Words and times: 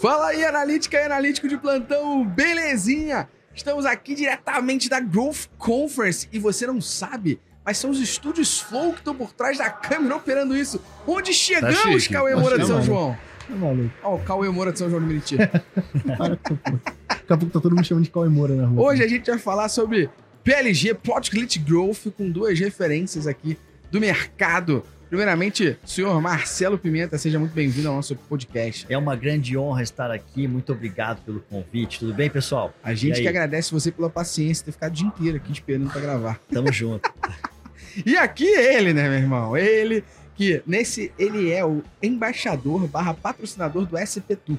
Fala 0.00 0.28
aí, 0.28 0.44
analítica 0.44 0.96
e 0.96 1.04
analítico 1.04 1.48
de 1.48 1.56
plantão, 1.56 2.24
belezinha? 2.24 3.28
Estamos 3.52 3.84
aqui 3.84 4.14
diretamente 4.14 4.88
da 4.88 5.00
Growth 5.00 5.48
Conference 5.58 6.28
e 6.32 6.38
você 6.38 6.68
não 6.68 6.80
sabe, 6.80 7.40
mas 7.64 7.78
são 7.78 7.90
os 7.90 7.98
estúdios 7.98 8.60
Flow 8.60 8.92
que 8.92 8.98
estão 9.00 9.12
por 9.12 9.32
trás 9.32 9.58
da 9.58 9.68
câmera 9.68 10.14
operando 10.14 10.56
isso. 10.56 10.80
Onde 11.04 11.34
chegamos, 11.34 12.06
Tá. 12.06 12.14
Cauê 12.14 12.36
Moura 12.36 12.58
de 12.60 12.66
São 12.66 12.76
Tá 12.76 12.82
João? 12.82 13.16
Tá 13.48 13.54
maluco. 13.56 13.90
Ó, 14.04 14.14
o 14.14 14.18
Cauê 14.20 14.48
Moura 14.48 14.70
de 14.70 14.78
São 14.78 14.88
João 14.88 15.02
de 15.02 15.08
Meriti. 15.08 15.36
Daqui 15.36 17.32
a 17.32 17.36
pouco 17.36 17.52
tá 17.52 17.60
todo 17.60 17.74
mundo 17.74 17.84
chamando 17.84 18.04
de 18.04 18.10
Cauê 18.10 18.28
Moura 18.28 18.54
na 18.54 18.66
rua. 18.68 18.92
Hoje 18.92 19.02
a 19.02 19.08
gente 19.08 19.28
vai 19.28 19.38
falar 19.38 19.68
sobre 19.68 20.08
PLG, 20.44 20.94
Product 20.94 21.36
Lead 21.36 21.58
Growth, 21.58 22.06
com 22.16 22.30
duas 22.30 22.56
referências 22.60 23.26
aqui 23.26 23.58
do 23.90 24.00
mercado. 24.00 24.84
Primeiramente, 25.08 25.78
senhor 25.86 26.20
Marcelo 26.20 26.76
Pimenta, 26.76 27.16
seja 27.16 27.38
muito 27.38 27.54
bem-vindo 27.54 27.88
ao 27.88 27.94
nosso 27.94 28.14
podcast. 28.14 28.84
É 28.90 28.98
uma 28.98 29.16
grande 29.16 29.56
honra 29.56 29.82
estar 29.82 30.10
aqui. 30.10 30.46
Muito 30.46 30.70
obrigado 30.70 31.24
pelo 31.24 31.40
convite. 31.40 31.98
Tudo 31.98 32.12
bem, 32.12 32.28
pessoal? 32.28 32.74
A 32.82 32.92
gente 32.92 33.22
que 33.22 33.26
agradece 33.26 33.72
você 33.72 33.90
pela 33.90 34.10
paciência, 34.10 34.66
ter 34.66 34.72
ficado 34.72 34.92
o 34.92 34.94
dia 34.94 35.06
inteiro 35.06 35.36
aqui 35.38 35.50
esperando 35.50 35.90
pra 35.90 36.00
gravar. 36.00 36.38
Tamo 36.52 36.72
junto. 36.72 37.10
E 38.06 38.16
aqui 38.16 38.46
ele, 38.46 38.92
né, 38.92 39.08
meu 39.08 39.18
irmão? 39.18 39.56
Ele 39.56 40.04
que 40.36 40.62
nesse 40.64 41.10
ele 41.18 41.50
é 41.50 41.64
o 41.64 41.82
embaixador 42.00 42.86
barra 42.86 43.12
patrocinador 43.12 43.86
do 43.86 43.98
SP 43.98 44.36
Tour 44.36 44.56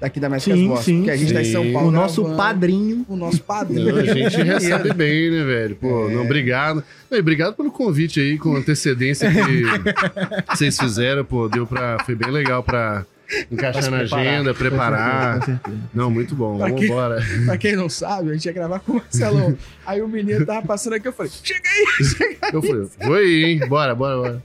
daqui 0.00 0.18
da 0.18 0.28
Métricas 0.28 0.58
Sim, 0.58 0.68
Boss, 0.68 0.84
sim, 0.84 1.02
que 1.04 1.10
a 1.10 1.16
gente 1.16 1.32
tá 1.32 1.40
em 1.42 1.44
sim. 1.44 1.52
São 1.52 1.72
Paulo 1.72 1.88
o 1.88 1.92
nosso 1.92 2.22
gravando, 2.22 2.36
padrinho. 2.42 3.06
o 3.08 3.16
nosso 3.16 3.42
padrinho. 3.42 3.92
Não, 3.94 4.00
a 4.00 4.04
gente 4.04 4.36
recebe 4.42 4.92
bem, 4.94 5.30
né, 5.30 5.44
velho? 5.44 5.76
Pô, 5.76 6.08
É. 6.08 6.14
não, 6.14 6.22
obrigado. 6.24 6.82
Não, 7.10 7.18
obrigado 7.18 7.54
pelo 7.54 7.70
convite 7.70 8.18
aí, 8.20 8.38
com 8.38 8.56
antecedência 8.56 9.30
que 9.30 9.62
vocês 10.56 10.76
fizeram, 10.78 11.24
pô, 11.24 11.48
deu 11.48 11.66
pra. 11.66 11.98
Foi 12.04 12.14
bem 12.14 12.30
legal 12.30 12.62
pra 12.62 13.04
encaixar 13.50 13.90
na 13.90 13.98
preparar. 13.98 14.26
agenda, 14.26 14.52
Com 14.54 14.58
preparar. 14.58 15.44
certeza. 15.44 15.76
Não, 15.94 16.10
muito 16.10 16.34
bom. 16.34 16.56
Pra 16.56 16.66
Vamos 16.66 16.80
quê? 16.80 16.86
embora. 16.86 17.22
Pra 17.44 17.56
quem 17.58 17.76
não 17.76 17.88
sabe, 17.88 18.30
a 18.30 18.32
gente 18.32 18.46
ia 18.46 18.52
gravar 18.52 18.80
com 18.80 18.92
o 18.92 18.94
Marcelão. 18.96 19.56
Aí 19.86 20.00
o 20.02 20.08
menino 20.08 20.44
tava 20.46 20.66
passando 20.66 20.94
aqui, 20.94 21.06
eu 21.08 21.12
falei, 21.12 21.30
chega 21.42 21.60
aí, 21.68 22.04
chega 22.04 22.36
aí. 22.42 22.50
Eu 22.52 22.62
falei, 22.62 22.86
foi 23.02 23.18
aí, 23.24 23.44
hein? 23.44 23.60
Bora, 23.68 23.94
bora, 23.94 24.16
bora. 24.16 24.42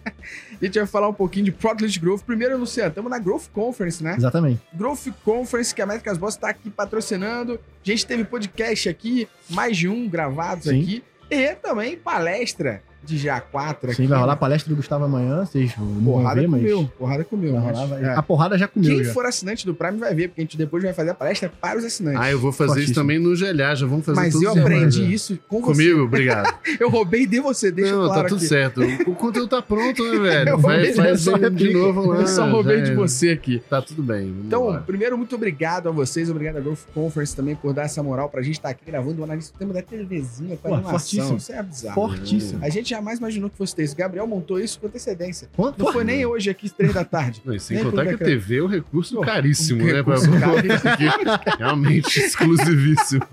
A 0.61 0.65
gente 0.65 0.77
vai 0.77 0.87
falar 0.87 1.09
um 1.09 1.13
pouquinho 1.13 1.45
de 1.45 1.51
Product 1.51 1.99
Growth. 1.99 2.21
Primeiro, 2.21 2.57
Luciano, 2.57 2.89
estamos 2.89 3.09
na 3.09 3.19
Growth 3.19 3.47
Conference, 3.53 4.03
né? 4.03 4.15
Exatamente. 4.17 4.61
Growth 4.73 5.07
Conference, 5.23 5.73
que 5.73 5.81
a 5.81 5.85
Métricas 5.85 6.17
Boss 6.17 6.35
tá 6.35 6.49
aqui 6.49 6.69
patrocinando. 6.69 7.53
A 7.53 7.57
gente 7.83 8.05
teve 8.05 8.23
podcast 8.23 8.89
aqui, 8.89 9.27
mais 9.49 9.77
de 9.77 9.87
um 9.87 10.07
gravados 10.07 10.65
Sim. 10.65 10.81
aqui. 10.81 11.03
E 11.29 11.55
também 11.55 11.97
palestra 11.97 12.83
de 13.05 13.17
GA4 13.27 13.75
aqui. 13.85 13.95
Sim, 13.95 14.07
vai 14.07 14.19
rolar 14.19 14.33
a 14.33 14.37
palestra 14.37 14.69
do 14.69 14.75
Gustavo 14.75 15.05
amanhã. 15.05 15.45
Vocês 15.45 15.73
Porrada 16.03 16.41
ver, 16.41 16.47
mas. 16.47 16.61
comeu, 16.61 16.91
porrada 16.97 17.23
comeu. 17.23 17.53
Vai 17.53 17.61
mas- 17.63 17.75
rolar, 17.75 17.85
vai- 17.87 18.03
é. 18.03 18.15
A 18.15 18.21
porrada 18.21 18.57
já 18.57 18.67
comeu. 18.67 18.95
Quem 18.95 19.03
já. 19.03 19.13
for 19.13 19.25
assinante 19.25 19.65
do 19.65 19.73
Prime 19.73 19.97
vai 19.97 20.13
ver, 20.13 20.29
porque 20.29 20.41
a 20.41 20.43
gente 20.43 20.57
depois 20.57 20.83
vai 20.83 20.93
fazer 20.93 21.11
a 21.11 21.13
palestra 21.15 21.51
para 21.61 21.77
os 21.77 21.85
assinantes. 21.85 22.19
Ah, 22.21 22.31
eu 22.31 22.39
vou 22.39 22.51
fazer 22.51 22.71
isso 22.71 22.73
Fortíssimo. 22.75 22.95
também 22.95 23.19
no 23.19 23.35
Gelhar, 23.35 23.75
já 23.75 23.85
vamos 23.85 24.05
fazer 24.05 24.15
Mas 24.19 24.41
eu 24.41 24.51
aprendi 24.51 24.89
demais, 24.89 24.97
né? 24.97 25.05
isso 25.15 25.39
com 25.47 25.61
você. 25.61 25.71
Comigo, 25.71 26.03
obrigado. 26.03 26.53
Eu 26.79 26.89
roubei 26.89 27.25
de 27.25 27.39
você, 27.39 27.71
deixa 27.71 27.93
não, 27.95 28.05
claro 28.07 28.23
tá 28.23 28.27
tudo 28.29 28.37
aqui. 28.39 28.47
certo. 28.47 28.81
O 29.07 29.15
conteúdo 29.15 29.47
tá 29.47 29.61
pronto, 29.61 30.03
né, 30.03 30.19
velho? 30.19 30.49
Eu 30.49 30.57
Vai, 30.57 30.93
faz 30.93 31.21
só 31.21 31.37
de 31.37 31.73
novo 31.73 32.07
lá. 32.07 32.21
Eu 32.21 32.27
só 32.27 32.49
roubei 32.49 32.81
de 32.81 32.91
é. 32.91 32.95
você 32.95 33.29
aqui. 33.29 33.61
Tá 33.69 33.81
tudo 33.81 34.01
bem. 34.03 34.33
Então, 34.45 34.63
embora. 34.63 34.81
primeiro, 34.81 35.17
muito 35.17 35.35
obrigado 35.35 35.87
a 35.89 35.91
vocês, 35.91 36.29
obrigado 36.29 36.57
à 36.57 36.59
Growth 36.59 36.79
Conference 36.93 37.35
também 37.35 37.55
por 37.55 37.73
dar 37.73 37.83
essa 37.83 38.01
moral 38.03 38.29
pra 38.29 38.41
gente 38.41 38.55
estar 38.55 38.69
aqui 38.69 38.83
gravando 38.85 39.21
o 39.21 39.23
analista 39.23 39.53
do 39.53 39.59
tema 39.59 39.73
da 39.73 39.81
TVzinha 39.81 40.57
com 40.57 40.69
Pô, 40.69 40.75
animação. 40.75 40.99
fortíssimo. 40.99 41.37
Isso 41.37 41.51
é 41.53 41.63
bizarro. 41.63 41.95
Fortíssimo. 41.95 42.59
A 42.63 42.69
gente 42.69 42.93
jamais 42.95 43.19
imaginou 43.19 43.49
que 43.49 43.57
fosse 43.57 43.75
ter 43.75 43.83
isso. 43.83 43.95
Gabriel 43.95 44.25
montou 44.25 44.59
isso 44.59 44.79
com 44.79 44.87
antecedência. 44.87 45.49
Quanto? 45.55 45.83
Não 45.83 45.91
foi 45.91 46.03
nem 46.03 46.25
hoje 46.25 46.49
aqui, 46.49 46.69
três 46.69 46.93
da 46.93 47.03
tarde. 47.03 47.41
Não, 47.45 47.57
sem 47.59 47.77
Nem 47.77 47.85
contar 47.85 48.05
que 48.05 48.13
a. 48.13 48.17
TV 48.17 48.57
é 48.57 48.63
um 48.63 48.67
recurso 48.67 49.15
Pô, 49.15 49.21
caríssimo, 49.21 49.83
um 49.83 49.85
né? 49.85 50.03
Pra 50.03 50.15
recurso 50.15 50.39
caríssimo. 50.39 50.89
Aqui, 51.31 51.57
realmente 51.57 52.19
exclusivíssimo. 52.19 53.25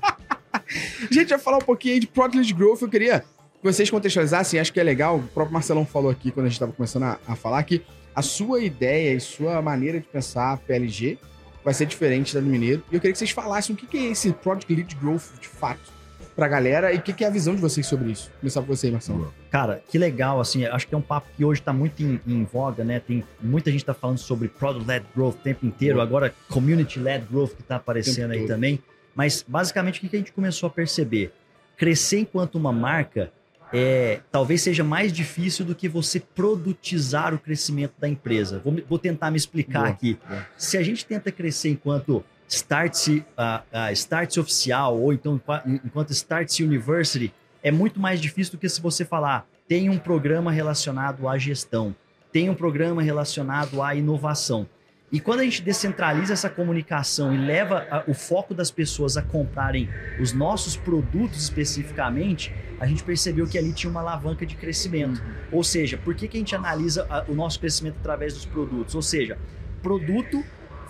Gente 1.11 1.31
vai 1.31 1.39
falar 1.39 1.59
um 1.59 1.63
pouquinho 1.63 1.95
aí 1.95 2.01
de 2.01 2.07
Product 2.07 2.37
Lead 2.37 2.55
Growth. 2.55 2.83
Eu 2.83 2.89
queria 2.89 3.21
que 3.21 3.63
vocês 3.63 3.89
contextualizassem, 3.89 4.59
acho 4.59 4.73
que 4.73 4.81
é 4.81 4.83
legal. 4.83 5.19
O 5.19 5.23
próprio 5.23 5.53
Marcelão 5.53 5.87
falou 5.87 6.11
aqui, 6.11 6.31
quando 6.31 6.47
a 6.47 6.49
gente 6.49 6.57
estava 6.57 6.73
começando 6.73 7.05
a, 7.05 7.19
a 7.27 7.37
falar, 7.37 7.63
que 7.63 7.83
a 8.15 8.23
sua 8.23 8.61
ideia 8.61 9.15
e 9.15 9.21
sua 9.21 9.61
maneira 9.63 9.99
de 9.99 10.07
pensar 10.07 10.53
a 10.53 10.57
PLG 10.57 11.19
vai 11.65 11.73
ser 11.73 11.87
diferente 11.87 12.35
da 12.35 12.41
do 12.41 12.47
Mineiro. 12.47 12.83
E 12.91 12.95
eu 12.95 13.01
queria 13.01 13.13
que 13.13 13.19
vocês 13.19 13.31
falassem 13.31 13.75
o 13.75 13.79
que 13.79 13.87
que 13.87 13.99
é 13.99 14.11
esse 14.11 14.33
Product 14.33 14.73
Lead 14.73 14.95
Growth 14.97 15.41
de 15.41 15.49
fato 15.49 16.02
pra 16.35 16.49
galera 16.49 16.93
e 16.93 16.99
o 16.99 17.03
que 17.03 17.13
que 17.13 17.25
é 17.25 17.27
a 17.27 17.31
visão 17.31 17.55
de 17.55 17.61
vocês 17.61 17.87
sobre 17.87 18.11
isso. 18.11 18.29
Vou 18.31 18.41
começar 18.41 18.61
por 18.63 18.77
você 18.77 18.87
aí, 18.87 18.93
Marcelo. 18.93 19.33
Cara, 19.51 19.83
que 19.89 19.99
legal, 19.99 20.41
assim, 20.41 20.65
acho 20.65 20.87
que 20.87 20.95
é 20.95 20.99
um 20.99 21.03
papo 21.03 21.29
que 21.37 21.45
hoje 21.45 21.61
tá 21.63 21.73
muito 21.73 22.03
em, 22.03 22.21
em 22.27 22.45
voga, 22.45 22.85
né? 22.85 23.01
Tem 23.01 23.23
muita 23.41 23.71
gente 23.71 23.85
tá 23.85 23.95
falando 23.95 24.19
sobre 24.19 24.49
product-led 24.49 25.07
growth 25.15 25.35
o 25.35 25.39
tempo 25.39 25.67
inteiro, 25.67 25.95
Boa. 25.95 26.05
agora 26.05 26.35
community-led 26.49 27.27
growth 27.31 27.55
que 27.55 27.63
tá 27.63 27.77
aparecendo 27.77 28.33
aí 28.33 28.41
todo. 28.41 28.49
também. 28.49 28.81
Mas, 29.15 29.45
basicamente, 29.47 29.99
o 29.99 30.01
que 30.01 30.09
que 30.09 30.17
a 30.17 30.19
gente 30.19 30.33
começou 30.33 30.67
a 30.69 30.71
perceber? 30.71 31.33
Crescer 31.77 32.21
enquanto 32.21 32.55
uma 32.55 32.73
marca 32.73 33.31
é, 33.73 34.21
talvez 34.31 34.61
seja 34.63 34.85
mais 34.85 35.13
difícil 35.13 35.65
do 35.65 35.75
que 35.75 35.89
você 35.89 36.21
produtizar 36.21 37.35
o 37.35 37.39
crescimento 37.39 37.95
da 37.99 38.09
empresa. 38.09 38.61
Vou, 38.63 38.77
vou 38.87 38.99
tentar 38.99 39.31
me 39.31 39.37
explicar 39.37 39.81
Boa, 39.81 39.91
aqui. 39.91 40.19
boa. 40.29 40.47
Se 40.59 40.77
a 40.77 40.83
gente 40.83 41.07
tenta 41.07 41.33
crescer 41.33 41.71
enquanto 41.71 42.23
Startse, 42.57 43.25
ah, 43.37 43.63
ah, 43.73 43.93
Startse 43.93 44.39
oficial 44.39 44.99
ou 45.01 45.13
então 45.13 45.37
enqua- 45.37 45.63
enquanto 45.67 46.11
Startse 46.11 46.63
University, 46.63 47.33
é 47.63 47.71
muito 47.71 47.99
mais 47.99 48.21
difícil 48.21 48.53
do 48.53 48.59
que 48.59 48.69
se 48.69 48.81
você 48.81 49.05
falar 49.05 49.47
tem 49.69 49.89
um 49.89 49.97
programa 49.99 50.53
relacionado 50.53 51.27
à 51.27 51.39
gestão, 51.39 51.95
tem 52.31 52.51
um 52.51 52.55
programa 52.55 53.01
relacionado 53.03 53.81
à 53.81 53.95
inovação. 53.95 54.67
E 55.11 55.21
quando 55.21 55.41
a 55.41 55.45
gente 55.45 55.63
descentraliza 55.63 56.33
essa 56.33 56.49
comunicação 56.51 57.35
e 57.35 57.39
leva 57.39 57.87
a- 57.91 58.03
o 58.07 58.13
foco 58.15 58.53
das 58.55 58.71
pessoas 58.71 59.17
a 59.17 59.23
comprarem 59.23 59.89
os 60.21 60.33
nossos 60.35 60.77
produtos 60.77 61.43
especificamente, 61.43 62.53
a 62.81 62.87
gente 62.87 63.03
percebeu 63.03 63.47
que 63.47 63.57
ali 63.59 63.73
tinha 63.73 63.91
uma 63.91 64.01
alavanca 64.01 64.45
de 64.45 64.57
crescimento. 64.57 65.23
Ou 65.51 65.63
seja, 65.65 65.97
por 65.99 66.15
que, 66.15 66.29
que 66.29 66.37
a 66.37 66.41
gente 66.41 66.55
analisa 66.55 67.07
a- 67.09 67.25
o 67.29 67.35
nosso 67.35 67.59
crescimento 67.61 67.97
através 68.01 68.35
dos 68.35 68.45
produtos? 68.47 68.95
Ou 68.95 69.03
seja, 69.03 69.39
produto 69.83 70.43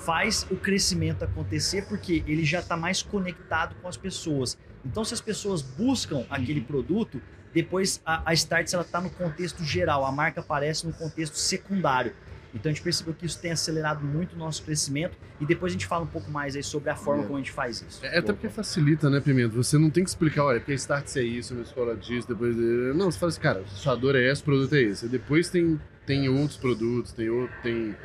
faz 0.04 0.46
o 0.50 0.56
crescimento 0.56 1.22
acontecer 1.24 1.82
porque 1.88 2.22
ele 2.26 2.44
já 2.44 2.60
está 2.60 2.76
mais 2.76 3.02
conectado 3.02 3.74
com 3.80 3.88
as 3.88 3.96
pessoas. 3.96 4.56
Então, 4.84 5.04
se 5.04 5.14
as 5.14 5.20
pessoas 5.20 5.62
buscam 5.62 6.24
aquele 6.28 6.60
produto, 6.60 7.20
depois 7.54 8.00
a, 8.04 8.30
a 8.30 8.34
Starts 8.34 8.72
ela 8.74 8.82
está 8.82 9.00
no 9.00 9.10
contexto 9.10 9.62
geral, 9.64 10.04
a 10.04 10.10
marca 10.12 10.40
aparece 10.40 10.86
no 10.86 10.92
contexto 10.92 11.34
secundário. 11.36 12.12
Então 12.54 12.68
a 12.70 12.74
gente 12.74 12.82
percebeu 12.84 13.14
que 13.14 13.24
isso 13.24 13.38
tem 13.40 13.50
acelerado 13.50 14.04
muito 14.04 14.34
o 14.34 14.38
nosso 14.38 14.62
crescimento 14.62 15.16
e 15.40 15.46
depois 15.46 15.70
a 15.70 15.74
gente 15.74 15.86
fala 15.86 16.04
um 16.04 16.06
pouco 16.06 16.30
mais 16.30 16.54
aí 16.54 16.62
sobre 16.62 16.90
a 16.90 16.94
forma 16.94 17.22
É. 17.22 17.26
como 17.26 17.36
a 17.38 17.40
gente 17.40 17.50
faz 17.50 17.80
isso. 17.80 18.04
É 18.04 18.18
até 18.18 18.30
porque 18.30 18.50
facilita, 18.50 19.08
né, 19.08 19.20
Pimenta? 19.20 19.54
Você 19.56 19.78
não 19.78 19.88
tem 19.88 20.04
que 20.04 20.10
explicar, 20.10 20.44
olha, 20.44 20.60
porque 20.60 20.74
Start 20.74 21.16
é 21.16 21.22
isso, 21.22 21.54
uma 21.54 21.62
escola 21.62 21.96
disso, 21.96 22.28
depois. 22.28 22.54
eh, 22.58 22.92
Não, 22.94 23.10
você 23.10 23.18
fala 23.18 23.30
assim, 23.30 23.40
cara, 23.40 23.64
sua 23.68 23.94
dor 23.94 24.16
é 24.16 24.28
essa, 24.28 24.42
o 24.42 24.44
produto 24.44 24.74
é 24.74 24.82
esse. 24.82 25.06
E 25.06 25.08
depois 25.08 25.48
tem, 25.48 25.80
tem 26.04 26.28
outros 26.28 26.58
produtos, 26.58 27.12
tem 27.12 27.30
outro, 27.30 27.54
tem. 27.62 27.96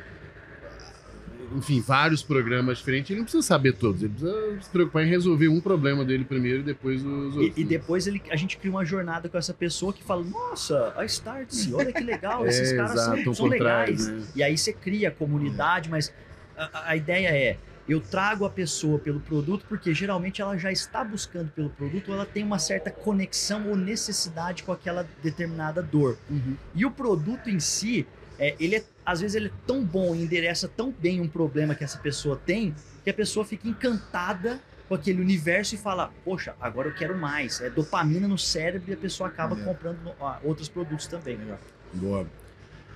Enfim, 1.56 1.80
vários 1.80 2.22
programas 2.22 2.78
diferentes. 2.78 3.10
Ele 3.10 3.18
não 3.20 3.24
precisa 3.24 3.42
saber 3.42 3.72
todos, 3.74 4.02
ele 4.02 4.12
precisa 4.12 4.60
se 4.60 4.70
preocupar 4.70 5.04
em 5.04 5.08
resolver 5.08 5.48
um 5.48 5.60
problema 5.60 6.04
dele 6.04 6.24
primeiro 6.24 6.60
e 6.60 6.62
depois 6.62 7.04
os 7.04 7.36
outros. 7.36 7.56
E, 7.56 7.60
e 7.60 7.64
depois 7.64 8.06
ele, 8.06 8.22
a 8.30 8.36
gente 8.36 8.56
cria 8.58 8.70
uma 8.70 8.84
jornada 8.84 9.28
com 9.28 9.38
essa 9.38 9.54
pessoa 9.54 9.92
que 9.92 10.02
fala: 10.02 10.22
Nossa, 10.24 10.92
a 10.96 11.04
Startse, 11.04 11.72
olha 11.74 11.92
que 11.92 12.02
legal, 12.04 12.44
É, 12.46 12.48
esses 12.48 12.72
caras 12.72 12.92
exato, 12.92 13.24
são, 13.24 13.34
são 13.34 13.48
por 13.48 13.56
trás, 13.58 14.06
legais. 14.06 14.08
né? 14.26 14.32
E 14.36 14.42
aí 14.42 14.56
você 14.58 14.72
cria 14.72 15.08
a 15.08 15.12
comunidade, 15.12 15.88
mas 15.88 16.12
a- 16.56 16.70
a, 16.72 16.90
a 16.90 16.96
ideia 16.96 17.28
é. 17.28 17.56
Eu 17.88 18.02
trago 18.02 18.44
a 18.44 18.50
pessoa 18.50 18.98
pelo 18.98 19.18
produto 19.18 19.64
porque 19.66 19.94
geralmente 19.94 20.42
ela 20.42 20.58
já 20.58 20.70
está 20.70 21.02
buscando 21.02 21.50
pelo 21.52 21.70
produto, 21.70 22.08
ou 22.08 22.14
ela 22.16 22.26
tem 22.26 22.44
uma 22.44 22.58
certa 22.58 22.90
conexão 22.90 23.66
ou 23.66 23.74
necessidade 23.74 24.62
com 24.62 24.70
aquela 24.72 25.08
determinada 25.22 25.82
dor. 25.82 26.18
Uhum. 26.28 26.54
E 26.74 26.84
o 26.84 26.90
produto 26.90 27.48
em 27.48 27.58
si, 27.58 28.06
é, 28.38 28.54
ele 28.60 28.76
é, 28.76 28.84
às 29.10 29.22
vezes 29.22 29.34
ele 29.36 29.46
é 29.48 29.52
tão 29.66 29.82
bom, 29.82 30.14
endereça 30.14 30.68
tão 30.68 30.92
bem 30.92 31.18
um 31.18 31.26
problema 31.26 31.74
que 31.74 31.82
essa 31.82 31.96
pessoa 31.96 32.36
tem, 32.36 32.74
que 33.02 33.08
a 33.08 33.14
pessoa 33.14 33.42
fica 33.42 33.66
encantada 33.66 34.60
com 34.86 34.94
aquele 34.94 35.22
universo 35.22 35.74
e 35.74 35.78
fala, 35.78 36.10
poxa, 36.22 36.54
agora 36.60 36.88
eu 36.88 36.94
quero 36.94 37.16
mais. 37.16 37.58
É 37.62 37.70
dopamina 37.70 38.28
no 38.28 38.36
cérebro 38.36 38.90
e 38.90 38.92
a 38.92 38.96
pessoa 38.98 39.30
acaba 39.30 39.58
É. 39.58 39.64
comprando 39.64 39.98
ó, 40.20 40.36
outros 40.44 40.68
produtos 40.68 41.06
também. 41.06 41.38
Boa. 41.94 42.26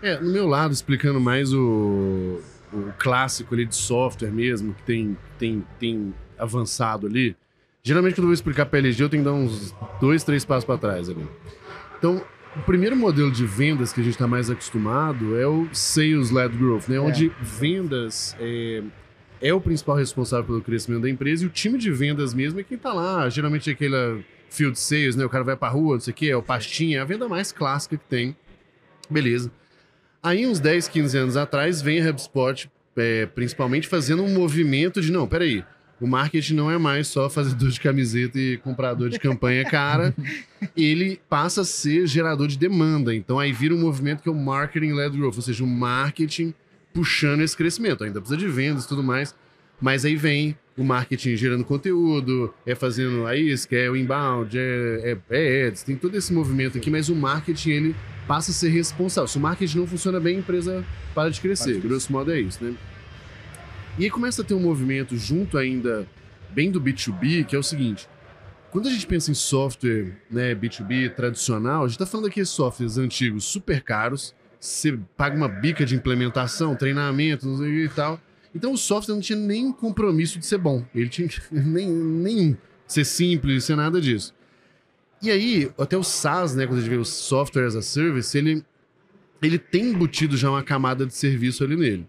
É, 0.03 0.20
no 0.20 0.31
meu 0.31 0.47
lado, 0.47 0.75
explicando 0.75 1.19
mais 1.19 1.50
o, 1.55 2.43
o 2.75 2.93
clássico 2.99 3.55
ali 3.55 3.65
de 3.65 3.75
software 3.75 4.31
mesmo, 4.31 4.75
que 4.75 4.82
tem, 4.82 5.17
tem, 5.38 5.65
tem 5.79 6.15
avançado 6.38 7.06
ali. 7.06 7.35
Geralmente, 7.82 8.15
quando 8.17 8.25
eu 8.25 8.29
vou 8.29 8.35
explicar 8.35 8.67
PLG, 8.67 9.03
eu 9.03 9.08
tenho 9.08 9.23
que 9.23 9.31
dar 9.31 9.35
uns 9.35 9.75
dois, 9.99 10.23
três 10.25 10.44
passos 10.44 10.65
para 10.67 10.76
trás 10.76 11.08
ali. 11.08 11.26
Então, 11.99 12.23
o 12.57 12.63
primeiro 12.63 12.95
modelo 12.95 13.31
de 13.31 13.47
vendas 13.47 13.93
que 13.93 14.01
a 14.01 14.05
gente 14.05 14.15
está 14.15 14.27
mais 14.27 14.51
acostumado 14.51 15.37
é 15.39 15.47
o 15.47 15.69
Sales-Led 15.73 16.57
Growth, 16.57 16.89
né? 16.89 17.01
Onde 17.01 17.33
vendas 17.41 18.37
é, 18.39 18.83
é 19.41 19.55
o 19.55 19.61
principal 19.61 19.97
responsável 19.97 20.45
pelo 20.45 20.61
crescimento 20.61 21.03
da 21.03 21.11
empresa 21.11 21.45
e 21.45 21.47
o 21.47 21.51
time 21.51 21.79
de 21.79 21.91
vendas 21.91 22.35
mesmo 22.35 22.61
é 22.61 22.63
quem 22.63 22.77
está 22.77 22.93
lá. 22.93 23.29
Geralmente 23.29 23.71
é 23.71 23.73
aquele 23.73 24.23
field 24.51 24.79
sales, 24.79 25.17
né? 25.17 25.25
O 25.25 25.31
cara 25.31 25.45
vai 25.45 25.57
para 25.57 25.73
rua, 25.73 25.95
não 25.95 26.01
sei 26.01 26.13
o 26.13 26.15
quê, 26.15 26.27
é 26.27 26.37
o 26.37 26.43
pastinha, 26.43 26.99
é 26.99 27.01
a 27.01 27.05
venda 27.05 27.29
mais 27.29 27.53
clássica 27.53 27.97
que 27.97 28.05
tem. 28.05 28.37
Beleza. 29.09 29.51
Aí, 30.23 30.47
uns 30.47 30.61
10, 30.61 30.89
15 30.89 31.19
anos 31.19 31.37
atrás, 31.37 31.83
vem 31.83 32.01
a 32.01 32.11
HubSpot 32.11 32.71
é, 32.97 33.27
principalmente 33.27 33.89
fazendo 33.89 34.23
um 34.23 34.33
movimento 34.33 35.01
de, 35.01 35.11
não, 35.11 35.27
peraí, 35.27 35.65
o 36.03 36.07
marketing 36.07 36.55
não 36.55 36.71
é 36.71 36.77
mais 36.79 37.07
só 37.07 37.31
fazedor 37.31 37.71
de 37.71 37.81
camiseta 37.81 38.39
e 38.39 38.57
comprador 38.59 39.09
de 39.09 39.19
campanha 39.21 39.65
cara, 39.65 40.13
ele 40.77 41.21
passa 41.29 41.61
a 41.61 41.65
ser 41.65 42.07
gerador 42.09 42.49
de 42.49 42.59
demanda. 42.59 43.15
Então 43.15 43.39
aí 43.39 43.53
vira 43.53 43.73
um 43.73 43.81
movimento 43.81 44.23
que 44.23 44.29
é 44.29 44.33
o 44.33 44.35
marketing-led 44.35 45.17
growth, 45.17 45.37
ou 45.37 45.43
seja, 45.43 45.63
o 45.63 45.67
marketing 45.67 46.53
puxando 46.93 47.41
esse 47.43 47.57
crescimento. 47.57 48.03
Ainda 48.03 48.21
precisa 48.21 48.37
de 48.37 48.49
vendas 48.49 48.85
e 48.85 48.89
tudo 48.89 49.03
mais, 49.03 49.35
mas 49.81 50.05
aí 50.05 50.17
vem 50.17 50.57
o 50.77 50.83
marketing 50.83 51.37
gerando 51.37 51.65
conteúdo, 51.65 52.53
é 52.67 52.75
fazendo 52.75 53.27
a 53.27 53.37
isca, 53.37 53.77
é 53.77 53.89
o 53.89 53.97
inbound, 53.97 54.59
é, 54.59 55.19
é, 55.31 55.63
é 55.63 55.67
ads, 55.69 55.83
tem 55.83 55.95
todo 55.95 56.17
esse 56.17 56.33
movimento 56.33 56.79
aqui, 56.79 56.91
mas 56.91 57.09
o 57.09 57.15
marketing 57.15 57.71
ele 57.71 57.97
passa 58.27 58.51
a 58.51 58.55
ser 58.55 58.71
responsável. 58.71 59.29
Se 59.29 59.37
o 59.37 59.41
marketing 59.41 59.79
não 59.79 59.87
funciona 59.87 60.19
bem, 60.19 60.37
a 60.37 60.39
empresa 60.41 60.85
para 61.15 61.31
de 61.31 61.41
crescer. 61.41 61.79
Grosso 61.81 62.11
modo 62.13 62.33
é 62.33 62.41
isso, 62.41 62.63
né? 62.65 62.75
E 63.99 64.05
aí 64.05 64.11
começa 64.11 64.43
a 64.43 64.44
ter 64.44 64.55
um 64.55 64.61
movimento 64.61 65.17
junto 65.17 65.59
ainda 65.59 66.06
bem 66.50 66.71
do 66.71 66.81
B2B, 66.81 67.44
que 67.44 67.55
é 67.55 67.59
o 67.59 67.62
seguinte: 67.62 68.09
quando 68.71 68.89
a 68.89 68.91
gente 68.91 69.06
pensa 69.06 69.31
em 69.31 69.35
software 69.35 70.17
né, 70.31 70.55
B2B 70.55 71.15
tradicional, 71.15 71.85
a 71.85 71.87
gente 71.87 71.97
está 71.97 72.06
falando 72.06 72.27
aqui 72.27 72.41
de 72.41 72.49
softwares 72.49 72.97
antigos 72.97 73.44
super 73.44 73.83
caros, 73.83 74.35
você 74.59 74.99
paga 75.17 75.37
uma 75.37 75.49
bica 75.49 75.85
de 75.85 75.94
implementação, 75.94 76.75
treinamento, 76.75 77.47
e 77.67 77.89
tal. 77.91 78.21
Então 78.55 78.73
o 78.73 78.79
software 78.79 79.15
não 79.15 79.23
tinha 79.23 79.39
nem 79.39 79.73
compromisso 79.73 80.39
de 80.39 80.47
ser 80.47 80.59
bom, 80.59 80.85
ele 80.94 81.09
tinha 81.09 81.29
nem, 81.53 81.89
nem 81.89 82.59
ser 82.87 83.05
simples, 83.05 83.65
ser 83.65 83.77
nada 83.77 84.00
disso. 84.00 84.35
E 85.21 85.31
aí, 85.31 85.71
até 85.79 85.97
o 85.97 86.03
SaaS, 86.03 86.55
né, 86.55 86.67
quando 86.67 86.79
a 86.79 86.81
gente 86.81 86.91
vê 86.91 86.97
o 86.97 87.05
Software 87.05 87.67
as 87.67 87.77
a 87.77 87.83
Service, 87.83 88.37
ele, 88.37 88.65
ele 89.41 89.56
tem 89.56 89.91
embutido 89.91 90.37
já 90.37 90.50
uma 90.50 90.65
camada 90.65 91.06
de 91.06 91.15
serviço 91.15 91.62
ali 91.62 91.77
nele. 91.77 92.09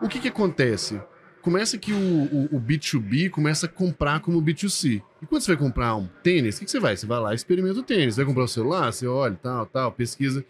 O 0.00 0.08
que 0.08 0.18
que 0.18 0.28
acontece? 0.28 1.00
Começa 1.42 1.78
que 1.78 1.92
o, 1.92 1.96
o, 1.96 2.56
o 2.56 2.60
B2B 2.60 3.30
começa 3.30 3.66
a 3.66 3.68
comprar 3.68 4.20
como 4.20 4.42
B2C. 4.42 5.02
E 5.22 5.26
quando 5.26 5.42
você 5.42 5.54
vai 5.54 5.56
comprar 5.56 5.96
um 5.96 6.06
tênis, 6.22 6.56
o 6.56 6.58
que, 6.60 6.64
que 6.66 6.70
você 6.70 6.80
vai? 6.80 6.96
Você 6.96 7.06
vai 7.06 7.18
lá 7.18 7.32
e 7.32 7.36
experimenta 7.36 7.80
o 7.80 7.82
tênis. 7.82 8.14
Você 8.14 8.20
vai 8.20 8.26
comprar 8.26 8.44
o 8.44 8.48
celular, 8.48 8.92
você 8.92 9.06
olha, 9.06 9.38
tal, 9.42 9.66
tal, 9.66 9.92
pesquisa. 9.92 10.44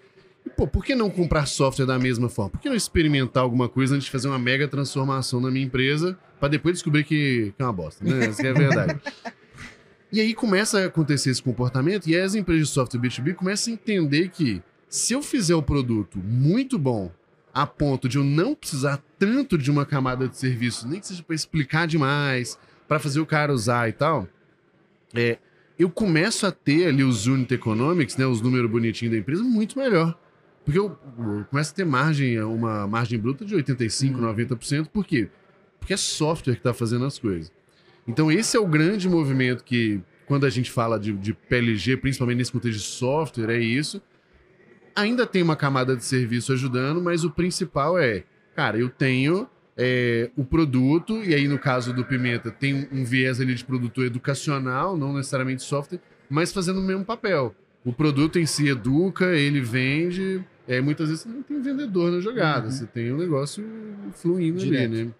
E, 0.44 0.50
pô, 0.50 0.66
por 0.66 0.84
que 0.84 0.94
não 0.94 1.10
comprar 1.10 1.46
software 1.46 1.86
da 1.86 1.98
mesma 1.98 2.28
forma? 2.28 2.50
Por 2.50 2.60
que 2.60 2.68
não 2.68 2.76
experimentar 2.76 3.42
alguma 3.42 3.68
coisa 3.68 3.94
antes 3.94 4.06
de 4.06 4.10
fazer 4.10 4.28
uma 4.28 4.38
mega 4.38 4.66
transformação 4.66 5.40
na 5.40 5.50
minha 5.50 5.64
empresa 5.64 6.18
para 6.38 6.48
depois 6.48 6.76
descobrir 6.76 7.04
que, 7.04 7.52
que 7.56 7.62
é 7.62 7.64
uma 7.64 7.72
bosta, 7.72 8.04
né? 8.04 8.26
Isso 8.28 8.44
é 8.44 8.52
verdade. 8.52 9.00
e 10.10 10.20
aí 10.20 10.34
começa 10.34 10.80
a 10.80 10.86
acontecer 10.86 11.30
esse 11.30 11.42
comportamento 11.42 12.08
e 12.08 12.16
as 12.16 12.34
empresas 12.34 12.68
de 12.68 12.74
software 12.74 13.00
B2B 13.00 13.34
começam 13.34 13.72
a 13.72 13.74
entender 13.74 14.30
que 14.30 14.62
se 14.88 15.12
eu 15.12 15.22
fizer 15.22 15.54
o 15.54 15.62
produto 15.62 16.18
muito 16.18 16.78
bom 16.78 17.12
a 17.52 17.66
ponto 17.66 18.08
de 18.08 18.18
eu 18.18 18.24
não 18.24 18.54
precisar 18.54 19.02
tanto 19.18 19.58
de 19.58 19.70
uma 19.70 19.84
camada 19.84 20.28
de 20.28 20.36
serviço, 20.36 20.88
nem 20.88 21.00
que 21.00 21.06
seja 21.06 21.22
para 21.22 21.34
explicar 21.34 21.86
demais, 21.86 22.58
para 22.88 22.98
fazer 22.98 23.20
o 23.20 23.26
cara 23.26 23.52
usar 23.52 23.88
e 23.88 23.92
tal, 23.92 24.28
é, 25.14 25.38
eu 25.78 25.90
começo 25.90 26.46
a 26.46 26.52
ter 26.52 26.88
ali 26.88 27.02
os 27.02 27.26
unit 27.26 27.52
economics, 27.52 28.16
né, 28.16 28.26
os 28.26 28.40
números 28.40 28.70
bonitinhos 28.70 29.12
da 29.12 29.18
empresa, 29.18 29.42
muito 29.42 29.78
melhor. 29.78 30.18
Porque 30.64 30.78
eu, 30.78 30.98
eu 31.18 31.44
começo 31.50 31.72
a 31.72 31.74
ter 31.74 31.84
margem, 31.84 32.40
uma 32.42 32.86
margem 32.86 33.18
bruta 33.18 33.44
de 33.44 33.56
85%, 33.56 34.14
hum. 34.14 34.20
90%. 34.20 34.88
Por 34.88 35.04
quê? 35.06 35.28
Porque 35.78 35.94
é 35.94 35.96
software 35.96 36.54
que 36.54 36.60
está 36.60 36.74
fazendo 36.74 37.04
as 37.06 37.18
coisas. 37.18 37.50
Então, 38.06 38.30
esse 38.30 38.56
é 38.56 38.60
o 38.60 38.66
grande 38.66 39.08
movimento 39.08 39.64
que, 39.64 40.00
quando 40.26 40.44
a 40.44 40.50
gente 40.50 40.70
fala 40.70 40.98
de, 40.98 41.12
de 41.12 41.32
PLG, 41.32 41.96
principalmente 41.96 42.38
nesse 42.38 42.52
contexto 42.52 42.78
de 42.78 42.84
software, 42.84 43.50
é 43.50 43.58
isso 43.58 44.02
ainda 44.94 45.26
tem 45.26 45.42
uma 45.42 45.56
camada 45.56 45.96
de 45.96 46.04
serviço 46.04 46.52
ajudando, 46.52 47.00
mas 47.00 47.24
o 47.24 47.30
principal 47.30 47.98
é, 47.98 48.24
cara, 48.54 48.78
eu 48.78 48.88
tenho 48.88 49.48
é, 49.76 50.30
o 50.36 50.44
produto, 50.44 51.22
e 51.24 51.34
aí 51.34 51.48
no 51.48 51.58
caso 51.58 51.92
do 51.92 52.04
Pimenta 52.04 52.50
tem 52.50 52.88
um 52.92 53.04
viés 53.04 53.40
ali 53.40 53.54
de 53.54 53.64
produto 53.64 54.04
educacional, 54.04 54.96
não 54.96 55.14
necessariamente 55.14 55.62
software, 55.62 56.00
mas 56.28 56.52
fazendo 56.52 56.80
o 56.80 56.82
mesmo 56.82 57.04
papel. 57.04 57.54
O 57.84 57.92
produto 57.92 58.38
em 58.38 58.44
si 58.44 58.68
educa, 58.68 59.34
ele 59.34 59.60
vende, 59.60 60.44
é, 60.68 60.80
muitas 60.80 61.08
vezes 61.08 61.24
você 61.24 61.30
não 61.30 61.42
tem 61.42 61.60
vendedor 61.62 62.12
na 62.12 62.20
jogada, 62.20 62.66
uhum. 62.66 62.70
você 62.70 62.86
tem 62.86 63.12
um 63.12 63.16
negócio 63.16 63.64
fluindo 64.12 64.58
Direto. 64.58 64.92
ali, 64.92 65.04
né? 65.04 65.10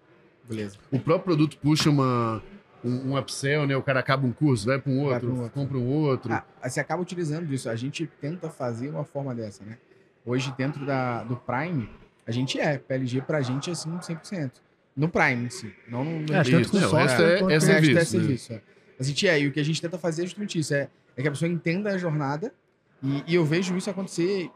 Beleza. 0.47 0.77
O 0.91 0.99
próprio 0.99 1.25
produto 1.25 1.57
puxa 1.57 1.89
uma, 1.89 2.43
um, 2.83 3.11
um 3.11 3.17
upsell, 3.17 3.65
né? 3.65 3.75
O 3.75 3.83
cara 3.83 3.99
acaba 3.99 4.25
um 4.25 4.31
curso, 4.31 4.65
vai 4.65 4.79
para 4.79 4.91
um 4.91 4.99
outro, 5.01 5.31
um 5.31 5.41
outro, 5.41 5.51
compra 5.51 5.77
um 5.77 5.87
outro. 5.87 6.33
Ah, 6.33 6.45
você 6.63 6.79
acaba 6.79 7.01
utilizando 7.01 7.51
isso. 7.53 7.69
A 7.69 7.75
gente 7.75 8.07
tenta 8.19 8.49
fazer 8.49 8.89
uma 8.89 9.03
forma 9.03 9.33
dessa, 9.35 9.63
né? 9.63 9.77
Hoje, 10.25 10.53
dentro 10.57 10.85
da, 10.85 11.23
do 11.23 11.35
Prime, 11.35 11.89
a 12.25 12.31
gente 12.31 12.59
é. 12.59 12.77
PLG 12.77 13.21
pra 13.21 13.41
gente 13.41 13.69
é 13.69 13.73
assim 13.73 13.89
100%. 13.89 14.51
No 14.95 15.09
Prime, 15.09 15.49
sim. 15.49 15.71
Não 15.87 16.03
no, 16.03 16.19
no 16.19 16.33
é, 16.33 16.43
tanto 16.43 16.79
não, 16.79 16.99
essa 16.99 17.23
é, 17.23 17.39
é, 17.39 17.55
é, 17.55 17.59
serviço. 17.59 17.97
É 17.97 18.05
serviço 18.05 18.53
é. 18.53 18.61
A 18.99 19.03
gente 19.03 19.27
é. 19.27 19.39
E 19.39 19.47
o 19.47 19.51
que 19.51 19.59
a 19.59 19.63
gente 19.63 19.81
tenta 19.81 19.97
fazer 19.97 20.23
é 20.23 20.25
justamente 20.25 20.59
isso. 20.59 20.73
É, 20.73 20.89
é 21.15 21.21
que 21.21 21.27
a 21.27 21.31
pessoa 21.31 21.49
entenda 21.49 21.91
a 21.91 21.97
jornada. 21.97 22.53
E, 23.01 23.23
e 23.27 23.35
eu 23.35 23.43
vejo 23.43 23.75
isso 23.75 23.89
acontecer 23.89 24.49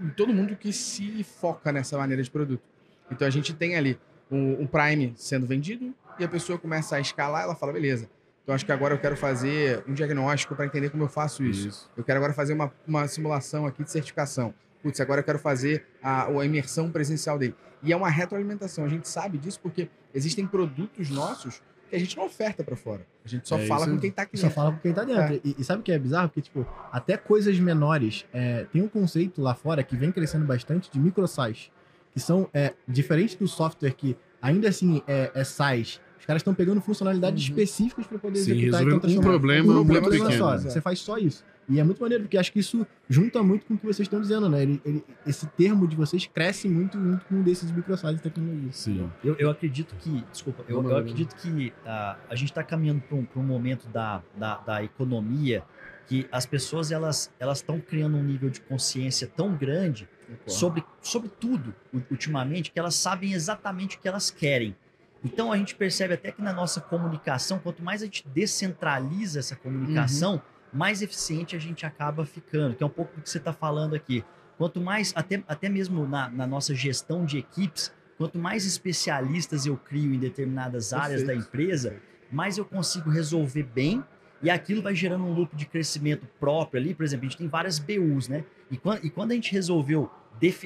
em 0.00 0.08
todo 0.10 0.32
mundo 0.32 0.56
que 0.56 0.72
se 0.72 1.24
foca 1.24 1.72
nessa 1.72 1.98
maneira 1.98 2.22
de 2.22 2.30
produto. 2.30 2.62
Então 3.10 3.26
a 3.26 3.30
gente 3.30 3.52
tem 3.52 3.76
ali 3.76 3.98
um, 4.30 4.62
um 4.62 4.66
Prime 4.66 5.12
sendo 5.16 5.46
vendido, 5.46 5.94
e 6.18 6.24
a 6.24 6.28
pessoa 6.28 6.58
começa 6.58 6.96
a 6.96 7.00
escalar, 7.00 7.42
ela 7.42 7.54
fala, 7.54 7.72
beleza. 7.72 8.08
Então 8.42 8.54
acho 8.54 8.66
que 8.66 8.72
agora 8.72 8.94
eu 8.94 8.98
quero 8.98 9.16
fazer 9.16 9.84
um 9.86 9.94
diagnóstico 9.94 10.54
para 10.54 10.66
entender 10.66 10.90
como 10.90 11.04
eu 11.04 11.08
faço 11.08 11.44
isso. 11.44 11.68
isso. 11.68 11.90
Eu 11.96 12.02
quero 12.02 12.18
agora 12.18 12.32
fazer 12.32 12.52
uma, 12.52 12.72
uma 12.86 13.06
simulação 13.06 13.66
aqui 13.66 13.84
de 13.84 13.90
certificação. 13.90 14.52
Putz, 14.82 15.00
agora 15.00 15.20
eu 15.20 15.24
quero 15.24 15.38
fazer 15.38 15.86
a, 16.02 16.26
a 16.26 16.44
imersão 16.44 16.90
presencial 16.90 17.38
dele. 17.38 17.54
E 17.82 17.92
é 17.92 17.96
uma 17.96 18.08
retroalimentação. 18.08 18.84
A 18.84 18.88
gente 18.88 19.08
sabe 19.08 19.38
disso 19.38 19.60
porque 19.60 19.88
existem 20.12 20.46
produtos 20.46 21.08
nossos 21.08 21.62
que 21.88 21.96
a 21.96 21.98
gente 21.98 22.16
não 22.16 22.24
oferta 22.24 22.64
para 22.64 22.74
fora. 22.74 23.06
A 23.24 23.28
gente 23.28 23.48
só 23.48 23.58
é 23.58 23.66
fala 23.66 23.86
com 23.86 23.98
quem 23.98 24.10
tá 24.10 24.22
aqui 24.22 24.34
dentro. 24.34 24.48
Só 24.48 24.54
fala 24.54 24.72
com 24.72 24.78
quem 24.78 24.92
tá 24.92 25.04
dentro. 25.04 25.34
É. 25.34 25.40
E, 25.44 25.56
e, 25.58 25.64
sabe 25.64 25.80
o 25.80 25.82
que 25.84 25.92
é 25.92 25.98
bizarro? 25.98 26.28
Porque, 26.28 26.42
tipo, 26.42 26.66
até 26.90 27.16
coisas 27.16 27.58
menores. 27.60 28.24
É, 28.32 28.64
tem 28.72 28.82
um 28.82 28.88
conceito 28.88 29.40
lá 29.40 29.54
fora 29.54 29.82
que 29.82 29.94
vem 29.94 30.10
crescendo 30.10 30.44
bastante 30.44 30.90
de 30.90 30.98
microsize. 30.98 31.70
Que 32.10 32.18
são 32.18 32.48
é, 32.52 32.74
diferentes 32.88 33.36
do 33.36 33.46
software 33.46 33.92
que 33.92 34.16
ainda 34.42 34.68
assim 34.68 35.02
é, 35.06 35.30
é 35.34 35.44
SaaS. 35.44 36.00
Os 36.18 36.26
caras 36.26 36.40
estão 36.40 36.54
pegando 36.54 36.80
funcionalidades 36.80 37.42
uhum. 37.42 37.50
específicas 37.50 38.06
para 38.06 38.18
poder 38.18 38.38
Sim, 38.38 38.52
executar 38.52 39.10
e 39.10 39.18
um 39.18 39.20
problema, 39.20 39.72
um 39.72 39.84
problema 39.84 40.08
pequeno. 40.08 40.32
Só. 40.32 40.56
Você 40.56 40.80
faz 40.80 41.00
só 41.00 41.18
isso. 41.18 41.44
E 41.68 41.80
é 41.80 41.84
muito 41.84 42.00
maneiro, 42.00 42.24
porque 42.24 42.36
acho 42.36 42.52
que 42.52 42.58
isso 42.58 42.86
junta 43.08 43.42
muito 43.42 43.66
com 43.66 43.74
o 43.74 43.78
que 43.78 43.86
vocês 43.86 44.06
estão 44.06 44.20
dizendo, 44.20 44.48
né? 44.48 44.62
Ele, 44.62 44.80
ele, 44.84 45.04
esse 45.26 45.46
termo 45.46 45.86
de 45.86 45.96
vocês 45.96 46.26
cresce 46.26 46.68
muito 46.68 46.98
junto 47.00 47.24
com 47.24 47.36
um 47.36 47.42
desses 47.42 47.70
microsites 47.70 48.16
de 48.16 48.22
tecnologia. 48.22 48.72
Sim. 48.72 49.10
Eu, 49.24 49.36
eu 49.38 49.50
acredito 49.50 49.94
que, 49.96 50.24
desculpa, 50.30 50.64
eu, 50.68 50.82
eu 50.82 50.96
acredito 50.96 51.34
que 51.36 51.72
uh, 51.84 52.16
a 52.28 52.34
gente 52.34 52.50
está 52.50 52.62
caminhando 52.62 53.00
para 53.00 53.16
um, 53.16 53.26
um 53.36 53.42
momento 53.42 53.88
da, 53.88 54.22
da, 54.36 54.58
da 54.58 54.84
economia 54.84 55.64
que 56.06 56.26
as 56.32 56.44
pessoas 56.44 56.90
elas 56.90 57.32
elas 57.38 57.58
estão 57.58 57.80
criando 57.80 58.16
um 58.16 58.22
nível 58.22 58.50
de 58.50 58.60
consciência 58.60 59.26
tão 59.26 59.56
grande 59.56 60.08
sobre, 60.46 60.84
sobre 61.00 61.28
tudo 61.28 61.74
ultimamente 62.10 62.70
que 62.70 62.78
elas 62.78 62.94
sabem 62.94 63.32
exatamente 63.32 63.96
o 63.96 64.00
que 64.00 64.08
elas 64.08 64.30
querem. 64.30 64.76
Então 65.24 65.52
a 65.52 65.56
gente 65.56 65.74
percebe 65.74 66.14
até 66.14 66.32
que 66.32 66.42
na 66.42 66.52
nossa 66.52 66.80
comunicação, 66.80 67.58
quanto 67.58 67.82
mais 67.82 68.02
a 68.02 68.06
gente 68.06 68.26
descentraliza 68.28 69.38
essa 69.38 69.54
comunicação, 69.54 70.34
uhum. 70.34 70.40
mais 70.72 71.00
eficiente 71.00 71.54
a 71.54 71.58
gente 71.58 71.86
acaba 71.86 72.26
ficando, 72.26 72.74
que 72.74 72.82
é 72.82 72.86
um 72.86 72.90
pouco 72.90 73.14
do 73.16 73.22
que 73.22 73.30
você 73.30 73.38
está 73.38 73.52
falando 73.52 73.94
aqui. 73.94 74.24
Quanto 74.58 74.80
mais, 74.80 75.12
até, 75.16 75.42
até 75.46 75.68
mesmo 75.68 76.06
na, 76.06 76.28
na, 76.28 76.46
nossa 76.46 76.74
gestão 76.74 77.24
de 77.24 77.38
equipes, 77.38 77.92
quanto 78.18 78.38
mais 78.38 78.66
especialistas 78.66 79.64
eu 79.64 79.76
crio 79.76 80.12
em 80.12 80.18
determinadas 80.18 80.90
Perfeito. 80.90 81.04
áreas 81.04 81.26
da 81.26 81.34
empresa, 81.34 81.96
mais 82.30 82.58
eu 82.58 82.64
consigo 82.64 83.10
resolver 83.10 83.62
bem 83.62 84.04
e 84.42 84.50
aquilo 84.50 84.82
vai 84.82 84.94
gerando 84.94 85.24
um 85.24 85.32
loop 85.32 85.54
de 85.54 85.66
crescimento 85.66 86.26
próprio 86.40 86.80
ali. 86.80 86.94
Por 86.94 87.04
exemplo, 87.04 87.26
a 87.26 87.28
gente 87.28 87.38
tem 87.38 87.46
várias 87.46 87.78
BUs, 87.78 88.28
né? 88.28 88.44
E 88.70 88.76
quando, 88.76 89.04
e 89.04 89.10
quando 89.10 89.30
a 89.30 89.34
gente 89.34 89.52
resolveu 89.52 90.10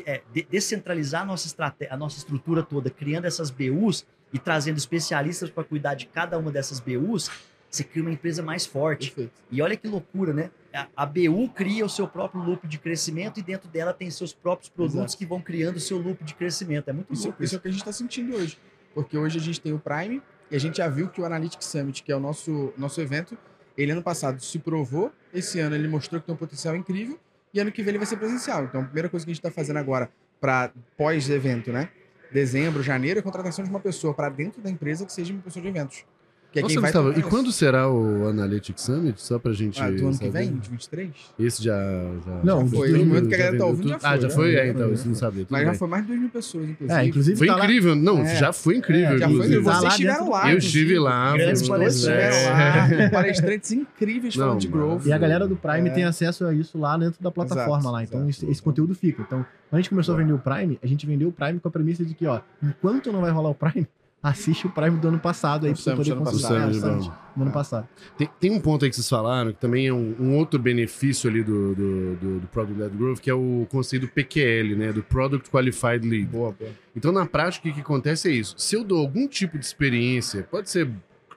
é, 0.06 0.23
de, 0.33 0.47
descentralizar 0.50 1.23
a 1.23 1.25
nossa, 1.25 1.47
estratégia, 1.47 1.95
a 1.95 1.97
nossa 1.97 2.18
estrutura 2.18 2.62
toda, 2.62 2.88
criando 2.88 3.26
essas 3.26 3.50
BUs 3.50 4.06
e 4.33 4.38
trazendo 4.38 4.78
especialistas 4.78 5.50
para 5.50 5.64
cuidar 5.64 5.95
de 5.95 6.06
cada 6.06 6.38
uma 6.38 6.50
dessas 6.50 6.80
BUs, 6.80 7.30
você 7.71 7.85
cria 7.85 8.02
uma 8.02 8.12
empresa 8.12 8.42
mais 8.42 8.64
forte. 8.64 9.11
Perfeito. 9.11 9.33
E 9.50 9.61
olha 9.61 9.76
que 9.76 9.87
loucura, 9.87 10.33
né? 10.33 10.50
A, 10.73 10.88
a, 10.97 11.06
BU 11.06 11.50
cria 11.54 11.85
o 11.85 11.88
seu 11.88 12.06
próprio 12.06 12.42
loop 12.42 12.66
de 12.66 12.78
crescimento 12.78 13.38
e 13.38 13.42
dentro 13.42 13.68
dela 13.68 13.92
tem 13.92 14.11
seus 14.11 14.33
próprios 14.33 14.68
produtos 14.68 14.99
Exato. 14.99 15.18
que 15.18 15.26
vão 15.26 15.40
criando 15.40 15.76
o 15.76 15.80
seu 15.80 15.99
loop 15.99 16.23
de 16.25 16.35
crescimento. 16.35 16.88
É 16.88 16.92
muito 16.92 17.12
isso, 17.12 17.25
louco. 17.25 17.42
Isso 17.42 17.54
é 17.54 17.59
o 17.59 17.61
que 17.61 17.68
a 17.68 17.71
gente 17.71 17.80
está 17.80 17.92
sentindo 17.92 18.37
hoje. 18.37 18.59
Porque 18.95 19.16
hoje 19.16 19.38
a 19.38 19.40
gente 19.40 19.61
tem 19.61 19.73
o 19.73 19.78
Prime 19.78 20.23
e 20.50 20.56
a 20.56 20.59
gente 20.59 20.78
já 20.78 20.88
viu 20.88 21.09
que 21.09 21.21
o 21.21 21.25
Analytics 21.25 21.66
Summit, 21.66 22.02
que 22.02 22.12
é 22.12 22.16
o 22.16 22.21
nosso, 22.21 22.73
nosso 22.76 23.00
evento, 23.00 23.37
ele 23.76 23.92
ano 23.92 24.02
passado 24.02 24.40
se 24.40 24.59
provou, 24.59 25.12
esse 25.35 25.61
ano 25.61 25.75
ele 25.75 25.88
mostrou 25.88 26.21
que 26.21 26.26
tem 26.26 26.35
um 26.35 26.38
potencial 26.38 26.75
incrível 26.75 27.18
e 27.56 27.60
ano 27.60 27.72
que 27.72 27.82
vem 27.82 27.90
ele 27.90 27.98
vai 27.98 28.06
ser 28.06 28.16
presencial. 28.16 28.64
Então, 28.64 28.82
a 28.82 28.84
primeira 28.84 29.08
coisa 29.08 29.25
que 29.25 29.30
a 29.30 29.34
gente 29.34 29.40
está 29.40 29.50
fazendo 29.50 29.78
agora 29.78 30.10
para 30.40 30.70
pós-evento, 30.96 31.72
né? 31.72 31.88
Dezembro, 32.30 32.82
janeiro, 32.82 33.18
é 33.18 33.20
a 33.20 33.22
contratação 33.22 33.64
de 33.64 33.70
uma 33.70 33.80
pessoa 33.80 34.12
para 34.12 34.28
dentro 34.28 34.60
da 34.60 34.70
empresa 34.70 35.06
que 35.06 35.12
seja 35.12 35.32
uma 35.32 35.42
pessoa 35.42 35.62
de 35.62 35.68
eventos. 35.68 36.04
Que 36.56 36.60
é 36.60 36.62
Nossa, 36.75 36.80
Gustavo, 36.80 37.18
e 37.18 37.22
quando 37.22 37.52
será 37.52 37.90
o 37.90 38.28
Analytics 38.28 38.82
Summit? 38.82 39.20
Só 39.20 39.38
pra 39.38 39.52
gente. 39.52 39.80
Ah, 39.80 39.90
do 39.90 40.06
ano 40.06 40.18
que 40.18 40.25
saber. 40.26 40.30
vem, 40.30 40.56
de 40.56 40.70
23? 40.70 41.10
Esse 41.38 41.62
já. 41.62 41.75
já 42.25 42.40
Não, 42.42 42.66
já 42.66 42.76
foi. 42.76 42.88
No 42.92 43.04
momento 43.06 43.28
que 43.28 43.34
a 43.34 43.38
já 43.38 43.44
galera 43.44 43.58
tá 43.58 43.66
ouvindo, 43.66 43.88
já 43.88 43.96
Ah, 43.96 44.00
foi, 44.00 44.10
já 44.10 44.16
já 44.16 44.28
foi? 44.30 44.44
foi, 44.44 44.54
É, 44.56 44.68
então, 44.68 44.88
já 44.88 44.94
isso 44.94 45.08
não 45.08 45.14
sabia. 45.14 45.44
Tudo 45.44 45.52
Mas 45.52 45.62
já 45.64 45.70
bem. 45.70 45.78
foi 45.78 45.88
mais 45.88 46.02
de 46.02 46.08
2 46.08 46.20
mil 46.20 46.30
pessoas, 46.30 46.68
inclusive. 46.70 46.98
É, 47.00 47.04
inclusive 47.06 47.36
Foi 47.36 47.46
tá 47.46 47.56
lá- 47.56 47.64
incrível. 47.64 47.94
Não, 47.96 48.18
É. 48.22 48.36
já 48.36 48.52
foi 48.52 48.76
incrível. 48.76 49.06
É, 49.16 49.18
Já 49.18 49.26
foi, 49.26 49.34
inclusive. 49.36 49.64
Tá 49.64 49.70
vocês 49.70 49.82
lá 49.82 49.88
estiveram 49.90 50.30
lá. 50.30 50.50
Eu 50.52 50.58
estive 50.58 50.98
lá. 50.98 51.32
Grandes 51.36 51.66
foi- 51.66 51.78
Vocês 51.78 51.94
estiveram 51.96 52.36
É. 52.36 53.02
lá. 53.04 53.10
Palestrantes 53.10 53.72
incríveis 53.72 54.34
falando 54.34 54.60
de 54.60 54.68
growth. 54.68 55.06
E 55.06 55.12
a 55.12 55.18
galera 55.18 55.46
do 55.46 55.56
Prime 55.56 55.88
É. 55.88 55.92
tem 55.92 56.04
acesso 56.04 56.44
a 56.46 56.54
isso 56.54 56.78
lá 56.78 56.96
dentro 56.96 57.22
da 57.22 57.30
plataforma 57.30 57.90
lá. 57.90 58.02
Então 58.02 58.28
esse 58.28 58.62
conteúdo 58.62 58.94
fica. 58.94 59.22
Então, 59.22 59.38
quando 59.68 59.75
a 59.75 59.76
gente 59.76 59.90
começou 59.90 60.14
a 60.14 60.18
vender 60.18 60.32
o 60.32 60.38
Prime, 60.38 60.78
a 60.82 60.86
gente 60.86 61.06
vendeu 61.06 61.28
o 61.28 61.32
Prime 61.32 61.58
com 61.60 61.68
a 61.68 61.70
premissa 61.70 62.04
de 62.04 62.14
que, 62.14 62.26
ó, 62.26 62.40
enquanto 62.62 63.12
não 63.12 63.20
vai 63.20 63.30
rolar 63.30 63.50
o 63.50 63.54
Prime, 63.54 63.86
assiste 64.28 64.66
o 64.66 64.71
Prime 64.71 64.99
do 64.99 65.09
ano 65.09 65.18
passado 65.18 65.66
aí 65.66 65.76
Summit 65.76 65.97
poder 65.99 66.11
do 66.11 66.16
ano 66.16 66.25
passado. 66.25 66.54
É, 66.54 66.59
o 66.59 66.61
Summit, 66.61 66.80
Summit 66.80 67.06
vamos. 67.06 67.21
do 67.37 67.42
ano 67.42 67.52
passado. 67.52 67.88
Tem, 68.18 68.30
tem 68.40 68.50
um 68.50 68.61
ponto 68.61 68.85
aí 68.85 68.90
que 68.90 68.97
vocês 68.97 69.09
falaram, 69.09 69.52
que 69.52 69.61
também 69.61 69.87
é 69.87 69.92
um, 69.92 70.16
um 70.18 70.37
outro 70.37 70.59
benefício 70.59 71.30
ali 71.30 71.42
do, 71.45 71.75
do, 71.75 72.16
do, 72.16 72.40
do 72.40 72.47
Product 72.49 72.80
Led 72.80 72.97
Growth, 72.97 73.21
que 73.21 73.30
é 73.30 73.35
o 73.35 73.66
conceito 73.71 74.02
do 74.02 74.09
PQL, 74.09 74.76
né? 74.76 74.92
Do 74.92 75.02
Product 75.02 75.49
Qualified 75.49 76.06
Lead. 76.06 76.26
Boa, 76.26 76.52
boa. 76.52 76.71
Então, 76.95 77.12
na 77.12 77.25
prática, 77.25 77.68
o 77.68 77.73
que 77.73 77.80
acontece 77.80 78.28
é 78.28 78.33
isso. 78.33 78.54
Se 78.59 78.75
eu 78.75 78.83
dou 78.83 78.99
algum 78.99 79.28
tipo 79.28 79.56
de 79.59 79.64
experiência, 79.64 80.42
pode 80.50 80.68
ser 80.71 80.90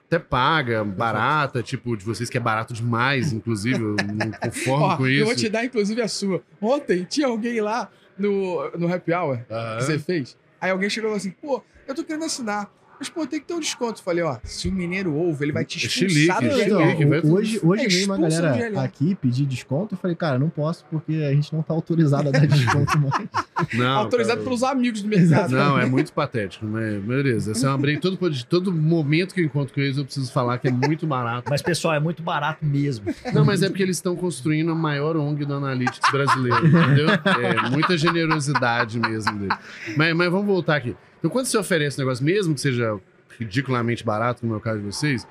até 0.06 0.18
paga, 0.18 0.82
barata, 0.82 1.62
tipo, 1.62 1.96
de 1.96 2.04
vocês 2.04 2.28
que 2.28 2.36
é 2.36 2.40
barato 2.40 2.74
demais, 2.74 3.32
inclusive, 3.32 3.80
eu 3.80 3.94
não 4.12 4.32
conformo 4.42 4.86
Ó, 4.86 4.96
com 4.96 5.06
eu 5.06 5.24
vou 5.24 5.32
isso. 5.32 5.44
te 5.44 5.48
dar, 5.48 5.64
inclusive, 5.64 6.02
a 6.02 6.08
sua. 6.08 6.42
Ontem 6.60 7.04
tinha 7.08 7.28
alguém 7.28 7.60
lá 7.60 7.88
no, 8.18 8.68
no 8.76 8.92
Happy 8.92 9.12
Hour 9.12 9.38
Aham. 9.48 9.76
que 9.76 9.84
você 9.84 9.98
fez. 10.00 10.36
Aí 10.60 10.72
alguém 10.72 10.90
chegou 10.90 11.08
e 11.08 11.10
falou 11.10 11.16
assim, 11.16 11.30
pô, 11.30 11.62
eu 11.86 11.94
tô 11.94 12.02
querendo 12.02 12.24
assinar. 12.24 12.68
Mas, 13.00 13.08
pô, 13.08 13.26
tem 13.26 13.40
que 13.40 13.46
ter 13.46 13.54
um 13.54 13.60
desconto. 13.60 14.02
Falei, 14.02 14.22
ó, 14.22 14.36
se 14.44 14.68
o 14.68 14.72
mineiro 14.72 15.14
ouve, 15.14 15.46
ele 15.46 15.52
vai 15.52 15.64
te 15.64 15.82
É 15.82 15.88
expulsar 15.88 16.42
do 16.42 16.50
chilique, 16.50 17.02
Então, 17.02 17.32
hoje 17.32 17.58
hoje 17.62 17.82
É 17.82 17.86
expulso 17.86 18.20
do 18.20 18.28
galera 18.28 18.82
aqui 18.82 19.14
pedir 19.14 19.46
desconto. 19.46 19.94
Eu 19.94 19.98
falei, 19.98 20.14
cara, 20.14 20.38
não 20.38 20.50
posso 20.50 20.84
porque 20.90 21.14
a 21.14 21.32
gente 21.32 21.50
não 21.54 21.62
tá 21.62 21.72
autorizado 21.72 22.28
a 22.28 22.30
dar 22.30 22.46
desconto 22.46 22.98
mais. 22.98 23.28
Não, 23.74 23.98
Autorizado 23.98 24.38
cara, 24.38 24.44
pelos 24.44 24.62
amigos 24.62 25.02
do 25.02 25.08
mercado. 25.08 25.52
Não, 25.52 25.78
é 25.78 25.84
muito 25.84 26.14
patético, 26.14 26.64
mas 26.64 27.02
beleza. 27.02 27.52
Essa 27.52 27.66
é 27.66 27.68
uma 27.68 27.76
break. 27.76 28.00
Todo, 28.00 28.18
todo 28.44 28.72
momento 28.72 29.34
que 29.34 29.40
eu 29.42 29.44
encontro 29.44 29.74
com 29.74 29.80
eles, 29.80 29.98
eu 29.98 30.04
preciso 30.04 30.32
falar 30.32 30.56
que 30.56 30.66
é 30.68 30.70
muito 30.70 31.06
barato. 31.06 31.50
Mas, 31.50 31.60
pessoal, 31.60 31.94
é 31.94 32.00
muito 32.00 32.22
barato 32.22 32.64
mesmo. 32.64 33.14
Não, 33.34 33.44
mas 33.44 33.62
é 33.62 33.68
porque 33.68 33.82
eles 33.82 33.98
estão 33.98 34.16
construindo 34.16 34.72
a 34.72 34.74
maior 34.74 35.14
ONG 35.14 35.44
do 35.44 35.54
Analytics 35.54 36.10
brasileiro, 36.10 36.66
entendeu? 36.66 37.08
É 37.10 37.70
muita 37.70 37.98
generosidade 37.98 38.98
mesmo 38.98 39.38
dele. 39.38 39.54
Mas, 39.94 40.16
mas 40.16 40.30
vamos 40.30 40.46
voltar 40.46 40.76
aqui. 40.76 40.96
Então, 41.20 41.30
quando 41.30 41.46
você 41.46 41.56
oferece 41.56 41.96
um 41.98 42.04
negócio, 42.04 42.24
mesmo 42.24 42.54
que 42.54 42.60
seja 42.60 42.98
ridiculamente 43.38 44.02
barato, 44.04 44.40
como 44.40 44.54
é 44.54 44.56
o 44.56 44.60
caso 44.60 44.80
de 44.80 44.86
vocês, 44.86 45.26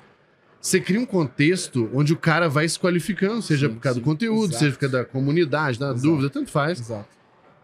você 0.60 0.80
cria 0.80 1.00
um 1.00 1.06
contexto 1.06 1.90
onde 1.92 2.12
o 2.12 2.16
cara 2.16 2.48
vai 2.48 2.68
se 2.68 2.78
qualificando, 2.78 3.42
seja 3.42 3.68
Sim, 3.68 3.74
por 3.74 3.80
causa 3.80 3.94
sim, 3.98 4.00
do 4.00 4.04
conteúdo, 4.04 4.50
exato. 4.50 4.58
seja 4.58 4.72
por 4.72 4.80
causa 4.80 4.96
da 4.98 5.04
comunidade, 5.04 5.78
da 5.78 5.86
Exato. 5.90 6.00
dúvida, 6.02 6.30
tanto 6.30 6.50
faz. 6.50 6.80
Exato. 6.80 7.08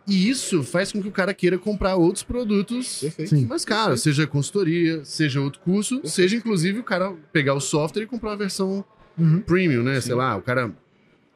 E 0.08 0.28
isso 0.28 0.62
faz 0.62 0.92
com 0.92 1.02
que 1.02 1.08
o 1.08 1.12
cara 1.12 1.34
queira 1.34 1.58
comprar 1.58 1.96
outros 1.96 2.22
produtos 2.22 3.00
Perfeito. 3.00 3.48
Mais 3.48 3.64
caros, 3.64 4.02
seja 4.02 4.24
consultoria, 4.26 5.04
seja 5.04 5.40
outro 5.40 5.60
curso, 5.60 6.00
seja 6.04 6.36
inclusive 6.36 6.78
o 6.78 6.84
cara 6.84 7.12
pegar 7.32 7.54
o 7.54 7.60
software 7.60 8.04
e 8.04 8.06
comprar 8.06 8.32
a 8.32 8.36
versão 8.36 8.84
Uhum. 9.18 9.40
premium, 9.40 9.82
né? 9.82 9.94
Sim. 9.96 10.08
Sei 10.08 10.14
lá, 10.14 10.36
o 10.36 10.42
cara. 10.42 10.70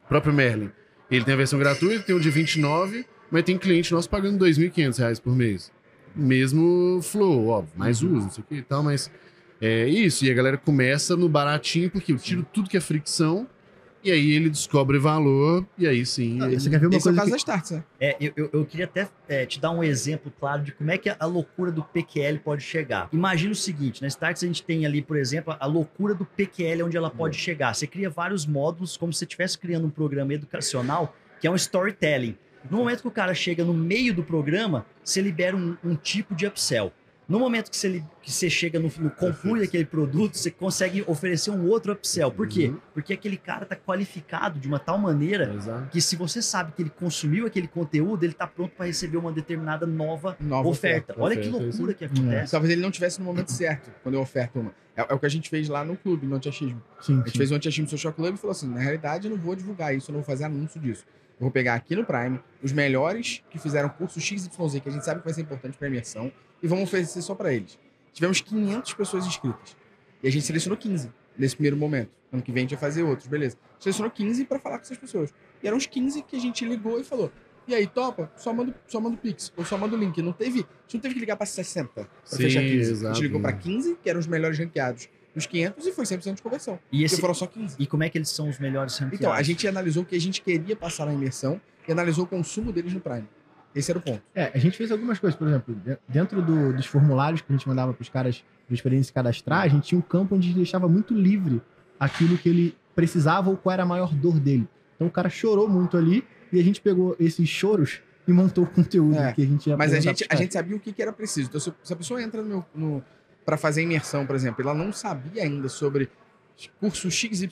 próprio 0.07 0.31
Merlin. 0.33 0.69
Ele 1.09 1.25
tem 1.25 1.33
a 1.33 1.37
versão 1.37 1.57
gratuita, 1.59 2.03
tem 2.03 2.15
o 2.15 2.19
de 2.19 2.29
29, 2.29 3.05
mas 3.29 3.43
tem 3.43 3.57
cliente 3.57 3.91
nosso 3.91 4.09
pagando 4.09 4.37
2.500 4.45 4.97
reais 4.99 5.19
por 5.19 5.35
mês. 5.35 5.71
Mesmo 6.15 6.99
flow, 7.01 7.47
óbvio, 7.47 7.73
mais 7.75 8.01
Uhum. 8.01 8.15
uso, 8.17 8.25
não 8.25 8.31
sei 8.31 8.43
o 8.43 8.47
que 8.47 8.55
e 8.55 8.61
tal, 8.61 8.83
mas 8.83 9.09
é 9.61 9.87
isso. 9.87 10.25
E 10.25 10.31
a 10.31 10.33
galera 10.33 10.57
começa 10.57 11.15
no 11.15 11.29
baratinho, 11.29 11.89
porque 11.89 12.11
eu 12.11 12.17
tiro 12.17 12.45
tudo 12.53 12.69
que 12.69 12.77
é 12.77 12.81
fricção, 12.81 13.47
e 14.03 14.11
aí 14.11 14.31
ele 14.31 14.49
descobre 14.49 14.97
valor, 14.97 15.63
e 15.77 15.87
aí 15.87 16.03
sim. 16.05 16.39
Ah, 16.41 16.47
ele- 16.47 16.59
Você 16.59 16.69
quer 16.71 16.79
ver 16.79 16.87
uma 16.87 16.97
Esse 16.97 17.07
é 17.07 17.11
o 17.11 17.15
coisa 17.15 17.19
caso 17.19 17.25
que... 17.27 17.31
da 17.31 17.37
Starts, 17.37 17.71
né? 17.71 17.83
É, 17.99 18.17
eu, 18.19 18.33
eu, 18.35 18.49
eu 18.51 18.65
queria 18.65 18.85
até 18.85 19.07
é, 19.29 19.45
te 19.45 19.59
dar 19.59 19.69
um 19.69 19.83
exemplo 19.83 20.33
claro 20.39 20.63
de 20.63 20.71
como 20.71 20.89
é 20.89 20.97
que 20.97 21.07
a, 21.07 21.15
a 21.19 21.25
loucura 21.27 21.71
do 21.71 21.83
PQL 21.83 22.39
pode 22.39 22.63
chegar. 22.63 23.07
Imagina 23.13 23.51
o 23.51 23.55
seguinte, 23.55 24.01
na 24.01 24.07
Starts 24.07 24.43
a 24.43 24.47
gente 24.47 24.63
tem 24.63 24.85
ali, 24.87 25.01
por 25.03 25.17
exemplo, 25.17 25.55
a 25.59 25.65
loucura 25.67 26.15
do 26.15 26.25
PQL, 26.25 26.81
onde 26.83 26.97
ela 26.97 27.11
pode 27.11 27.37
chegar. 27.37 27.75
Você 27.75 27.85
cria 27.85 28.09
vários 28.09 28.45
módulos, 28.45 28.97
como 28.97 29.13
se 29.13 29.19
você 29.19 29.25
estivesse 29.25 29.57
criando 29.57 29.85
um 29.85 29.89
programa 29.91 30.33
educacional, 30.33 31.15
que 31.39 31.45
é 31.45 31.51
um 31.51 31.55
storytelling. 31.55 32.35
No 32.69 32.77
momento 32.77 33.01
que 33.01 33.07
o 33.07 33.11
cara 33.11 33.33
chega 33.33 33.63
no 33.63 33.73
meio 33.73 34.13
do 34.13 34.23
programa, 34.23 34.85
você 35.03 35.21
libera 35.21 35.55
um, 35.55 35.77
um 35.83 35.95
tipo 35.95 36.35
de 36.35 36.45
upsell. 36.45 36.91
No 37.31 37.39
momento 37.39 37.71
que 37.71 37.77
você, 37.77 38.03
que 38.21 38.29
você 38.29 38.49
chega 38.49 38.77
no, 38.77 38.91
no 38.99 39.09
conclui 39.09 39.63
aquele 39.63 39.85
produto, 39.85 40.35
você 40.35 40.51
consegue 40.51 41.01
oferecer 41.07 41.49
um 41.49 41.65
outro 41.65 41.93
upsell. 41.93 42.29
Por 42.29 42.45
quê? 42.45 42.67
Uhum. 42.67 42.77
Porque 42.93 43.13
aquele 43.13 43.37
cara 43.37 43.63
está 43.63 43.73
qualificado 43.73 44.59
de 44.59 44.67
uma 44.67 44.77
tal 44.77 44.97
maneira 44.97 45.53
Exato. 45.55 45.87
que 45.91 46.01
se 46.01 46.17
você 46.17 46.41
sabe 46.41 46.73
que 46.73 46.81
ele 46.81 46.89
consumiu 46.89 47.45
aquele 47.45 47.69
conteúdo, 47.69 48.25
ele 48.25 48.33
está 48.33 48.45
pronto 48.45 48.75
para 48.75 48.85
receber 48.85 49.15
uma 49.15 49.31
determinada 49.31 49.85
nova, 49.85 50.35
Nova 50.41 50.67
oferta. 50.67 51.15
Olha 51.17 51.37
que 51.37 51.47
Oferta, 51.47 51.65
loucura 51.65 51.93
que 51.93 52.03
acontece. 52.03 52.51
Talvez 52.51 52.73
ele 52.73 52.81
não 52.81 52.91
tivesse 52.91 53.19
no 53.19 53.25
momento 53.25 53.49
certo, 53.49 53.89
quando 54.03 54.15
eu 54.15 54.21
oferto 54.21 54.59
uma. 54.59 54.73
É, 54.93 55.05
é 55.09 55.13
o 55.13 55.17
que 55.19 55.25
a 55.25 55.29
gente 55.29 55.49
fez 55.49 55.69
lá 55.69 55.85
no 55.85 55.95
clube, 55.95 56.27
no 56.27 56.35
Antiachismo. 56.35 56.81
Sim, 56.99 57.13
A 57.13 57.17
gente 57.19 57.31
sim. 57.31 57.37
fez 57.37 57.49
o 57.51 57.55
Antiachismo 57.55 57.89
Social 57.89 58.11
Club 58.11 58.35
e 58.35 58.37
falou 58.37 58.51
assim: 58.51 58.67
na 58.67 58.81
realidade, 58.81 59.27
eu 59.27 59.31
não 59.31 59.41
vou 59.41 59.55
divulgar 59.55 59.95
isso, 59.95 60.11
eu 60.11 60.13
não 60.13 60.19
vou 60.19 60.27
fazer 60.27 60.43
anúncio 60.43 60.81
disso. 60.81 61.05
Eu 61.41 61.45
vou 61.45 61.51
pegar 61.51 61.73
aqui 61.73 61.95
no 61.95 62.05
Prime 62.05 62.39
os 62.61 62.71
melhores 62.71 63.43
que 63.49 63.57
fizeram 63.57 63.89
curso 63.89 64.21
XYZ, 64.21 64.47
que 64.79 64.87
a 64.87 64.91
gente 64.91 65.03
sabe 65.03 65.21
que 65.21 65.25
vai 65.25 65.33
ser 65.33 65.41
importante 65.41 65.75
para 65.75 65.87
imersão, 65.87 66.31
e 66.61 66.67
vamos 66.67 66.83
oferecer 66.83 67.19
só 67.23 67.33
para 67.33 67.51
eles. 67.51 67.79
Tivemos 68.13 68.41
500 68.41 68.93
pessoas 68.93 69.25
inscritas. 69.25 69.75
E 70.21 70.27
a 70.27 70.31
gente 70.31 70.45
selecionou 70.45 70.77
15 70.77 71.09
nesse 71.35 71.55
primeiro 71.55 71.75
momento. 71.75 72.11
Ano 72.31 72.43
que 72.43 72.51
vem 72.51 72.61
a 72.61 72.63
gente 72.65 72.75
vai 72.75 72.79
fazer 72.79 73.01
outros, 73.01 73.27
beleza. 73.27 73.57
Selecionou 73.79 74.11
15 74.11 74.45
para 74.45 74.59
falar 74.59 74.77
com 74.77 74.83
essas 74.83 74.99
pessoas. 74.99 75.33
E 75.63 75.67
eram 75.67 75.77
os 75.77 75.87
15 75.87 76.21
que 76.21 76.35
a 76.35 76.39
gente 76.39 76.63
ligou 76.63 76.99
e 76.99 77.03
falou: 77.03 77.31
e 77.67 77.73
aí, 77.73 77.87
topa? 77.87 78.31
Só 78.35 78.53
manda, 78.53 78.75
só 78.87 79.01
manda 79.01 79.15
o 79.15 79.17
Pix, 79.17 79.51
ou 79.57 79.65
só 79.65 79.79
manda 79.79 79.95
o 79.95 79.99
link. 79.99 80.21
Não 80.21 80.33
teve, 80.33 80.59
a 80.59 80.81
gente 80.83 80.93
não 80.93 81.01
teve 81.01 81.15
que 81.15 81.19
ligar 81.19 81.37
para 81.37 81.47
60 81.47 81.89
para 81.89 82.07
fechar 82.37 82.61
15. 82.61 82.75
a 82.75 82.91
exato. 82.91 83.15
gente 83.15 83.23
ligou 83.23 83.41
para 83.41 83.53
15, 83.53 83.95
que 83.95 84.07
eram 84.07 84.19
os 84.19 84.27
melhores 84.27 84.59
ranqueados 84.59 85.09
dos 85.33 85.45
500, 85.45 85.85
e 85.87 85.91
foi 85.91 86.05
100% 86.05 86.35
de 86.35 86.41
conversão. 86.41 86.79
E, 86.91 87.03
esse, 87.03 87.19
foram 87.21 87.33
só 87.33 87.47
15. 87.47 87.75
e 87.79 87.87
como 87.87 88.03
é 88.03 88.09
que 88.09 88.17
eles 88.17 88.29
são 88.29 88.49
os 88.49 88.59
melhores 88.59 88.97
ranqueados? 88.97 89.19
Então, 89.19 89.31
a 89.33 89.41
gente 89.41 89.67
analisou 89.67 90.03
o 90.03 90.05
que 90.05 90.15
a 90.15 90.19
gente 90.19 90.41
queria 90.41 90.75
passar 90.75 91.05
na 91.05 91.13
imersão 91.13 91.59
e 91.87 91.91
analisou 91.91 92.25
o 92.25 92.27
consumo 92.27 92.71
deles 92.71 92.93
no 92.93 92.99
Prime. 92.99 93.27
Esse 93.73 93.89
era 93.91 93.97
o 93.97 94.01
ponto. 94.01 94.21
É, 94.35 94.51
a 94.53 94.57
gente 94.57 94.77
fez 94.77 94.91
algumas 94.91 95.17
coisas, 95.19 95.37
por 95.39 95.47
exemplo, 95.47 95.73
de- 95.73 95.97
dentro 96.07 96.41
do- 96.41 96.73
dos 96.73 96.85
formulários 96.85 97.39
que 97.41 97.47
a 97.49 97.55
gente 97.55 97.65
mandava 97.67 97.93
para 97.93 98.01
os 98.01 98.09
caras 98.09 98.43
de 98.67 98.75
experiência 98.75 99.05
se 99.07 99.13
cadastrar, 99.13 99.61
a 99.61 99.67
gente 99.69 99.87
tinha 99.87 99.99
um 99.99 100.01
campo 100.01 100.35
onde 100.35 100.45
a 100.45 100.47
gente 100.49 100.57
deixava 100.57 100.87
muito 100.89 101.13
livre 101.13 101.61
aquilo 101.99 102.37
que 102.37 102.49
ele 102.49 102.77
precisava 102.93 103.49
ou 103.49 103.55
qual 103.55 103.71
era 103.73 103.83
a 103.83 103.85
maior 103.85 104.13
dor 104.13 104.37
dele. 104.39 104.67
Então 104.95 105.07
o 105.07 105.11
cara 105.11 105.29
chorou 105.29 105.69
muito 105.69 105.95
ali 105.97 106.25
e 106.51 106.59
a 106.59 106.63
gente 106.63 106.81
pegou 106.81 107.15
esses 107.17 107.47
choros 107.47 108.01
e 108.27 108.33
montou 108.33 108.65
o 108.65 108.67
conteúdo 108.67 109.15
É, 109.17 109.31
que 109.33 109.41
a 109.41 109.45
gente 109.45 109.67
ia 109.69 109.77
Mas 109.77 109.93
a 109.93 109.99
gente, 110.01 110.25
a 110.29 110.35
gente 110.35 110.53
sabia 110.53 110.75
o 110.75 110.79
que, 110.79 110.91
que 110.91 111.01
era 111.01 111.11
preciso. 111.13 111.47
Então, 111.49 111.59
se, 111.59 111.73
se 111.81 111.93
a 111.93 111.95
pessoa 111.95 112.21
entra 112.21 112.41
no, 112.41 112.47
meu- 112.49 112.65
no, 112.75 113.03
para 113.45 113.57
fazer 113.57 113.81
imersão, 113.83 114.25
por 114.25 114.35
exemplo, 114.35 114.61
ela 114.61 114.73
não 114.73 114.91
sabia 114.93 115.43
ainda 115.43 115.67
sobre 115.69 116.09
curso 116.79 117.09
XYZ, 117.09 117.43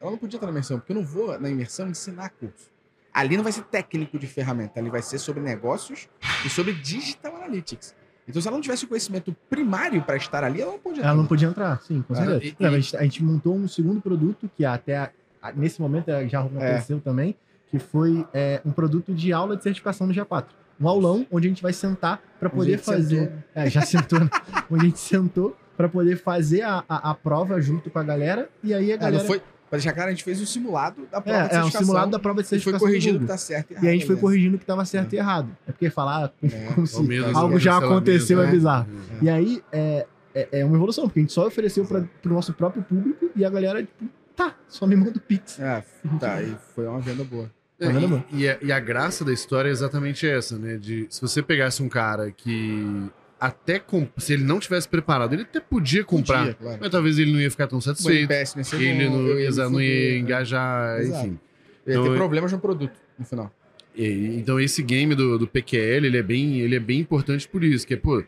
ela 0.00 0.10
não 0.10 0.18
podia 0.18 0.36
estar 0.36 0.46
na 0.46 0.52
imersão, 0.52 0.78
porque 0.78 0.92
eu 0.92 0.96
não 0.96 1.04
vou 1.04 1.38
na 1.40 1.48
imersão 1.50 1.88
ensinar 1.88 2.30
curso. 2.30 2.72
Ali 3.12 3.36
não 3.36 3.44
vai 3.44 3.52
ser 3.52 3.62
técnico 3.64 4.18
de 4.18 4.26
ferramenta, 4.26 4.78
ali 4.80 4.90
vai 4.90 5.02
ser 5.02 5.18
sobre 5.18 5.42
negócios 5.42 6.08
e 6.44 6.48
sobre 6.48 6.72
digital 6.72 7.36
analytics. 7.36 7.94
Então, 8.26 8.40
se 8.40 8.48
ela 8.48 8.56
não 8.56 8.62
tivesse 8.62 8.84
o 8.84 8.88
conhecimento 8.88 9.36
primário 9.50 10.02
para 10.02 10.16
estar 10.16 10.42
ali, 10.42 10.60
ela 10.62 10.72
não 10.72 10.78
podia 10.78 11.02
Ela 11.02 11.10
estar 11.12 11.16
não 11.22 11.26
podia 11.26 11.48
entrar, 11.48 11.80
sim, 11.82 12.00
com 12.02 12.14
Ah, 12.14 12.16
certeza. 12.16 12.44
e- 12.46 12.56
Não, 12.58 12.70
e- 12.70 12.74
a, 12.74 12.80
gente, 12.80 12.96
a 12.96 13.02
gente 13.02 13.22
montou 13.22 13.54
um 13.54 13.68
segundo 13.68 14.00
produto 14.00 14.50
que 14.56 14.64
até 14.64 14.96
a- 14.96 15.10
a- 15.42 15.52
nesse 15.52 15.80
momento 15.80 16.08
é, 16.08 16.26
já 16.28 16.40
aconteceu 16.40 17.00
também, 17.00 17.36
que 17.70 17.78
foi 17.78 18.26
é, 18.32 18.62
um 18.64 18.72
produto 18.72 19.12
de 19.12 19.32
aula 19.32 19.56
de 19.56 19.62
certificação 19.62 20.06
no 20.06 20.12
G4. 20.14 20.46
Um 20.80 20.88
aulão 20.88 21.26
onde 21.30 21.46
a 21.46 21.50
gente 21.50 21.62
vai 21.62 21.72
sentar 21.72 22.20
para 22.40 22.50
poder 22.50 22.78
fazer. 22.78 23.32
É, 23.54 23.68
já 23.70 23.82
sentou. 23.82 24.20
né? 24.20 24.28
onde 24.70 24.82
a 24.86 24.88
gente 24.88 24.98
sentou 24.98 25.56
para 25.76 25.88
poder 25.88 26.16
fazer 26.16 26.62
a, 26.62 26.84
a, 26.88 27.10
a 27.10 27.14
prova 27.14 27.60
junto 27.60 27.90
com 27.90 27.98
a 27.98 28.02
galera. 28.02 28.48
E 28.62 28.72
aí 28.74 28.90
a 28.92 28.94
É, 28.94 28.98
galera. 28.98 29.18
não 29.18 29.26
foi, 29.26 29.38
pra 29.38 29.78
deixar 29.78 29.92
claro, 29.92 30.08
a 30.08 30.12
gente 30.12 30.22
fez 30.24 30.40
o 30.40 30.46
simulado 30.46 31.06
da 31.10 31.20
prova 31.20 31.38
de 31.38 31.38
é, 31.38 31.40
é 31.42 31.44
um 31.46 31.50
certificação 31.50 31.80
simulado 31.86 32.10
da 32.12 32.18
prova 32.18 32.42
de 32.42 32.46
e 32.46 32.48
foi 32.48 32.58
certificação. 32.58 32.86
do 32.86 32.90
corrigido 32.90 33.16
o 33.18 33.20
que 33.20 33.26
tá 33.26 33.36
certo 33.36 33.70
e 33.72 33.74
E 33.74 33.76
a 33.76 33.80
gente 33.92 34.06
foi 34.06 34.14
errado, 34.14 34.14
né? 34.14 34.20
corrigindo 34.20 34.54
o 34.54 34.58
que 34.58 34.64
estava 34.64 34.84
certo 34.84 35.12
e 35.12 35.16
errado. 35.16 35.48
É 35.66 35.72
porque 35.72 35.90
falar 35.90 36.32
É, 36.42 36.72
como 36.74 36.86
se 36.86 36.94
Palmeiras, 36.96 37.34
algo 37.34 37.58
já 37.58 37.78
aconteceu 37.78 38.40
é 38.42 38.46
né? 38.46 38.52
bizarro. 38.52 38.86
E 39.22 39.28
aí 39.30 39.62
é, 39.72 40.06
é, 40.34 40.48
é 40.60 40.64
uma 40.64 40.76
evolução, 40.76 41.04
porque 41.06 41.20
a 41.20 41.22
gente 41.22 41.32
só 41.32 41.46
ofereceu 41.46 41.84
para 41.84 42.00
o 42.24 42.28
nosso 42.28 42.52
próprio 42.52 42.82
público 42.82 43.30
e 43.34 43.44
a 43.44 43.50
galera, 43.50 43.82
tipo, 43.82 44.04
tá, 44.36 44.54
só 44.68 44.86
me 44.86 44.94
manda 44.96 45.18
o 45.18 45.20
Pix. 45.20 45.58
É, 45.58 45.82
tá, 46.20 46.40
e 46.42 46.54
foi 46.74 46.86
uma 46.86 47.00
venda 47.00 47.24
boa. 47.24 47.50
É, 47.80 47.86
e, 48.32 48.40
e 48.42 48.48
a, 48.48 48.58
e 48.62 48.72
a 48.72 48.78
graça 48.80 49.24
da 49.24 49.32
história 49.32 49.68
é 49.68 49.72
exatamente 49.72 50.26
essa, 50.26 50.56
né? 50.58 50.76
De 50.76 51.06
se 51.10 51.20
você 51.20 51.42
pegasse 51.42 51.82
um 51.82 51.88
cara 51.88 52.30
que 52.30 53.08
até 53.40 53.82
se 54.16 54.32
ele 54.32 54.44
não 54.44 54.58
tivesse 54.60 54.88
preparado, 54.88 55.32
ele 55.34 55.42
até 55.42 55.60
podia 55.60 56.04
comprar, 56.04 56.38
Podia, 56.40 56.54
claro. 56.54 56.78
mas 56.80 56.90
talvez 56.90 57.18
ele 57.18 57.32
não 57.32 57.40
ia 57.40 57.50
ficar 57.50 57.66
tão 57.66 57.80
satisfeito, 57.80 58.32
ser 58.64 58.76
ele 58.80 59.08
não, 59.08 59.38
ia 59.38 59.68
não 59.68 59.80
ia 59.82 60.18
engajar, 60.18 61.00
Exato. 61.00 61.26
enfim. 61.26 61.38
Eu 61.84 61.92
ia 61.92 61.94
Então, 61.94 62.04
ter 62.04 62.10
eu- 62.10 62.16
problemas 62.16 62.52
no 62.52 62.58
produto, 62.58 62.94
no 63.18 63.24
final. 63.24 63.52
E- 63.94 64.36
então 64.38 64.58
esse 64.58 64.82
game 64.82 65.14
do, 65.14 65.36
do 65.38 65.46
PQL, 65.46 66.06
ele 66.06 66.16
é, 66.16 66.22
bem, 66.22 66.60
ele 66.60 66.76
é 66.76 66.80
bem 66.80 67.00
importante 67.00 67.46
por 67.46 67.62
isso, 67.62 67.86
que 67.86 67.94
é, 67.94 67.96
pô, 67.96 68.22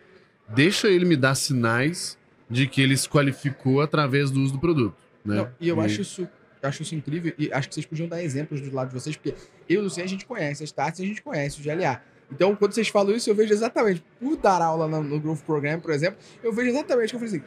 deixa 0.55 0.89
ele 0.89 1.05
me 1.05 1.17
dar 1.17 1.35
sinais 1.35 2.19
de 2.51 2.67
que 2.67 2.83
ele 2.83 2.97
se 2.97 3.09
qualificou 3.09 3.81
através 3.81 4.31
do 4.31 4.41
uso 4.41 4.53
do 4.55 4.59
produto. 4.59 4.97
Né? 5.25 5.37
Não, 5.37 5.49
e 5.61 5.69
eu 5.69 5.81
acho 5.81 6.03
isso, 6.03 6.29
acho 6.67 6.83
isso 6.83 6.95
incrível 6.95 7.33
e 7.39 7.53
acho 7.53 7.69
que 7.69 7.75
vocês 7.75 7.87
podiam 7.87 8.09
dar 8.09 8.23
exemplos 8.23 8.61
do 8.61 8.75
lado 8.75 8.89
de 8.89 8.95
vocês, 8.95 9.17
porque 9.17 9.31
eu 9.69 9.77
e 9.77 9.79
o 9.79 9.83
Luciano 9.83 10.05
a 10.07 10.11
gente 10.11 10.27
conhece, 10.27 10.63
as 10.63 10.69
Starts 10.71 11.01
a 11.01 11.05
gente 11.05 11.23
conhece, 11.23 11.61
o 11.61 11.63
GLA. 11.65 12.03
Então, 12.31 12.57
quando 12.57 12.73
vocês 12.73 12.89
falam 12.89 13.15
isso, 13.15 13.31
eu 13.31 13.35
vejo 13.35 13.53
exatamente, 13.53 14.05
por 14.21 14.37
dar 14.37 14.61
aula 14.61 14.89
no, 14.89 15.03
no 15.03 15.21
Growth 15.21 15.43
Program, 15.43 15.79
por 15.81 15.93
exemplo, 15.93 16.19
eu 16.43 16.53
vejo 16.53 16.71
exatamente 16.71 17.11
que 17.11 17.15
eu 17.17 17.21
falei 17.21 17.37
assim, 17.37 17.45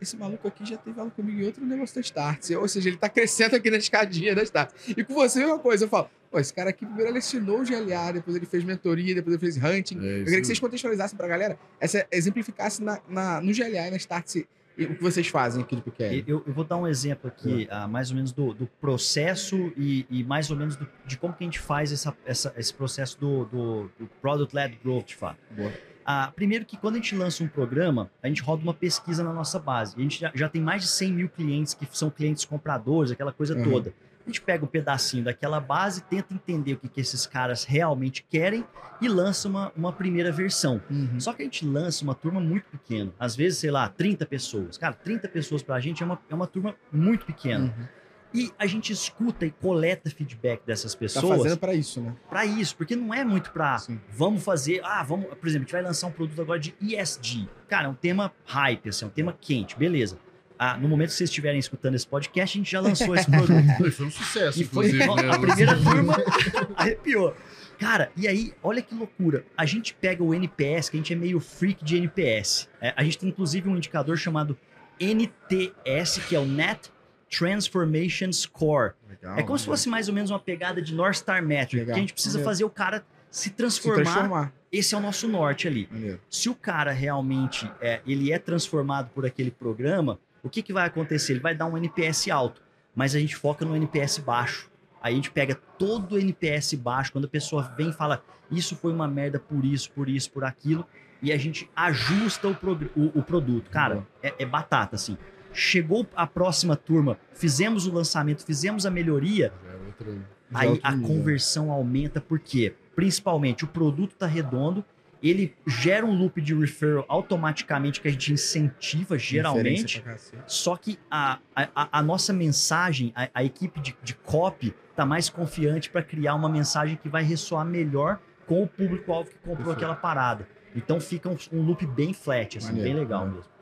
esse 0.00 0.16
maluco 0.16 0.48
aqui 0.48 0.64
já 0.66 0.76
teve 0.78 0.98
aula 0.98 1.12
comigo 1.12 1.40
em 1.40 1.44
outro 1.46 1.64
negócio 1.64 1.94
da 1.94 2.00
Starts. 2.00 2.50
Ou 2.50 2.66
seja, 2.66 2.88
ele 2.88 2.96
tá 2.96 3.08
crescendo 3.08 3.54
aqui 3.54 3.70
na 3.70 3.76
escadinha 3.76 4.34
da 4.34 4.42
Starts. 4.42 4.74
E 4.96 5.04
com 5.04 5.14
você 5.14 5.38
é 5.38 5.42
a 5.42 5.46
mesma 5.46 5.60
coisa. 5.60 5.84
Eu 5.84 5.88
falo, 5.88 6.10
pô, 6.28 6.40
esse 6.40 6.52
cara 6.52 6.70
aqui 6.70 6.84
primeiro 6.84 7.10
ele 7.12 7.18
ensinou 7.18 7.60
o 7.60 7.64
GLA, 7.64 8.12
depois 8.14 8.34
ele 8.36 8.46
fez 8.46 8.64
mentoria, 8.64 9.14
depois 9.14 9.34
ele 9.36 9.40
fez 9.52 9.56
hunting. 9.62 9.98
É 10.04 10.20
eu 10.20 10.24
queria 10.24 10.40
que 10.40 10.46
vocês 10.46 10.58
contextualizassem 10.58 11.16
pra 11.16 11.28
galera, 11.28 11.56
essa, 11.78 12.04
exemplificassem 12.10 12.84
na, 12.84 13.00
na- 13.08 13.40
no 13.40 13.52
GLA 13.54 13.86
e 13.86 13.90
na 13.92 13.96
Starts 13.96 14.42
e 14.76 14.84
o 14.84 14.96
que 14.96 15.02
vocês 15.02 15.26
fazem 15.28 15.62
aqui 15.62 15.76
do 15.76 15.82
Pequeno. 15.82 16.24
Eu, 16.26 16.42
eu 16.46 16.52
vou 16.52 16.64
dar 16.64 16.76
um 16.76 16.86
exemplo 16.86 17.28
aqui, 17.28 17.68
ah, 17.70 17.86
mais 17.86 18.10
ou 18.10 18.16
menos 18.16 18.32
do, 18.32 18.54
do 18.54 18.66
processo 18.80 19.72
e, 19.76 20.06
e 20.10 20.24
mais 20.24 20.50
ou 20.50 20.56
menos 20.56 20.76
do- 20.76 20.88
de 21.06 21.16
como 21.18 21.34
que 21.34 21.44
a 21.44 21.46
gente 21.46 21.58
faz 21.58 21.92
essa, 21.92 22.16
essa- 22.24 22.52
esse 22.56 22.72
processo 22.72 23.18
do, 23.20 23.44
do, 23.46 23.90
do 23.98 24.06
Product-Led 24.20 24.78
Growth, 24.82 25.06
de 25.06 25.16
fato. 25.16 25.38
Boa. 25.50 25.72
Ah, 26.04 26.32
primeiro 26.34 26.64
que 26.64 26.76
quando 26.76 26.94
a 26.94 26.98
gente 26.98 27.14
lança 27.14 27.44
um 27.44 27.48
programa, 27.48 28.10
a 28.22 28.26
gente 28.28 28.42
roda 28.42 28.62
uma 28.62 28.74
pesquisa 28.74 29.22
na 29.22 29.32
nossa 29.32 29.58
base. 29.58 29.94
A 29.96 30.00
gente 30.00 30.20
já, 30.20 30.32
já 30.34 30.48
tem 30.48 30.60
mais 30.60 30.82
de 30.82 30.88
100 30.88 31.12
mil 31.12 31.28
clientes 31.28 31.74
que 31.74 31.86
são 31.92 32.10
clientes 32.10 32.44
compradores, 32.44 33.12
aquela 33.12 33.32
coisa 33.32 33.54
Uhum. 33.56 33.62
toda. 33.62 33.94
A 34.24 34.28
gente 34.28 34.40
pega 34.40 34.64
um 34.64 34.68
pedacinho 34.68 35.24
daquela 35.24 35.60
base, 35.60 36.02
tenta 36.02 36.32
entender 36.32 36.74
o 36.74 36.76
que, 36.78 36.88
que 36.88 37.00
esses 37.00 37.26
caras 37.26 37.64
realmente 37.64 38.24
querem 38.28 38.64
e 39.00 39.08
lança 39.08 39.48
uma, 39.48 39.72
uma 39.76 39.92
primeira 39.92 40.30
versão. 40.30 40.80
Uhum. 40.88 41.18
Só 41.18 41.32
que 41.32 41.42
a 41.42 41.44
gente 41.44 41.66
lança 41.66 42.04
uma 42.04 42.14
turma 42.14 42.40
muito 42.40 42.64
pequena. 42.70 43.12
Às 43.18 43.34
vezes, 43.34 43.58
sei 43.58 43.70
lá, 43.70 43.88
30 43.88 44.24
pessoas. 44.26 44.78
Cara, 44.78 44.94
30 44.94 45.28
pessoas 45.28 45.62
pra 45.62 45.80
gente 45.80 46.02
é 46.02 46.06
uma, 46.06 46.20
é 46.30 46.34
uma 46.34 46.46
turma 46.46 46.76
muito 46.92 47.26
pequena. 47.26 47.64
Uhum. 47.76 47.86
E 48.34 48.50
a 48.58 48.66
gente 48.66 48.92
escuta 48.92 49.44
e 49.44 49.50
coleta 49.50 50.08
feedback 50.08 50.64
dessas 50.64 50.94
Tá 50.94 51.00
pessoas 51.00 51.42
fazendo 51.42 51.58
pra 51.58 51.74
isso, 51.74 52.00
né? 52.00 52.14
pra 52.30 52.46
isso, 52.46 52.74
porque 52.76 52.96
não 52.96 53.12
é 53.12 53.22
muito 53.24 53.50
pra 53.50 53.76
Sim. 53.78 54.00
vamos 54.08 54.42
fazer, 54.42 54.80
ah, 54.84 55.02
vamos, 55.02 55.26
por 55.26 55.46
exemplo, 55.46 55.64
a 55.64 55.66
gente 55.66 55.72
vai 55.72 55.82
lançar 55.82 56.06
um 56.06 56.12
produto 56.12 56.40
agora 56.40 56.58
de 56.58 56.74
ESG. 56.80 57.46
Cara, 57.68 57.86
é 57.86 57.88
um 57.90 57.94
tema 57.94 58.32
hype, 58.46 58.88
assim, 58.88 59.04
é 59.04 59.08
um 59.08 59.10
tema 59.10 59.36
quente, 59.38 59.76
beleza. 59.76 60.16
Ah, 60.64 60.78
no 60.78 60.88
momento 60.88 61.08
que 61.08 61.16
vocês 61.16 61.28
estiverem 61.28 61.58
escutando 61.58 61.96
esse 61.96 62.06
podcast, 62.06 62.56
a 62.56 62.60
gente 62.60 62.70
já 62.70 62.80
lançou 62.80 63.16
esse 63.16 63.28
produto. 63.28 63.90
Foi 63.90 64.06
um 64.06 64.10
sucesso, 64.12 64.62
E 64.62 64.64
foi 64.64 64.92
né? 64.92 65.04
a 65.04 65.36
primeira 65.36 65.76
turma 65.76 66.14
arrepiou. 66.76 67.34
Cara, 67.80 68.12
e 68.16 68.28
aí, 68.28 68.54
olha 68.62 68.80
que 68.80 68.94
loucura. 68.94 69.44
A 69.56 69.66
gente 69.66 69.92
pega 69.92 70.22
o 70.22 70.32
NPS, 70.32 70.88
que 70.88 70.96
a 70.96 71.00
gente 71.00 71.12
é 71.12 71.16
meio 71.16 71.40
freak 71.40 71.84
de 71.84 71.96
NPS. 71.96 72.68
É, 72.80 72.94
a 72.96 73.02
gente 73.02 73.18
tem 73.18 73.28
inclusive 73.28 73.68
um 73.68 73.76
indicador 73.76 74.16
chamado 74.16 74.56
NTS, 75.00 76.20
que 76.28 76.36
é 76.36 76.38
o 76.38 76.46
Net 76.46 76.92
Transformation 77.28 78.32
Score. 78.32 78.92
Legal. 79.08 79.36
é 79.38 79.42
como 79.42 79.58
se 79.58 79.66
fosse 79.66 79.88
mais 79.88 80.06
ou 80.06 80.14
menos 80.14 80.30
uma 80.30 80.38
pegada 80.38 80.80
de 80.80 80.94
North 80.94 81.16
Star 81.16 81.44
Metric, 81.44 81.74
Legal. 81.74 81.94
que 81.94 81.98
a 81.98 82.02
gente 82.02 82.12
precisa 82.12 82.38
Maneiro. 82.38 82.50
fazer 82.50 82.64
o 82.64 82.70
cara 82.70 83.04
se 83.28 83.44
se 83.44 83.50
transformar. 83.50 84.02
transformar. 84.04 84.52
Esse 84.70 84.94
é 84.94 84.98
o 84.98 85.00
nosso 85.00 85.26
norte 85.26 85.66
ali. 85.66 85.88
Se 86.30 86.48
o 86.48 86.54
cara 86.54 86.92
realmente 86.92 87.68
é, 87.80 88.00
ele 88.06 88.30
é 88.30 88.38
transformado 88.38 89.10
por 89.10 89.26
aquele 89.26 89.50
programa, 89.50 90.20
o 90.42 90.48
que, 90.50 90.62
que 90.62 90.72
vai 90.72 90.86
acontecer? 90.86 91.32
Ele 91.34 91.40
vai 91.40 91.54
dar 91.54 91.66
um 91.66 91.76
NPS 91.76 92.28
alto, 92.30 92.60
mas 92.94 93.14
a 93.14 93.18
gente 93.20 93.36
foca 93.36 93.64
no 93.64 93.74
NPS 93.76 94.18
baixo. 94.18 94.70
Aí 95.02 95.12
a 95.12 95.16
gente 95.16 95.30
pega 95.30 95.54
todo 95.78 96.14
o 96.14 96.18
NPS 96.18 96.74
baixo, 96.74 97.12
quando 97.12 97.24
a 97.24 97.28
pessoa 97.28 97.62
vem 97.76 97.90
e 97.90 97.92
fala 97.92 98.22
isso 98.50 98.76
foi 98.76 98.92
uma 98.92 99.08
merda 99.08 99.38
por 99.38 99.64
isso, 99.64 99.90
por 99.92 100.08
isso, 100.08 100.30
por 100.30 100.44
aquilo, 100.44 100.86
e 101.22 101.32
a 101.32 101.36
gente 101.38 101.68
ajusta 101.74 102.48
o, 102.48 102.52
o- 102.96 103.18
o 103.18 103.22
produto. 103.22 103.70
Cara, 103.70 104.06
é, 104.22 104.34
é 104.40 104.46
batata, 104.46 104.96
assim. 104.96 105.16
Chegou 105.52 106.06
a 106.14 106.26
próxima 106.26 106.76
turma, 106.76 107.18
fizemos 107.34 107.86
o 107.86 107.92
lançamento, 107.92 108.44
fizemos 108.44 108.84
a 108.86 108.90
melhoria, 108.90 109.52
é 109.70 109.86
outra- 109.86 110.12
Já 110.12 110.18
aí 110.60 110.80
a 110.82 110.92
nível. 110.92 111.08
conversão 111.16 111.70
aumenta 111.70 112.20
porque, 112.20 112.74
principalmente, 112.94 113.64
o 113.64 113.68
produto 113.68 114.12
está 114.12 114.26
redondo, 114.26 114.84
ele 115.22 115.54
gera 115.66 116.04
um 116.04 116.12
loop 116.12 116.40
de 116.40 116.54
referral 116.54 117.04
automaticamente 117.08 118.00
que 118.00 118.08
a 118.08 118.10
gente 118.10 118.32
incentiva 118.32 119.16
geralmente. 119.18 120.02
Só 120.46 120.76
que 120.76 120.98
a, 121.10 121.38
a, 121.54 121.98
a 121.98 122.02
nossa 122.02 122.32
mensagem, 122.32 123.12
a, 123.14 123.28
a 123.32 123.44
equipe 123.44 123.80
de, 123.80 123.96
de 124.02 124.14
copy 124.14 124.74
tá 124.96 125.06
mais 125.06 125.28
confiante 125.28 125.90
para 125.90 126.02
criar 126.02 126.34
uma 126.34 126.48
mensagem 126.48 126.96
que 126.96 127.08
vai 127.08 127.22
ressoar 127.22 127.64
melhor 127.64 128.20
com 128.46 128.62
o 128.62 128.66
público-alvo 128.66 129.30
que 129.30 129.36
comprou 129.36 129.56
Perfeito. 129.56 129.76
aquela 129.78 129.94
parada. 129.94 130.48
Então 130.74 131.00
fica 131.00 131.28
um, 131.28 131.36
um 131.52 131.62
loop 131.62 131.86
bem 131.86 132.12
flat, 132.12 132.58
assim, 132.58 132.68
Maneiro, 132.68 132.90
bem 132.90 132.98
legal 132.98 133.26
mesmo. 133.26 133.52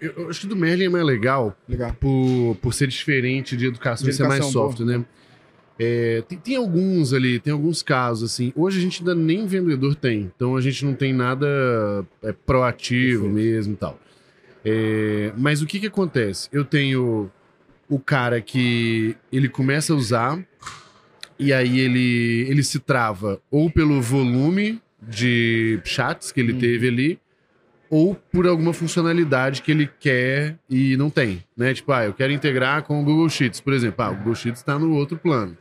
Eu, 0.00 0.12
eu 0.16 0.30
acho 0.30 0.42
que 0.42 0.46
do 0.46 0.56
Merlin 0.56 0.84
é 0.84 0.88
mais 0.88 1.04
legal 1.04 1.56
Legal. 1.68 1.94
por, 1.94 2.56
por 2.60 2.74
ser 2.74 2.88
diferente 2.88 3.56
de 3.56 3.66
educação 3.66 4.04
De 4.04 4.10
e 4.10 4.14
ser 4.14 4.24
mais 4.24 4.40
educação, 4.40 4.70
soft, 4.70 4.80
né? 4.80 5.04
É, 5.78 6.22
tem, 6.26 6.38
tem 6.38 6.56
alguns 6.56 7.12
ali, 7.12 7.38
tem 7.38 7.52
alguns 7.52 7.82
casos, 7.82 8.32
assim. 8.32 8.52
Hoje 8.56 8.78
a 8.78 8.82
gente 8.82 9.00
ainda 9.00 9.14
nem 9.14 9.46
vendedor 9.46 9.94
tem. 9.94 10.30
Então 10.34 10.56
a 10.56 10.60
gente 10.60 10.84
não 10.84 10.94
tem 10.94 11.12
nada 11.12 11.46
é, 12.22 12.32
proativo 12.32 13.24
Perfeito. 13.24 13.34
mesmo 13.34 13.72
e 13.74 13.76
tal. 13.76 14.00
É, 14.64 15.32
mas 15.36 15.60
o 15.62 15.66
que 15.66 15.78
que 15.78 15.86
acontece? 15.86 16.48
Eu 16.50 16.64
tenho 16.64 17.30
o 17.88 17.98
cara 18.00 18.40
que 18.40 19.14
ele 19.30 19.48
começa 19.48 19.92
a 19.92 19.96
usar 19.96 20.44
e 21.38 21.52
aí 21.52 21.78
ele, 21.78 22.46
ele 22.48 22.62
se 22.64 22.80
trava 22.80 23.40
ou 23.50 23.70
pelo 23.70 24.00
volume 24.00 24.80
de 25.00 25.78
chats 25.84 26.32
que 26.32 26.40
ele 26.40 26.52
Uhum. 26.54 26.58
teve 26.58 26.88
ali, 26.88 27.20
ou 27.88 28.16
por 28.32 28.46
alguma 28.48 28.72
funcionalidade 28.72 29.62
que 29.62 29.70
ele 29.70 29.88
quer 30.00 30.58
e 30.68 30.96
não 30.96 31.08
tem, 31.10 31.44
né? 31.56 31.72
Tipo, 31.72 31.92
ah, 31.92 32.06
eu 32.06 32.12
quero 32.14 32.32
integrar 32.32 32.82
com 32.82 33.00
o 33.00 33.04
Google 33.04 33.28
Sheets, 33.28 33.60
por 33.60 33.72
exemplo. 33.72 34.04
Ah, 34.04 34.10
o 34.10 34.16
Google 34.16 34.34
Sheets 34.34 34.60
está 34.60 34.76
no 34.76 34.92
outro 34.94 35.16
plano. 35.16 35.56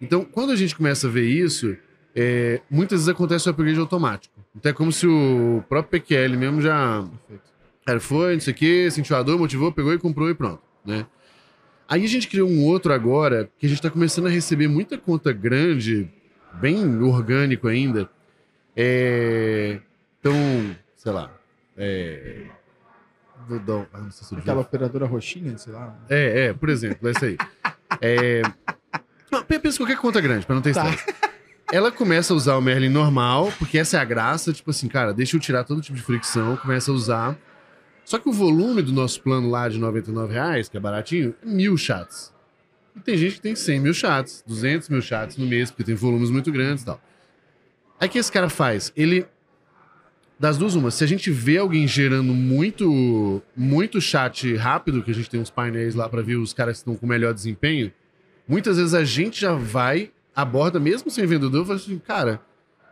Então, 0.00 0.24
quando 0.24 0.50
a 0.50 0.56
gente 0.56 0.74
começa 0.74 1.06
a 1.06 1.10
ver 1.10 1.24
isso, 1.24 1.76
é, 2.14 2.60
muitas 2.70 3.00
vezes 3.00 3.08
acontece 3.08 3.48
o 3.48 3.50
upgrade 3.50 3.78
automático. 3.78 4.34
Então 4.56 4.70
é 4.70 4.72
como 4.72 4.90
se 4.90 5.06
o 5.06 5.62
próprio 5.68 6.00
PQL 6.00 6.36
mesmo 6.36 6.60
já... 6.60 7.06
Cara, 7.84 8.00
foi, 8.00 8.34
não 8.34 8.40
sei 8.40 8.52
o 8.52 8.56
quê, 8.56 8.90
sentiu 8.90 9.16
a 9.16 9.22
dor, 9.22 9.38
motivou, 9.38 9.72
pegou 9.72 9.92
e 9.92 9.98
comprou 9.98 10.28
e 10.30 10.34
pronto, 10.34 10.62
né? 10.84 11.06
Aí 11.88 12.04
a 12.04 12.08
gente 12.08 12.28
criou 12.28 12.48
um 12.48 12.64
outro 12.64 12.92
agora, 12.92 13.50
que 13.58 13.66
a 13.66 13.68
gente 13.68 13.82
tá 13.82 13.90
começando 13.90 14.26
a 14.26 14.30
receber 14.30 14.68
muita 14.68 14.96
conta 14.96 15.32
grande, 15.32 16.08
bem 16.60 17.02
orgânico 17.02 17.66
ainda. 17.66 18.08
É... 18.76 19.80
Então, 20.20 20.34
sei 20.94 21.12
lá. 21.12 21.32
É... 21.76 22.46
Um- 23.48 23.86
ah, 23.92 23.98
não 23.98 24.10
sei 24.10 24.28
se 24.28 24.34
Aquela 24.36 24.60
operadora 24.60 25.06
roxinha, 25.06 25.58
sei 25.58 25.72
lá. 25.72 25.98
é, 26.08 26.46
é, 26.46 26.52
por 26.52 26.68
exemplo, 26.68 27.08
essa 27.08 27.26
aí. 27.26 27.36
É... 28.00 28.42
Não, 29.30 29.42
pensa 29.44 29.76
qualquer 29.78 29.96
conta 29.98 30.20
grande, 30.20 30.44
pra 30.46 30.54
não 30.54 30.62
ter 30.62 30.74
Tá. 30.74 30.88
estresse. 30.90 31.14
Ela 31.72 31.92
começa 31.92 32.32
a 32.32 32.36
usar 32.36 32.56
o 32.56 32.60
Merlin 32.60 32.88
normal, 32.88 33.52
porque 33.58 33.78
essa 33.78 33.96
é 33.96 34.00
a 34.00 34.04
graça, 34.04 34.52
tipo 34.52 34.70
assim, 34.70 34.88
cara, 34.88 35.14
deixa 35.14 35.36
eu 35.36 35.40
tirar 35.40 35.62
todo 35.62 35.80
tipo 35.80 35.96
de 35.96 36.02
fricção, 36.02 36.56
começa 36.56 36.90
a 36.90 36.94
usar. 36.94 37.38
Só 38.04 38.18
que 38.18 38.28
o 38.28 38.32
volume 38.32 38.82
do 38.82 38.92
nosso 38.92 39.22
plano 39.22 39.48
lá 39.48 39.68
de 39.68 39.78
99 39.78 40.32
reais, 40.32 40.68
que 40.68 40.76
é 40.76 40.80
baratinho, 40.80 41.32
é 41.42 41.46
mil 41.46 41.76
chats. 41.76 42.32
E 42.96 43.00
tem 43.00 43.16
gente 43.16 43.36
que 43.36 43.40
tem 43.40 43.54
100 43.54 43.78
mil 43.80 43.94
chats, 43.94 44.42
200 44.44 44.88
mil 44.88 45.00
chats 45.00 45.36
no 45.36 45.46
mês, 45.46 45.70
porque 45.70 45.84
tem 45.84 45.94
volumes 45.94 46.28
muito 46.28 46.50
grandes 46.50 46.82
e 46.82 46.86
tal. 46.86 47.00
Aí 48.00 48.08
o 48.08 48.10
que 48.10 48.18
esse 48.18 48.32
cara 48.32 48.48
faz? 48.48 48.92
Ele. 48.96 49.26
Das 50.40 50.56
duas, 50.58 50.74
uma. 50.74 50.90
Se 50.90 51.04
a 51.04 51.06
gente 51.06 51.30
vê 51.30 51.58
alguém 51.58 51.86
gerando 51.86 52.32
muito, 52.34 53.40
muito 53.54 54.00
chat 54.00 54.56
rápido, 54.56 55.02
que 55.04 55.10
a 55.10 55.14
gente 55.14 55.30
tem 55.30 55.38
uns 55.38 55.50
painéis 55.50 55.94
lá 55.94 56.08
pra 56.08 56.20
ver 56.22 56.36
os 56.36 56.52
caras 56.52 56.78
que 56.78 56.80
estão 56.80 56.96
com 56.96 57.06
melhor 57.06 57.32
desempenho, 57.32 57.92
muitas 58.50 58.76
vezes 58.76 58.92
a 58.94 59.04
gente 59.04 59.40
já 59.40 59.54
vai, 59.54 60.10
aborda, 60.34 60.78
mesmo 60.80 61.10
sem 61.10 61.24
vendedor, 61.26 61.64
fala 61.64 61.78
assim, 61.78 61.98
cara, 61.98 62.40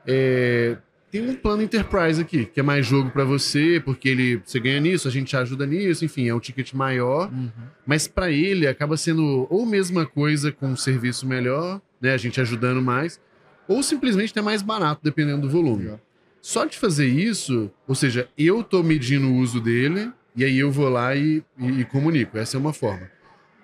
é, 0.07 0.77
tem 1.11 1.29
um 1.29 1.35
plano 1.35 1.63
enterprise 1.63 2.21
aqui, 2.21 2.45
que 2.47 2.61
é 2.61 2.63
mais 2.63 2.87
jogo 2.87 3.11
pra 3.11 3.25
você, 3.25 3.81
porque 3.85 4.09
ele, 4.09 4.41
você 4.45 4.61
ganha 4.61 4.81
nisso, 4.81 5.09
a 5.09 5.11
gente 5.11 5.29
te 5.29 5.37
ajuda 5.37 5.67
nisso, 5.67 6.05
enfim, 6.05 6.29
é 6.29 6.35
um 6.35 6.41
ticket 6.41 6.73
maior. 6.75 7.31
Uhum. 7.33 7.51
Mas 7.87 8.07
pra 8.07 8.31
ele 8.31 8.67
acaba 8.67 8.97
sendo 8.97 9.47
ou 9.51 9.67
mesma 9.67 10.07
coisa 10.07 10.53
com 10.53 10.69
um 10.69 10.77
serviço 10.77 11.27
melhor, 11.27 11.81
né, 12.01 12.13
a 12.13 12.17
gente 12.17 12.41
ajudando 12.41 12.81
mais, 12.81 13.21
ou 13.67 13.83
simplesmente 13.83 14.31
até 14.31 14.41
mais 14.41 14.63
barato, 14.63 15.01
dependendo 15.03 15.43
do 15.43 15.51
volume. 15.51 15.85
Legal. 15.85 16.01
Só 16.41 16.65
de 16.65 16.79
fazer 16.79 17.07
isso, 17.09 17.71
ou 17.87 17.95
seja, 17.95 18.29
eu 18.39 18.63
tô 18.63 18.83
medindo 18.83 19.27
o 19.29 19.37
uso 19.39 19.61
dele, 19.61 20.11
e 20.37 20.45
aí 20.45 20.59
eu 20.59 20.71
vou 20.71 20.89
lá 20.89 21.15
e, 21.17 21.43
e- 21.59 21.81
e 21.81 21.85
comunico. 21.85 22.39
Essa 22.39 22.57
é 22.57 22.61
uma 22.61 22.73
forma. 22.73 23.11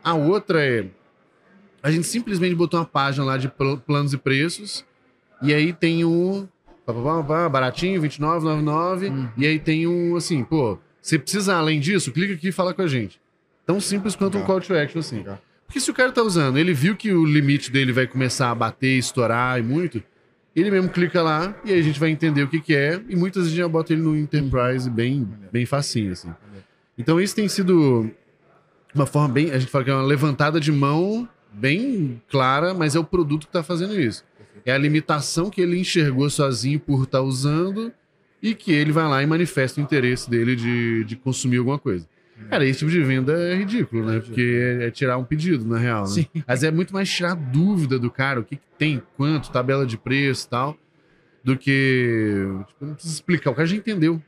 A 0.03 0.15
outra 0.15 0.63
é. 0.63 0.85
A 1.85 1.91
gente 1.91 2.07
simplesmente 2.07 2.55
botou 2.55 2.81
uma 2.81 2.87
página 2.87 3.25
lá 3.25 3.37
de 3.37 3.49
pl- 3.49 3.77
planos 3.87 4.13
e 4.13 4.19
preços, 4.19 4.85
e 5.43 5.53
aí 5.53 5.73
tem 5.73 6.05
um. 6.05 6.49
pá, 6.87 7.49
baratinho, 7.49 8.01
R$29,99. 8.01 9.11
Uhum. 9.11 9.29
E 9.37 9.47
aí 9.47 9.59
tem 9.59 9.87
um 9.87 10.17
assim, 10.17 10.43
pô, 10.43 10.79
você 11.01 11.19
precisa 11.19 11.55
além 11.57 11.79
disso, 11.79 12.11
clica 12.11 12.33
aqui 12.35 12.49
e 12.49 12.53
fala 12.53 12.73
com 12.75 12.83
a 12.83 12.87
gente. 12.87 13.21
Tão 13.67 13.79
simples 13.81 14.17
quanto 14.17 14.37
um 14.39 14.41
Legal. 14.41 14.59
call 14.59 14.67
to 14.67 14.75
action, 14.75 14.99
assim. 15.01 15.19
Legal. 15.19 15.39
Porque 15.67 15.79
se 15.79 15.91
o 15.91 15.95
cara 15.95 16.11
tá 16.11 16.23
usando, 16.23 16.59
ele 16.59 16.73
viu 16.73 16.97
que 16.97 17.13
o 17.13 17.25
limite 17.25 17.71
dele 17.71 17.93
vai 17.93 18.07
começar 18.07 18.51
a 18.51 18.55
bater, 18.55 18.97
estourar 18.99 19.59
e 19.59 19.63
muito, 19.63 20.03
Ele 20.55 20.71
mesmo 20.71 20.89
clica 20.89 21.21
lá 21.21 21.55
e 21.65 21.73
aí 21.73 21.81
a 21.81 21.83
gente 21.83 21.99
vai 21.99 22.11
entender 22.11 22.43
o 22.43 22.49
que, 22.49 22.61
que 22.61 22.75
é. 22.77 23.01
E 23.09 23.17
muitas 23.17 23.43
vezes 23.45 23.57
já 23.59 23.67
bota 23.67 23.93
ele 23.93 24.03
no 24.03 24.17
Enterprise 24.17 24.89
bem, 24.89 25.29
bem 25.53 25.67
facinho, 25.67 26.13
assim. 26.13 26.33
Então 26.97 27.21
isso 27.21 27.35
tem 27.35 27.49
sido 27.49 28.09
uma 28.95 29.05
forma 29.05 29.29
bem. 29.35 29.51
A 29.51 29.59
gente 29.59 29.71
fala 29.71 29.85
que 29.85 29.91
é 29.91 29.95
uma 29.95 30.05
levantada 30.05 30.61
de 30.61 30.71
mão 30.71 31.29
bem 31.55 32.21
clara, 32.29 32.75
mas 32.75 32.95
é 32.95 32.99
o 32.99 33.05
produto 33.05 33.43
que 33.43 33.49
está 33.49 33.63
fazendo 33.63 33.99
isso. 33.99 34.25
É 34.65 34.73
a 34.73 34.79
limitação 34.79 35.51
que 35.51 35.61
ele 35.61 35.79
enxergou 35.79 36.29
sozinho 36.31 36.81
por 36.81 37.05
estar 37.05 37.21
usando 37.21 37.93
e 38.43 38.55
que 38.55 38.73
ele 38.73 38.93
vai 38.93 39.09
lá 39.09 39.23
e 39.23 39.27
manifesta 39.27 39.81
o 39.81 39.85
interesse 39.85 40.29
dele 40.29 40.57
de, 40.57 41.05
de 41.05 41.17
consumir 41.17 41.59
alguma 41.59 41.79
coisa. 41.79 42.07
Cara, 42.51 42.67
esse 42.67 42.81
tipo 42.81 42.91
de 42.91 43.01
venda 43.03 43.33
é 43.33 43.55
ridículo, 43.55 44.05
né? 44.05 44.21
Porque 44.21 44.79
é, 44.81 44.87
é 44.87 44.91
tirar 44.91 45.17
um 45.19 45.25
pedido, 45.25 45.65
na 45.65 45.79
real. 45.79 46.03
Né? 46.03 46.09
Sim. 46.09 46.27
Mas 46.47 46.65
é 46.65 46.71
muito 46.71 46.93
mais 46.93 47.09
tirar 47.09 47.35
dúvida 47.35 47.99
do 47.99 48.11
cara, 48.11 48.41
o 48.41 48.45
que, 48.45 48.57
que 48.57 48.67
tem, 48.77 49.03
quanto, 49.17 49.51
tabela 49.51 49.87
de 49.87 49.97
preço 49.97 50.47
e 50.47 50.51
tal, 50.51 50.77
do 51.43 51.57
que. 51.57 52.45
Tipo, 52.67 52.87
não 52.87 52.95
precisa 52.95 53.15
explicar. 53.15 53.51
O 53.51 53.55
cara 53.55 53.67
já 53.67 53.77
entendeu. 53.77 54.21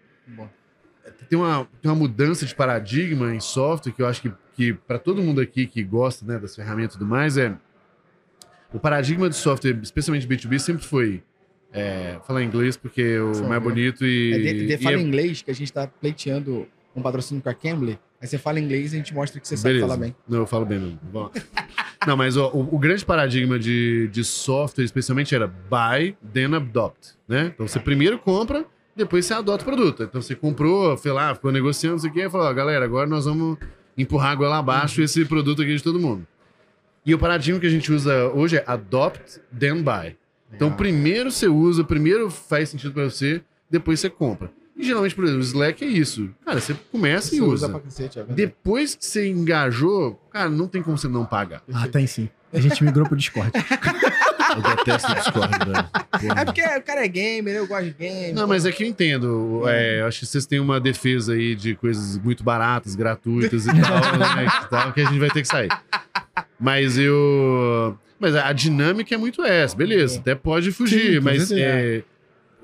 Tem 1.29 1.39
uma, 1.39 1.67
tem 1.83 1.91
uma 1.91 1.97
mudança 1.97 2.47
de 2.47 2.55
paradigma 2.55 3.35
em 3.35 3.41
software 3.41 3.93
que 3.93 4.01
eu 4.01 4.07
acho 4.07 4.23
que, 4.23 4.33
que 4.57 4.73
para 4.73 4.99
todo 4.99 5.23
mundo 5.23 5.41
aqui 5.41 5.67
que 5.67 5.83
gosta 5.83 6.25
né, 6.25 6.39
das 6.39 6.57
ferramentas 6.57 6.95
e 6.95 6.99
tudo 6.99 7.09
mais, 7.09 7.37
é. 7.37 7.55
O 8.73 8.81
paradigma 8.81 9.29
de 9.29 9.37
software, 9.37 9.79
especialmente 9.83 10.27
B2B, 10.27 10.59
sempre 10.59 10.85
foi. 10.85 11.23
É, 11.73 12.19
falar 12.27 12.43
inglês 12.43 12.77
porque 12.77 13.03
é 13.03 13.21
o 13.21 13.49
mais 13.49 13.63
bonito 13.63 14.05
e. 14.05 14.33
É, 14.33 14.39
de, 14.39 14.67
de, 14.67 14.79
fala 14.79 14.97
é- 14.97 15.01
inglês 15.01 15.43
que 15.43 15.51
a 15.51 15.55
gente 15.55 15.71
tá 15.71 15.87
pleiteando 15.87 16.67
um 16.95 17.03
patrocínio 17.03 17.43
com 17.43 17.51
a 17.51 17.55
Cambly. 17.55 17.99
Aí 18.21 18.27
você 18.27 18.39
fala 18.39 18.59
inglês 18.59 18.93
e 18.93 18.97
a 18.97 18.99
gente 18.99 19.13
mostra 19.13 19.39
que 19.39 19.47
você 19.47 19.59
sabe 19.59 19.75
Beleza. 19.75 19.87
falar 19.87 20.01
bem. 20.01 20.17
Não, 20.27 20.39
eu 20.39 20.47
falo 20.47 20.65
bem 20.65 20.79
mesmo. 20.79 20.99
Bom. 21.13 21.31
Não, 22.07 22.17
mas 22.17 22.37
ó, 22.37 22.51
o, 22.51 22.77
o 22.77 22.79
grande 22.79 23.05
paradigma 23.05 23.59
de, 23.59 24.09
de 24.09 24.25
software, 24.25 24.85
especialmente, 24.85 25.35
era 25.35 25.47
buy, 25.47 26.17
then 26.33 26.55
adopt, 26.55 27.15
né? 27.29 27.53
Então 27.55 27.67
você 27.67 27.81
primeiro 27.81 28.19
compra, 28.19 28.65
depois 28.95 29.27
você 29.27 29.35
adota 29.35 29.63
o 29.63 29.67
produto. 29.67 30.05
Então 30.05 30.23
você 30.23 30.35
comprou, 30.35 30.97
sei 30.97 31.13
lá, 31.13 31.35
ficou 31.35 31.53
negociando, 31.53 31.97
não 31.97 32.01
sei 32.01 32.11
o 32.11 32.13
quê, 32.13 32.21
e 32.23 32.31
falou, 32.31 32.47
ó, 32.47 32.53
galera, 32.55 32.85
agora 32.85 33.07
nós 33.09 33.27
vamos 33.27 33.59
empurrar 33.97 34.33
água 34.33 34.49
lá 34.49 34.59
abaixo 34.59 35.01
esse 35.03 35.25
produto 35.25 35.63
aqui 35.63 35.75
de 35.77 35.83
todo 35.83 35.99
mundo. 35.99 36.27
E 37.05 37.15
o 37.15 37.19
paradigma 37.19 37.61
que 37.61 37.67
a 37.67 37.71
gente 37.71 37.93
usa 37.93 38.29
hoje 38.29 38.57
é 38.57 38.65
adopt, 38.67 39.41
then 39.57 39.83
buy. 39.83 40.17
Então 40.53 40.69
Legal. 40.69 40.77
primeiro 40.77 41.31
você 41.31 41.47
usa, 41.49 41.85
primeiro 41.85 42.31
faz 42.31 42.69
sentido 42.69 42.93
pra 42.93 43.05
você, 43.05 43.43
depois 43.71 44.01
você 44.01 44.11
compra. 44.11 44.51
E 44.77 44.85
geralmente, 44.85 45.15
por 45.15 45.25
exemplo, 45.25 45.41
o 45.41 45.45
Slack 45.45 45.85
é 45.85 45.89
isso. 45.89 46.29
Cara, 46.45 46.61
você 46.61 46.75
começa 46.93 47.35
e 47.35 47.39
Você 47.39 47.45
usa. 47.45 47.55
usa 47.55 47.69
pra 47.71 47.81
cacete, 47.81 48.19
é. 48.19 48.25
Depois 48.25 48.95
que 48.95 49.07
você 49.07 49.29
engajou, 49.29 50.21
cara, 50.31 50.51
não 50.51 50.69
tem 50.69 50.83
como 50.83 50.99
você 50.99 51.09
não 51.09 51.25
pagar. 51.25 51.63
Ah, 51.73 51.89
tem 51.89 52.07
sim. 52.07 52.29
A 52.53 52.61
gente 52.61 52.85
migrou 52.85 53.07
pro 53.07 53.17
Discord. 53.17 53.51
Eu 54.55 54.63
detesto 54.77 55.11
o 55.11 55.15
Discord, 55.15 55.59
velho. 55.59 56.39
É 56.41 56.45
porque 56.45 56.63
o 56.63 56.83
cara 56.83 57.05
é 57.05 57.09
gamer, 57.09 57.55
eu 57.57 57.67
gosto 57.67 57.85
de 57.87 57.91
game. 57.93 58.33
Não, 58.33 58.47
mas 58.47 58.65
é 58.67 58.73
que 58.73 58.85
eu 58.85 58.89
entendo. 58.89 59.63
É, 59.67 60.01
eu 60.01 60.07
acho 60.07 60.21
que 60.21 60.27
vocês 60.27 60.47
têm 60.47 60.61
uma 60.61 60.79
defesa 60.81 61.33
aí 61.33 61.55
de 61.55 61.75
coisas 61.75 62.19
muito 62.19 62.45
baratas, 62.45 62.95
gratuitas 62.95 63.67
e 63.67 63.71
tal, 63.71 64.01
né, 64.37 64.47
e 64.47 64.69
tal, 64.69 64.93
que 64.93 65.01
a 65.01 65.05
gente 65.05 65.19
vai 65.19 65.31
ter 65.31 65.43
que 65.43 65.49
sair. 65.49 65.71
Mas 66.59 66.99
eu. 66.99 67.97
Mas 68.19 68.35
a 68.35 68.53
dinâmica 68.53 69.15
é 69.15 69.19
muito 69.19 69.45
essa, 69.45 69.77
beleza. 69.77 70.19
Até 70.21 70.35
pode 70.35 70.73
fugir, 70.73 71.15
Sim, 71.15 71.21
mas 71.21 71.51
é, 71.53 72.03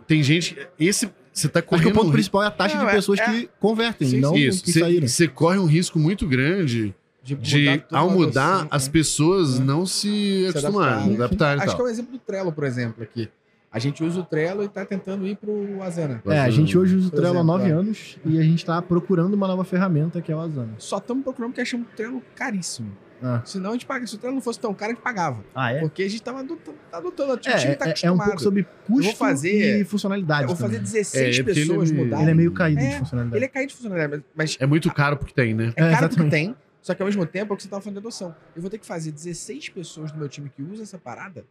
tem 0.06 0.22
gente. 0.22 0.56
Esse. 0.78 1.10
Você 1.34 1.48
tá 1.48 1.60
Acho 1.60 1.68
que 1.68 1.68
correndo. 1.76 1.88
o 1.88 1.92
ponto 1.94 2.04
um 2.04 2.08
ri- 2.08 2.12
principal 2.12 2.42
é 2.42 2.46
a 2.46 2.50
taxa 2.50 2.76
Não, 2.76 2.84
de 2.84 2.90
é- 2.90 2.94
pessoas 2.94 3.18
é- 3.18 3.24
que 3.24 3.48
convertem, 3.58 4.06
Sim, 4.06 4.20
não 4.20 4.36
Isso. 4.36 4.62
que 4.62 4.70
saíram. 4.70 5.08
Você 5.08 5.26
corre 5.26 5.56
um 5.58 5.64
risco 5.64 5.98
muito 5.98 6.26
grande 6.26 6.94
de, 7.22 7.34
mudar 7.36 7.78
tudo 7.78 7.96
ao 7.96 8.10
mudar, 8.10 8.48
adoção, 8.52 8.68
as 8.70 8.86
né? 8.86 8.92
pessoas 8.92 9.60
É. 9.60 9.62
não 9.62 9.86
se 9.86 10.46
acostumarem, 10.50 11.14
adaptarem. 11.14 11.14
adaptarem 11.16 11.58
e 11.58 11.62
Acho 11.62 11.66
que 11.66 11.74
é 11.74 11.76
tal. 11.76 11.86
o 11.86 11.88
exemplo 11.88 12.12
do 12.12 12.18
Trello, 12.18 12.52
por 12.52 12.64
exemplo, 12.64 13.02
aqui. 13.02 13.28
A 13.70 13.78
gente 13.78 14.04
usa 14.04 14.20
o 14.20 14.22
Trello 14.24 14.62
e 14.64 14.68
tá 14.68 14.84
tentando 14.84 15.26
ir 15.26 15.34
pro 15.36 15.82
Asana. 15.82 16.22
É, 16.26 16.40
a 16.40 16.50
gente 16.50 16.76
hoje 16.76 16.94
usa 16.94 17.08
o 17.08 17.10
Trello 17.10 17.38
há 17.38 17.42
nove 17.44 17.70
é. 17.70 17.72
anos 17.72 18.18
e 18.22 18.38
a 18.38 18.42
gente 18.42 18.64
tá 18.66 18.82
procurando 18.82 19.32
uma 19.32 19.48
nova 19.48 19.64
ferramenta 19.64 20.20
que 20.20 20.30
é 20.30 20.36
o 20.36 20.40
Asana. 20.40 20.74
Só 20.76 20.98
estamos 20.98 21.22
procurando 21.24 21.52
porque 21.52 21.62
achamos 21.62 21.86
o 21.90 21.96
Trello 21.96 22.22
caríssimo. 22.34 22.92
Ah. 23.24 23.40
Senão 23.44 23.70
a 23.70 23.72
gente 23.74 23.86
paga. 23.86 24.04
Se 24.06 24.14
o 24.16 24.18
Trello 24.18 24.34
não 24.34 24.42
fosse 24.42 24.58
tão 24.60 24.74
caro, 24.74 24.90
a 24.92 24.94
gente 24.94 25.02
pagava. 25.04 25.42
Ah, 25.54 25.72
é? 25.72 25.78
Porque 25.80 26.02
a 26.02 26.10
gente 26.10 26.20
tava 26.20 26.40
adotando, 26.40 26.76
tá 26.90 26.98
adotando 26.98 27.32
o 27.32 27.36
time 27.38 27.54
É, 27.54 27.74
tá 27.76 27.86
é, 27.86 27.88
é 27.88 27.88
um 27.88 27.92
acostumado. 27.92 28.24
pouco 28.26 28.42
sobre 28.42 28.66
custo 28.84 29.02
vou 29.04 29.14
fazer- 29.14 29.80
e 29.80 29.84
funcionalidade. 29.84 30.42
Eu 30.42 30.48
vou 30.48 30.56
fazer 30.56 30.74
também. 30.78 30.92
16 30.92 31.36
É, 31.36 31.40
é 31.40 31.42
porque 31.44 31.60
pessoas 31.60 31.90
ele- 31.90 31.98
mudarem. 32.02 32.24
Ele 32.24 32.30
é 32.30 32.34
meio 32.34 32.52
caído 32.52 32.80
É, 32.82 32.88
de 32.90 32.98
funcionalidade. 32.98 33.38
Ele 33.38 33.44
é 33.44 33.48
caído 33.48 33.68
de 33.70 33.74
funcionalidade, 33.76 34.24
mas 34.36 34.56
É 34.60 34.66
muito 34.66 34.92
caro 34.92 35.16
porque 35.16 35.32
tem, 35.32 35.54
né? 35.54 35.66
é 35.66 35.68
É, 35.68 35.72
caro 35.92 36.08
porque 36.08 36.20
exatamente. 36.20 36.30
tem. 36.30 36.56
Só 36.82 36.94
que 36.94 37.02
ao 37.02 37.06
mesmo 37.06 37.24
tempo 37.24 37.52
é 37.52 37.54
o 37.54 37.56
que 37.56 37.62
você 37.62 37.68
tava 37.68 37.80
falando 37.80 37.94
de 37.94 38.00
adoção. 38.00 38.34
Eu 38.54 38.60
vou 38.60 38.70
ter 38.70 38.76
que 38.78 38.84
fazer 38.86 39.12
16 39.12 39.68
pessoas 39.70 40.10
do 40.12 40.18
meu 40.18 40.28
time 40.28 40.50
que 40.54 40.62
usam 40.62 40.82
essa 40.82 40.98
parada. 40.98 41.44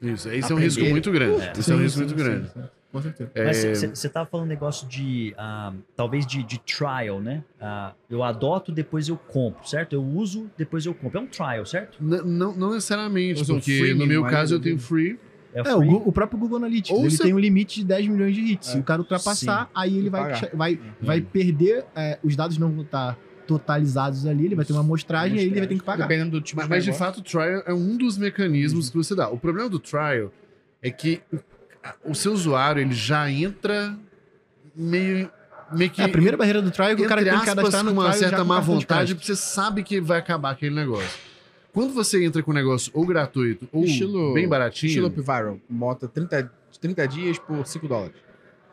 Isso, 0.00 0.28
esse 0.30 0.50
é 0.50 0.54
um 0.54 0.58
risco 0.58 0.84
muito 0.84 1.10
grande. 1.12 1.42
É. 1.42 1.52
Esse 1.58 1.70
é 1.70 1.74
um 1.74 1.78
Sim, 1.78 1.82
risco 1.84 1.98
sim, 1.98 2.04
muito 2.06 2.18
sim, 2.18 2.24
grande. 2.24 2.48
sim. 2.50 2.62
Com 2.90 3.02
certeza. 3.02 3.30
É, 3.34 3.44
Mas 3.44 3.82
você 3.98 4.08
tava 4.08 4.26
falando 4.30 4.46
um 4.46 4.48
negócio 4.48 4.88
de, 4.88 5.34
ah, 5.36 5.74
talvez 5.94 6.26
de, 6.26 6.42
de 6.42 6.58
trial, 6.60 7.20
né? 7.20 7.44
Ah, 7.60 7.92
eu 8.08 8.22
adoto, 8.22 8.72
depois 8.72 9.08
eu 9.10 9.16
compro, 9.18 9.68
certo? 9.68 9.92
Eu 9.92 10.02
uso, 10.02 10.50
depois 10.56 10.86
eu 10.86 10.94
compro. 10.94 11.18
É 11.18 11.20
um 11.22 11.26
trial, 11.26 11.66
certo? 11.66 12.02
n- 12.02 12.22
não, 12.22 12.56
não 12.56 12.70
necessariamente, 12.72 13.42
Usa 13.42 13.52
um 13.52 13.56
porque 13.56 13.76
free 13.78 13.92
no 13.94 14.06
meu 14.06 14.22
caso 14.24 14.54
eu 14.54 14.60
tenho 14.60 14.78
free. 14.78 15.18
É, 15.52 15.68
É, 15.68 15.74
o, 15.74 16.08
o 16.08 16.12
próprio 16.12 16.38
Google 16.38 16.56
Analytics, 16.58 16.90
Ou 16.96 17.04
ele 17.04 17.10
você- 17.10 17.24
tem 17.24 17.34
um 17.34 17.38
limite 17.38 17.80
de 17.80 17.86
10 17.86 18.06
milhões 18.08 18.34
de 18.34 18.40
hits. 18.40 18.68
É. 18.68 18.72
Se 18.72 18.78
o 18.78 18.82
cara 18.82 19.02
ultrapassar, 19.02 19.68
aí 19.74 19.98
ele 19.98 20.08
vai, 20.08 20.32
vai, 20.54 20.80
vai 21.00 21.20
perder, 21.20 21.84
é, 21.94 22.18
os 22.22 22.34
dados 22.36 22.56
não 22.56 22.70
vão 22.72 22.84
estar 22.84 23.18
totalizados 23.48 24.26
ali, 24.26 24.44
ele 24.44 24.54
vai 24.54 24.64
ter 24.64 24.72
uma 24.74 24.80
amostragem 24.82 25.38
e 25.38 25.40
aí 25.40 25.46
ele 25.46 25.58
vai 25.58 25.66
ter 25.66 25.74
que 25.76 25.82
pagar. 25.82 26.06
Dependendo 26.06 26.32
do 26.32 26.40
tipo 26.40 26.58
Mas, 26.60 26.66
de 26.66 26.70
mas 26.74 26.84
de 26.84 26.92
fato 26.92 27.18
o 27.18 27.22
trial 27.22 27.62
é 27.66 27.72
um 27.72 27.96
dos 27.96 28.18
mecanismos 28.18 28.90
que 28.90 28.96
você 28.96 29.14
dá. 29.14 29.28
O 29.30 29.38
problema 29.38 29.68
do 29.70 29.78
trial 29.78 30.30
é 30.82 30.90
que 30.90 31.20
o, 31.32 32.10
o 32.10 32.14
seu 32.14 32.32
usuário 32.34 32.82
ele 32.82 32.92
já 32.94 33.30
entra 33.30 33.96
meio, 34.76 35.30
meio 35.72 35.90
que 35.90 36.02
É, 36.02 36.04
a 36.04 36.08
primeira 36.08 36.36
barreira 36.36 36.60
do 36.60 36.70
trial 36.70 36.90
é 36.90 36.94
que 36.94 37.02
o 37.02 37.08
cara 37.08 37.24
tem 37.24 37.38
que 37.40 37.46
cadastrar 37.46 37.82
no 37.82 37.90
com 37.94 37.96
uma 38.00 38.10
trial 38.10 38.20
já 38.20 38.28
certa 38.28 38.44
má 38.44 38.60
vontade, 38.60 39.14
porque 39.14 39.26
você 39.26 39.36
sabe 39.36 39.82
que 39.82 40.00
vai 40.00 40.18
acabar 40.18 40.50
aquele 40.50 40.74
negócio. 40.74 41.18
Quando 41.72 41.92
você 41.94 42.22
entra 42.24 42.42
com 42.42 42.50
um 42.50 42.54
negócio 42.54 42.90
ou 42.94 43.06
gratuito 43.06 43.68
ou 43.72 43.84
Estilo- 43.84 44.34
bem 44.34 44.46
baratinho, 44.48 44.88
Estilo 44.88 45.06
Up 45.08 45.20
Viral. 45.20 45.58
Mota 45.68 46.06
30, 46.06 46.50
30 46.80 47.08
dias 47.08 47.38
por 47.38 47.66
5 47.66 47.88
dólares. 47.88 48.14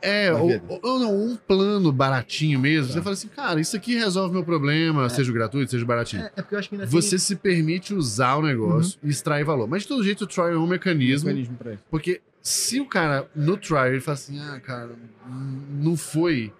É, 0.05 0.33
ou, 0.33 0.61
ou- 0.83 0.99
não, 0.99 1.15
um 1.15 1.35
plano 1.35 1.91
baratinho 1.91 2.59
mesmo. 2.59 2.87
Tá. 2.87 2.93
Você 2.93 3.01
fala 3.01 3.13
assim, 3.13 3.27
cara, 3.27 3.59
isso 3.59 3.75
aqui 3.75 3.95
resolve 3.95 4.33
meu 4.33 4.43
problema, 4.43 5.09
seja 5.09 5.31
gratuito, 5.31 5.71
seja 5.71 5.85
baratinho. 5.85 6.23
É, 6.23 6.31
é 6.35 6.41
porque 6.41 6.55
eu 6.55 6.59
acho 6.59 6.69
que 6.69 6.75
ainda 6.75 6.87
Você 6.87 7.17
se 7.17 7.35
permite 7.35 7.93
usar 7.93 8.35
o 8.35 8.41
negócio 8.41 8.99
e 9.03 9.09
extrair 9.09 9.43
valor. 9.43 9.67
Mas 9.67 9.83
de 9.83 9.87
todo 9.87 10.03
jeito, 10.03 10.23
o 10.23 10.27
trial 10.27 10.49
é 10.51 10.57
um 10.57 10.67
mecanismo. 10.67 11.27
Mecanismo 11.27 11.55
pra 11.57 11.73
isso. 11.73 11.83
Porque 11.89 12.21
se 12.41 12.79
o 12.79 12.85
cara, 12.85 13.27
no 13.35 13.57
trial, 13.57 13.87
ele 13.87 14.01
fala 14.01 14.13
assim, 14.15 14.39
ah, 14.39 14.59
cara, 14.59 14.91
não 15.27 15.97
foi, 15.97 16.53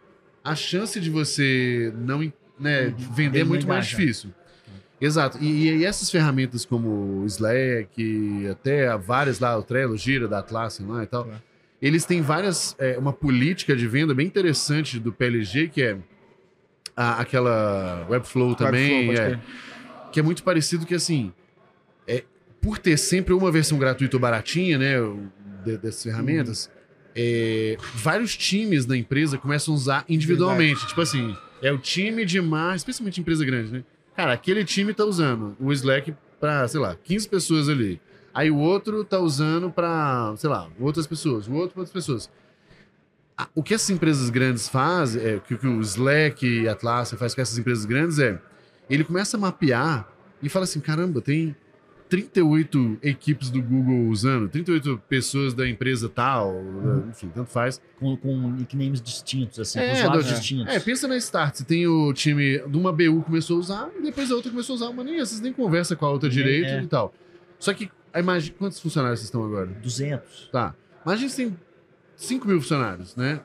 a 0.43 0.55
chance 0.55 0.99
de 0.99 1.09
você 1.09 1.93
não 1.97 2.19
né, 2.59 2.93
vender 3.15 3.41
é 3.41 3.43
muito 3.43 3.67
mais 3.67 3.85
difícil. 3.85 4.31
Exato. 4.99 5.37
E, 5.41 5.71
e 5.77 5.85
essas 5.85 6.09
ferramentas 6.09 6.65
como 6.65 7.21
o 7.21 7.25
Slack, 7.25 8.47
até 8.49 8.97
várias 8.97 9.39
lá, 9.39 9.57
o 9.57 9.61
Trello, 9.63 9.97
Gira, 9.97 10.27
da 10.27 10.39
Atlassian 10.39 10.87
lá 10.87 11.03
e 11.03 11.07
tal, 11.07 11.25
Claro. 11.25 11.41
Eles 11.81 12.05
têm 12.05 12.21
várias, 12.21 12.75
é, 12.79 12.97
uma 12.97 13.13
política 13.13 13.75
de 13.75 13.87
venda 13.87 14.13
bem 14.13 14.27
interessante 14.27 14.99
do 14.99 15.11
PLG, 15.11 15.67
que 15.67 15.81
é 15.81 15.97
a- 16.95 17.19
aquela 17.19 18.07
Webflow 18.09 18.55
também, 18.55 19.09
Webflow, 19.09 19.25
é, 19.27 19.39
que 20.11 20.19
é 20.19 20.23
muito 20.23 20.43
parecido 20.43 20.85
que 20.85 20.95
assim, 20.95 21.33
é, 22.07 22.23
por 22.61 22.77
ter 22.77 22.97
sempre 22.97 23.33
uma 23.33 23.51
versão 23.51 23.77
gratuita 23.77 24.15
ou 24.15 24.19
baratinha, 24.21 24.77
né, 24.77 24.93
de- 25.63 25.77
dessas 25.77 26.03
ferramentas, 26.03 26.71
é, 27.15 27.77
vários 27.95 28.35
times 28.35 28.85
da 28.85 28.95
empresa 28.95 29.37
começam 29.37 29.73
a 29.73 29.77
usar 29.77 30.05
individualmente. 30.09 30.85
Tipo 30.87 31.01
assim, 31.01 31.35
é 31.61 31.71
o 31.71 31.77
time 31.77 32.25
de 32.25 32.39
mar, 32.41 32.75
especialmente 32.75 33.19
empresa 33.21 33.43
grande, 33.45 33.71
né? 33.71 33.83
Cara, 34.15 34.33
aquele 34.33 34.63
time 34.63 34.93
tá 34.93 35.03
usando 35.03 35.55
o 35.59 35.71
Slack 35.73 36.13
pra, 36.39 36.67
sei 36.67 36.79
lá, 36.79 36.95
15 37.03 37.27
pessoas 37.27 37.67
ali. 37.67 37.99
Aí 38.35 38.51
o 38.51 38.57
outro 38.57 39.03
tá 39.05 39.17
usando 39.17 39.71
pra, 39.71 40.33
sei 40.37 40.49
lá, 40.49 40.67
outras 40.79 41.07
pessoas, 41.07 41.47
o 41.47 41.53
outro 41.53 41.71
pra 41.71 41.79
outras 41.83 41.93
pessoas. 41.93 42.29
O 43.55 43.63
que 43.63 43.73
essas 43.73 43.89
empresas 43.89 44.29
grandes 44.29 44.67
fazem, 44.69 45.21
é, 45.25 45.35
o 45.37 45.41
que, 45.41 45.55
o 45.65 45.79
Slack 45.81 46.45
e 46.45 46.67
a 46.67 46.73
Atlassian 46.73 47.17
faz 47.17 47.33
com 47.33 47.41
essas 47.41 47.57
empresas 47.57 47.85
grandes 47.85 48.19
é, 48.19 48.39
ele 48.89 49.03
começa 49.03 49.35
a 49.37 49.39
mapear 49.39 50.07
e 50.43 50.49
fala 50.49 50.63
assim, 50.65 50.79
caramba, 50.81 51.21
tem 51.21 51.55
38 52.09 52.99
equipes 53.01 53.49
do 53.49 53.61
Google 53.61 54.07
usando, 54.09 54.47
38 54.47 55.01
pessoas 55.09 55.53
da 55.53 55.67
empresa 55.67 56.07
tal, 56.07 56.55
enfim, 57.09 57.29
tanto 57.33 57.49
faz. 57.49 57.81
Com, 57.99 58.15
com 58.15 58.51
nicknames 58.51 59.01
distintos, 59.01 59.59
assim, 59.59 59.79
com 59.79 59.85
É, 59.85 59.93
usuários 60.03 60.25
do- 60.27 60.33
distintos. 60.35 60.73
É, 60.73 60.79
pensa 60.79 61.07
na 61.07 61.17
Start, 61.17 61.55
você 61.55 61.63
tem 61.65 61.87
o 61.87 62.13
time 62.13 62.59
de 62.59 62.77
uma 62.77 62.91
BU 62.93 63.23
começou 63.23 63.57
a 63.57 63.59
usar, 63.59 63.89
e 63.97 64.01
depois 64.03 64.31
a 64.31 64.35
outra 64.35 64.51
começou 64.51 64.73
a 64.73 64.77
usar, 64.77 64.91
mas 64.93 65.05
nem 65.05 65.19
essas 65.19 65.41
nem 65.41 65.51
conversa 65.51 65.95
com 65.95 66.05
a 66.05 66.09
outra 66.09 66.29
Nem- 66.29 66.37
direito 66.37 66.67
é. 66.69 66.83
e 66.83 66.87
tal. 66.87 67.13
Só 67.59 67.73
que, 67.73 67.89
imagina, 68.19 68.55
quantos 68.57 68.79
funcionários 68.79 69.19
vocês 69.19 69.27
estão 69.27 69.43
agora? 69.43 69.67
200. 69.67 70.49
Tá. 70.51 70.75
Imagina 71.05 71.29
você 71.29 71.45
tem 71.45 71.57
5 72.15 72.47
mil 72.47 72.61
funcionários, 72.61 73.15
né? 73.15 73.41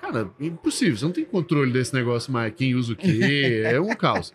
Cara, 0.00 0.30
é 0.38 0.46
impossível, 0.46 0.96
você 0.96 1.04
não 1.04 1.12
tem 1.12 1.24
controle 1.24 1.72
desse 1.72 1.94
negócio 1.94 2.32
mais, 2.32 2.52
quem 2.54 2.74
usa 2.74 2.92
o 2.92 2.96
quê, 2.96 3.62
é 3.66 3.80
um 3.80 3.94
caos. 3.94 4.32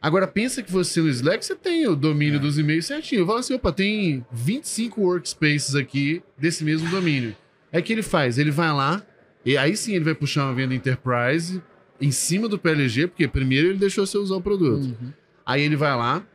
Agora, 0.00 0.26
pensa 0.26 0.62
que 0.62 0.72
você 0.72 1.00
no 1.00 1.08
Slack, 1.08 1.44
você 1.44 1.54
tem 1.54 1.86
o 1.86 1.94
domínio 1.94 2.40
dos 2.40 2.58
e-mails 2.58 2.86
certinho. 2.86 3.20
Eu 3.20 3.26
falo 3.26 3.38
assim, 3.38 3.54
opa, 3.54 3.72
tem 3.72 4.26
25 4.32 5.00
workspaces 5.00 5.76
aqui 5.76 6.20
desse 6.36 6.64
mesmo 6.64 6.90
domínio. 6.90 7.36
O 7.72 7.80
que 7.80 7.92
ele 7.92 8.02
faz? 8.02 8.36
Ele 8.36 8.50
vai 8.50 8.72
lá, 8.72 9.00
e 9.44 9.56
aí 9.56 9.76
sim 9.76 9.94
ele 9.94 10.04
vai 10.04 10.14
puxar 10.14 10.46
uma 10.46 10.54
venda 10.54 10.74
enterprise 10.74 11.62
em 12.00 12.10
cima 12.10 12.48
do 12.48 12.58
PLG, 12.58 13.06
porque 13.06 13.28
primeiro 13.28 13.68
ele 13.68 13.78
deixou 13.78 14.04
você 14.04 14.18
usar 14.18 14.34
o 14.34 14.40
produto. 14.40 14.86
Uhum. 14.86 15.12
Aí 15.46 15.62
ele 15.62 15.76
vai 15.76 15.96
lá, 15.96 16.26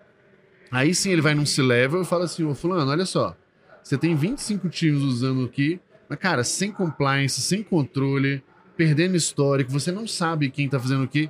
aí 0.71 0.93
sim 0.93 1.11
ele 1.11 1.21
vai 1.21 1.33
num 1.35 1.45
C-Level 1.45 2.01
e 2.01 2.05
fala 2.05 2.25
assim, 2.25 2.43
ô 2.43 2.53
fulano, 2.55 2.89
olha 2.91 3.05
só, 3.05 3.35
você 3.83 3.97
tem 3.97 4.15
25 4.15 4.69
times 4.69 5.01
usando 5.01 5.45
aqui, 5.45 5.79
mas 6.09 6.19
cara, 6.19 6.43
sem 6.43 6.71
compliance, 6.71 7.41
sem 7.41 7.63
controle, 7.63 8.43
perdendo 8.75 9.15
histórico, 9.15 9.71
você 9.71 9.91
não 9.91 10.07
sabe 10.07 10.49
quem 10.51 10.67
tá 10.69 10.79
fazendo 10.79 11.03
o 11.03 11.07
quê. 11.07 11.29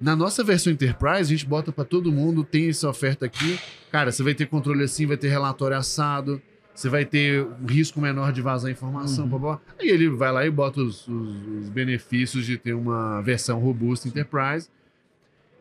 Na 0.00 0.14
nossa 0.14 0.44
versão 0.44 0.72
Enterprise, 0.72 1.20
a 1.32 1.36
gente 1.36 1.46
bota 1.46 1.72
para 1.72 1.84
todo 1.84 2.12
mundo, 2.12 2.44
tem 2.44 2.68
essa 2.68 2.88
oferta 2.88 3.24
aqui. 3.26 3.58
Cara, 3.90 4.12
você 4.12 4.22
vai 4.22 4.34
ter 4.34 4.46
controle 4.46 4.82
assim, 4.84 5.06
vai 5.06 5.16
ter 5.16 5.28
relatório 5.28 5.76
assado, 5.76 6.40
você 6.74 6.88
vai 6.90 7.04
ter 7.06 7.42
um 7.62 7.66
risco 7.66 7.98
menor 8.00 8.30
de 8.32 8.42
vazar 8.42 8.70
informação, 8.70 9.24
Uhum. 9.24 9.30
blá, 9.30 9.38
blá. 9.38 9.60
Aí 9.80 9.88
ele 9.88 10.10
vai 10.10 10.30
lá 10.30 10.44
e 10.46 10.50
bota 10.50 10.80
os, 10.82 11.08
os- 11.08 11.46
os 11.62 11.68
benefícios 11.70 12.44
de 12.44 12.58
ter 12.58 12.74
uma 12.74 13.22
versão 13.22 13.58
robusta 13.58 14.06
Enterprise. 14.08 14.68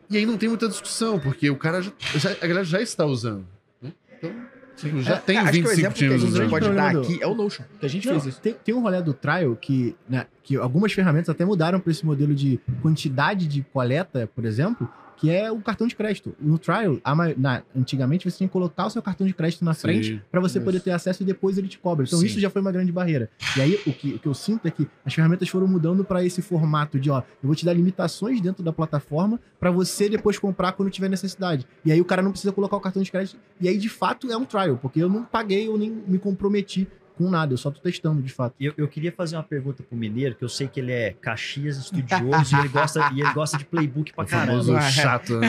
E 0.10 0.18
aí 0.18 0.26
não 0.26 0.38
tem 0.38 0.50
muita 0.50 0.68
discussão, 0.68 1.20
porque 1.20 1.50
o 1.50 1.56
cara 1.56 1.82
já, 1.82 1.92
já- 2.16 2.32
a 2.32 2.48
galera 2.48 2.64
já 2.64 2.82
está 2.82 3.06
usando. 3.06 3.46
né? 3.82 3.92
Então, 4.18 4.32
tipo, 4.76 5.02
já 5.02 5.16
É, 5.16 5.18
tem 5.18 5.38
acho 5.38 5.52
que 5.52 5.60
o 5.60 5.62
25 5.68 5.72
exemplo 5.80 5.94
que 5.98 6.04
a 6.04 6.08
times 6.08 6.22
gente 6.22 6.30
usando. 6.32 6.50
pode 6.50 6.70
dar 6.74 6.96
aqui 6.96 7.22
é 7.24 7.28
o 7.28 7.34
Notion, 7.36 7.64
que 7.80 7.86
a 7.86 7.90
gente 7.90 8.08
Não, 8.08 8.14
fez 8.20 8.26
isso. 8.34 8.42
Tem, 8.42 8.54
tem 8.54 8.76
um 8.76 8.82
rolê 8.82 9.02
do 9.02 9.14
trial 9.14 9.56
que, 9.56 9.96
né, 10.08 10.28
que 10.44 10.56
algumas 10.58 10.92
ferramentas 10.94 11.30
até 11.30 11.44
mudaram 11.46 11.80
para 11.80 11.92
esse 11.92 12.06
modelo 12.06 12.34
de 12.36 12.60
quantidade 12.82 13.48
de 13.48 13.62
coleta, 13.74 14.30
por 14.36 14.46
exemplo, 14.46 14.88
que 15.18 15.30
é 15.30 15.52
o 15.52 15.60
cartão 15.62 15.88
de 15.88 15.96
crédito. 15.96 16.36
No 16.40 16.58
trial, 16.58 16.98
na- 17.38 17.64
antigamente 17.76 18.30
você 18.30 18.38
tinha 18.38 18.48
que 18.48 18.52
colocar 18.54 18.86
o 18.86 18.90
seu 18.90 19.02
cartão 19.02 19.26
de 19.26 19.34
crédito 19.34 19.64
na 19.64 19.74
frente 19.74 20.14
Sim. 20.16 20.22
para 20.32 20.40
você 20.42 20.58
Isso. 20.58 20.66
poder 20.66 20.80
ter 20.82 20.92
acesso 20.92 21.24
e 21.24 21.26
depois 21.26 21.58
ele 21.58 21.68
te 21.68 21.78
cobra. 21.80 22.06
Então 22.06 22.20
Sim. 22.20 22.26
isso 22.26 22.40
já 22.40 22.50
foi 22.50 22.62
uma 22.62 22.72
grande 22.72 22.92
barreira. 22.92 23.30
E 23.58 23.62
aí 23.62 23.80
o 23.86 23.94
que, 23.94 24.14
o 24.16 24.20
que 24.20 24.28
eu 24.28 24.34
sinto 24.34 24.68
é 24.68 24.72
que 24.72 24.88
as 25.06 25.14
ferramentas 25.14 25.48
foram 25.50 25.68
mudando 25.68 26.04
para 26.04 26.24
esse 26.24 26.42
formato 26.42 27.00
de, 27.00 27.10
ó, 27.10 27.20
eu 27.20 27.24
vou 27.48 27.56
te 27.56 27.66
dar 27.66 27.74
limitações 27.74 28.42
dentro 28.42 28.64
da 28.64 28.74
plataforma 28.74 29.40
para 29.60 29.72
você 29.72 30.10
depois 30.10 30.38
comprar 30.38 30.74
quando 30.74 30.90
tiver 30.90 31.10
necessidade. 31.10 31.66
E 31.84 31.92
aí 31.92 32.02
o 32.02 32.06
cara 32.06 32.22
não 32.22 32.32
precisa 32.32 32.52
colocar 32.52 32.76
o 32.76 32.82
cartão 32.82 33.02
de 33.02 33.12
crédito. 33.12 33.38
E 33.62 33.68
aí 33.70 33.78
de 33.78 33.90
fato 33.90 34.30
é 34.32 34.38
um 34.38 34.46
trial, 34.46 34.78
porque 34.82 35.00
eu 35.02 35.10
não 35.10 35.24
paguei, 35.24 35.68
eu 35.68 35.78
nem 35.78 35.90
me 35.90 36.20
comprometi 36.20 36.88
com 37.18 37.30
nada, 37.30 37.54
eu 37.54 37.58
só 37.58 37.72
tô 37.72 37.80
testando 37.80 38.22
de 38.22 38.32
fato. 38.32 38.56
Eu, 38.60 38.74
eu 38.78 38.88
queria 38.88 39.12
fazer 39.12 39.36
uma 39.36 39.44
pergunta 39.44 39.82
pro 39.84 39.98
Mineiro, 39.98 40.36
que 40.36 40.44
eu 40.44 40.50
sei 40.50 40.68
que 40.68 40.80
ele 40.80 40.92
é 40.92 41.14
Caxias 41.14 41.78
estudioso 41.78 42.56
e, 42.56 42.60
ele 42.60 42.68
gosta, 42.68 43.10
e 43.14 43.22
ele 43.22 43.34
gosta 43.34 43.58
de 43.58 43.66
playbook 43.66 44.14
pra 44.14 44.24
O 44.26 44.28
caramba. 44.28 44.82
chato, 44.82 45.40
né? 45.40 45.48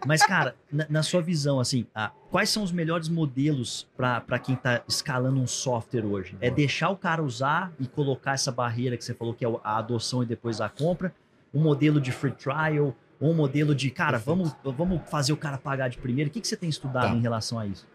Mas, 0.06 0.24
cara, 0.24 0.54
na, 0.72 0.86
na 0.88 1.02
sua 1.02 1.20
visão, 1.22 1.60
assim, 1.60 1.86
ah, 1.94 2.10
quais 2.30 2.48
são 2.50 2.62
os 2.62 2.72
melhores 2.72 3.08
modelos 3.08 3.86
pra 3.96 4.20
pra 4.20 4.38
quem 4.38 4.56
tá 4.56 4.82
escalando 4.88 5.40
um 5.40 5.46
software 5.46 6.04
hoje? 6.04 6.36
É 6.40 6.50
deixar 6.50 6.88
o 6.90 6.96
cara 6.96 7.22
usar 7.22 7.72
e 7.78 7.86
colocar 7.86 8.32
essa 8.32 8.50
barreira 8.50 8.96
que 8.96 9.04
você 9.04 9.14
falou 9.14 9.34
que 9.34 9.44
é 9.44 9.48
a 9.62 9.78
adoção 9.78 10.22
e 10.22 10.26
depois 10.26 10.60
a 10.60 10.68
compra? 10.68 11.14
Um 11.52 11.60
modelo 11.62 12.00
de 12.00 12.10
free 12.12 12.32
trial? 12.32 12.96
Ou 13.20 13.30
um 13.30 13.34
modelo 13.34 13.74
de, 13.74 13.90
cara, 13.90 14.18
vamos, 14.18 14.54
vamos 14.64 15.00
fazer 15.08 15.32
o 15.32 15.36
cara 15.36 15.56
pagar 15.56 15.88
de 15.88 15.96
primeiro? 15.98 16.28
O 16.28 16.32
que, 16.32 16.40
que 16.40 16.48
você 16.48 16.56
tem 16.56 16.68
estudado 16.68 17.08
Tá. 17.10 17.14
em 17.14 17.20
relação 17.20 17.58
a 17.58 17.66
isso? 17.66 17.86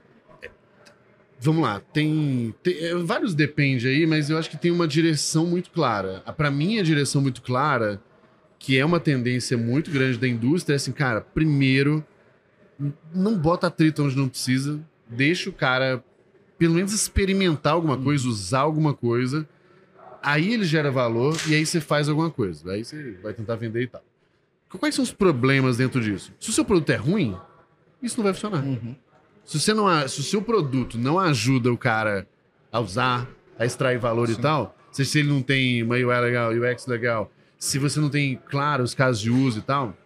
Vamos 1.41 1.61
lá, 1.63 1.79
tem, 1.79 2.53
tem- 2.61 2.77
é, 2.83 2.95
vários 2.95 3.33
depende 3.33 3.87
aí, 3.87 4.05
mas 4.05 4.29
eu 4.29 4.37
acho 4.37 4.49
que 4.49 4.57
tem 4.57 4.71
uma 4.71 4.87
direção 4.87 5.45
muito 5.45 5.69
clara. 5.71 6.21
A- 6.25 6.33
Pra 6.33 6.51
mim, 6.51 6.79
a 6.79 6.83
direção 6.83 7.21
muito 7.21 7.41
clara, 7.41 8.01
que 8.57 8.77
é 8.77 8.83
uma 8.83 8.99
tendência 8.99 9.57
muito 9.57 9.89
grande 9.89 10.17
da 10.17 10.27
indústria, 10.27 10.73
é 10.73 10.77
assim, 10.77 10.91
cara, 10.91 11.21
primeiro, 11.21 12.03
não 13.13 13.37
bota 13.37 13.67
atrito 13.67 14.03
onde 14.03 14.17
não 14.17 14.27
precisa, 14.27 14.79
deixa 15.07 15.49
o 15.49 15.53
cara 15.53 16.03
pelo 16.57 16.73
menos 16.73 16.91
experimentar 16.91 17.71
alguma 17.73 17.97
coisa, 17.97 18.27
usar 18.27 18.59
alguma 18.59 18.93
coisa, 18.93 19.47
aí 20.21 20.53
ele 20.53 20.65
gera 20.65 20.91
valor 20.91 21.37
e 21.47 21.55
aí 21.55 21.65
você 21.65 21.79
faz 21.79 22.09
alguma 22.09 22.29
coisa. 22.29 22.69
Aí 22.73 22.83
você 22.83 23.17
vai 23.23 23.33
tentar 23.33 23.55
vender 23.55 23.83
e 23.83 23.87
tal. 23.87 24.03
Quais 24.77 24.93
são 24.93 25.03
os 25.03 25.11
problemas 25.13 25.77
dentro 25.77 26.01
disso? 26.01 26.33
Se 26.37 26.49
o 26.49 26.53
seu 26.53 26.65
produto 26.65 26.89
é 26.89 26.97
ruim, 26.97 27.33
isso 28.03 28.17
não 28.17 28.25
vai 28.25 28.33
funcionar. 28.33 28.61
Uhum. 28.63 28.93
Se, 29.49 29.59
você 29.59 29.73
não, 29.73 30.07
se 30.07 30.19
o 30.19 30.23
seu 30.23 30.43
produto 30.43 30.95
não 30.95 31.17
ajuda 31.17 31.73
o 31.73 31.77
cara 31.77 32.27
a 32.71 32.79
usar, 32.79 33.27
a 33.57 33.65
extrair 33.65 33.97
valor 33.97 34.27
Sim. 34.27 34.33
e 34.33 34.37
tal, 34.37 34.77
se, 34.91 35.03
se 35.03 35.17
ele 35.17 35.29
não 35.29 35.41
tem 35.41 35.81
uma 35.81 35.95
UI 35.95 36.05
legal, 36.05 36.51
UX 36.51 36.85
legal, 36.85 37.31
se 37.57 37.79
você 37.79 37.99
não 37.99 38.11
tem, 38.11 38.39
claro, 38.47 38.83
os 38.83 38.93
casos 38.93 39.19
de 39.19 39.31
uso 39.31 39.57
e 39.57 39.61
tal, 39.63 39.97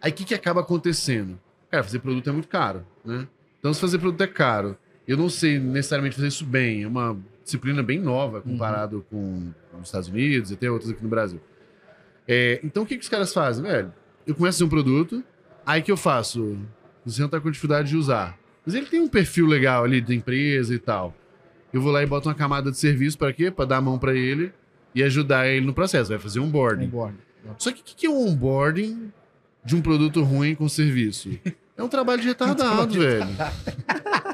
aí 0.00 0.12
o 0.12 0.14
que, 0.14 0.24
que 0.24 0.32
acaba 0.32 0.60
acontecendo? 0.60 1.36
Cara, 1.68 1.82
fazer 1.82 1.98
produto 1.98 2.30
é 2.30 2.32
muito 2.32 2.46
caro, 2.46 2.86
né? 3.04 3.26
Então, 3.58 3.74
se 3.74 3.80
fazer 3.80 3.98
produto 3.98 4.20
é 4.20 4.28
caro, 4.28 4.78
eu 5.08 5.16
não 5.16 5.28
sei 5.28 5.58
necessariamente 5.58 6.14
fazer 6.14 6.28
isso 6.28 6.46
bem, 6.46 6.84
é 6.84 6.86
uma 6.86 7.18
disciplina 7.42 7.82
bem 7.82 7.98
nova 7.98 8.40
comparado 8.42 9.04
com 9.10 9.52
os 9.80 9.88
Estados 9.88 10.06
Unidos 10.06 10.52
e 10.52 10.54
até 10.54 10.70
outras 10.70 10.92
aqui 10.92 11.02
no 11.02 11.08
Brasil. 11.08 11.40
É, 12.28 12.60
então, 12.62 12.84
o 12.84 12.86
que, 12.86 12.96
que 12.96 13.02
os 13.02 13.08
caras 13.08 13.34
fazem, 13.34 13.64
velho? 13.64 13.92
Eu 14.24 14.36
começo 14.36 14.54
a 14.54 14.58
fazer 14.58 14.64
um 14.64 14.68
produto, 14.68 15.24
aí 15.66 15.82
que 15.82 15.90
eu 15.90 15.96
faço? 15.96 16.56
Você 17.06 17.22
não 17.22 17.28
tá 17.28 17.40
com 17.40 17.50
dificuldade 17.50 17.88
de 17.88 17.96
usar. 17.96 18.36
Mas 18.66 18.74
ele 18.74 18.86
tem 18.86 19.00
um 19.00 19.08
perfil 19.08 19.46
legal 19.46 19.84
ali 19.84 20.00
da 20.00 20.12
empresa 20.12 20.74
e 20.74 20.78
tal. 20.78 21.14
Eu 21.72 21.80
vou 21.80 21.92
lá 21.92 22.02
e 22.02 22.06
boto 22.06 22.28
uma 22.28 22.34
camada 22.34 22.70
de 22.70 22.76
serviço 22.78 23.16
para 23.16 23.32
quê? 23.32 23.50
Para 23.50 23.64
dar 23.64 23.76
a 23.76 23.80
mão 23.80 23.98
para 23.98 24.14
ele 24.14 24.52
e 24.94 25.02
ajudar 25.02 25.46
ele 25.46 25.64
no 25.64 25.72
processo. 25.72 26.10
Vai 26.10 26.18
fazer 26.18 26.40
um 26.40 26.44
onboarding. 26.46 26.86
Onboarding. 26.86 27.18
Só 27.58 27.70
que 27.70 27.80
o 27.80 27.84
que 27.84 28.06
é 28.06 28.10
um 28.10 28.26
onboarding 28.28 29.12
de 29.64 29.76
um 29.76 29.80
produto 29.80 30.22
ruim 30.22 30.54
com 30.56 30.68
serviço? 30.68 31.30
É 31.76 31.82
um 31.82 31.88
trabalho 31.88 32.20
de 32.22 32.26
retardado, 32.28 32.92
velho. 32.98 33.26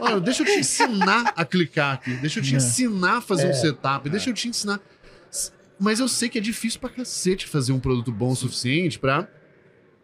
Olha, 0.00 0.20
deixa 0.20 0.42
eu 0.42 0.46
te 0.46 0.52
ensinar 0.61 1.32
a 1.37 1.44
clicar 1.44 1.94
aqui. 1.94 2.14
Deixa 2.16 2.38
eu 2.40 2.42
te 2.42 2.54
É. 2.54 2.56
ensinar 2.56 3.18
a 3.18 3.20
fazer 3.20 3.48
um 3.50 3.54
setup. 3.54 4.08
Deixa 4.08 4.30
eu 4.30 4.35
te 4.35 4.48
ensinar. 4.48 4.80
Mas 5.78 6.00
eu 6.00 6.08
sei 6.08 6.28
que 6.28 6.38
é 6.38 6.40
difícil 6.40 6.80
pra 6.80 6.88
cacete 6.88 7.46
fazer 7.46 7.72
um 7.72 7.80
produto 7.80 8.11
bom 8.12 8.30
o 8.30 8.37
suficiente 8.37 8.98
pra 8.98 9.26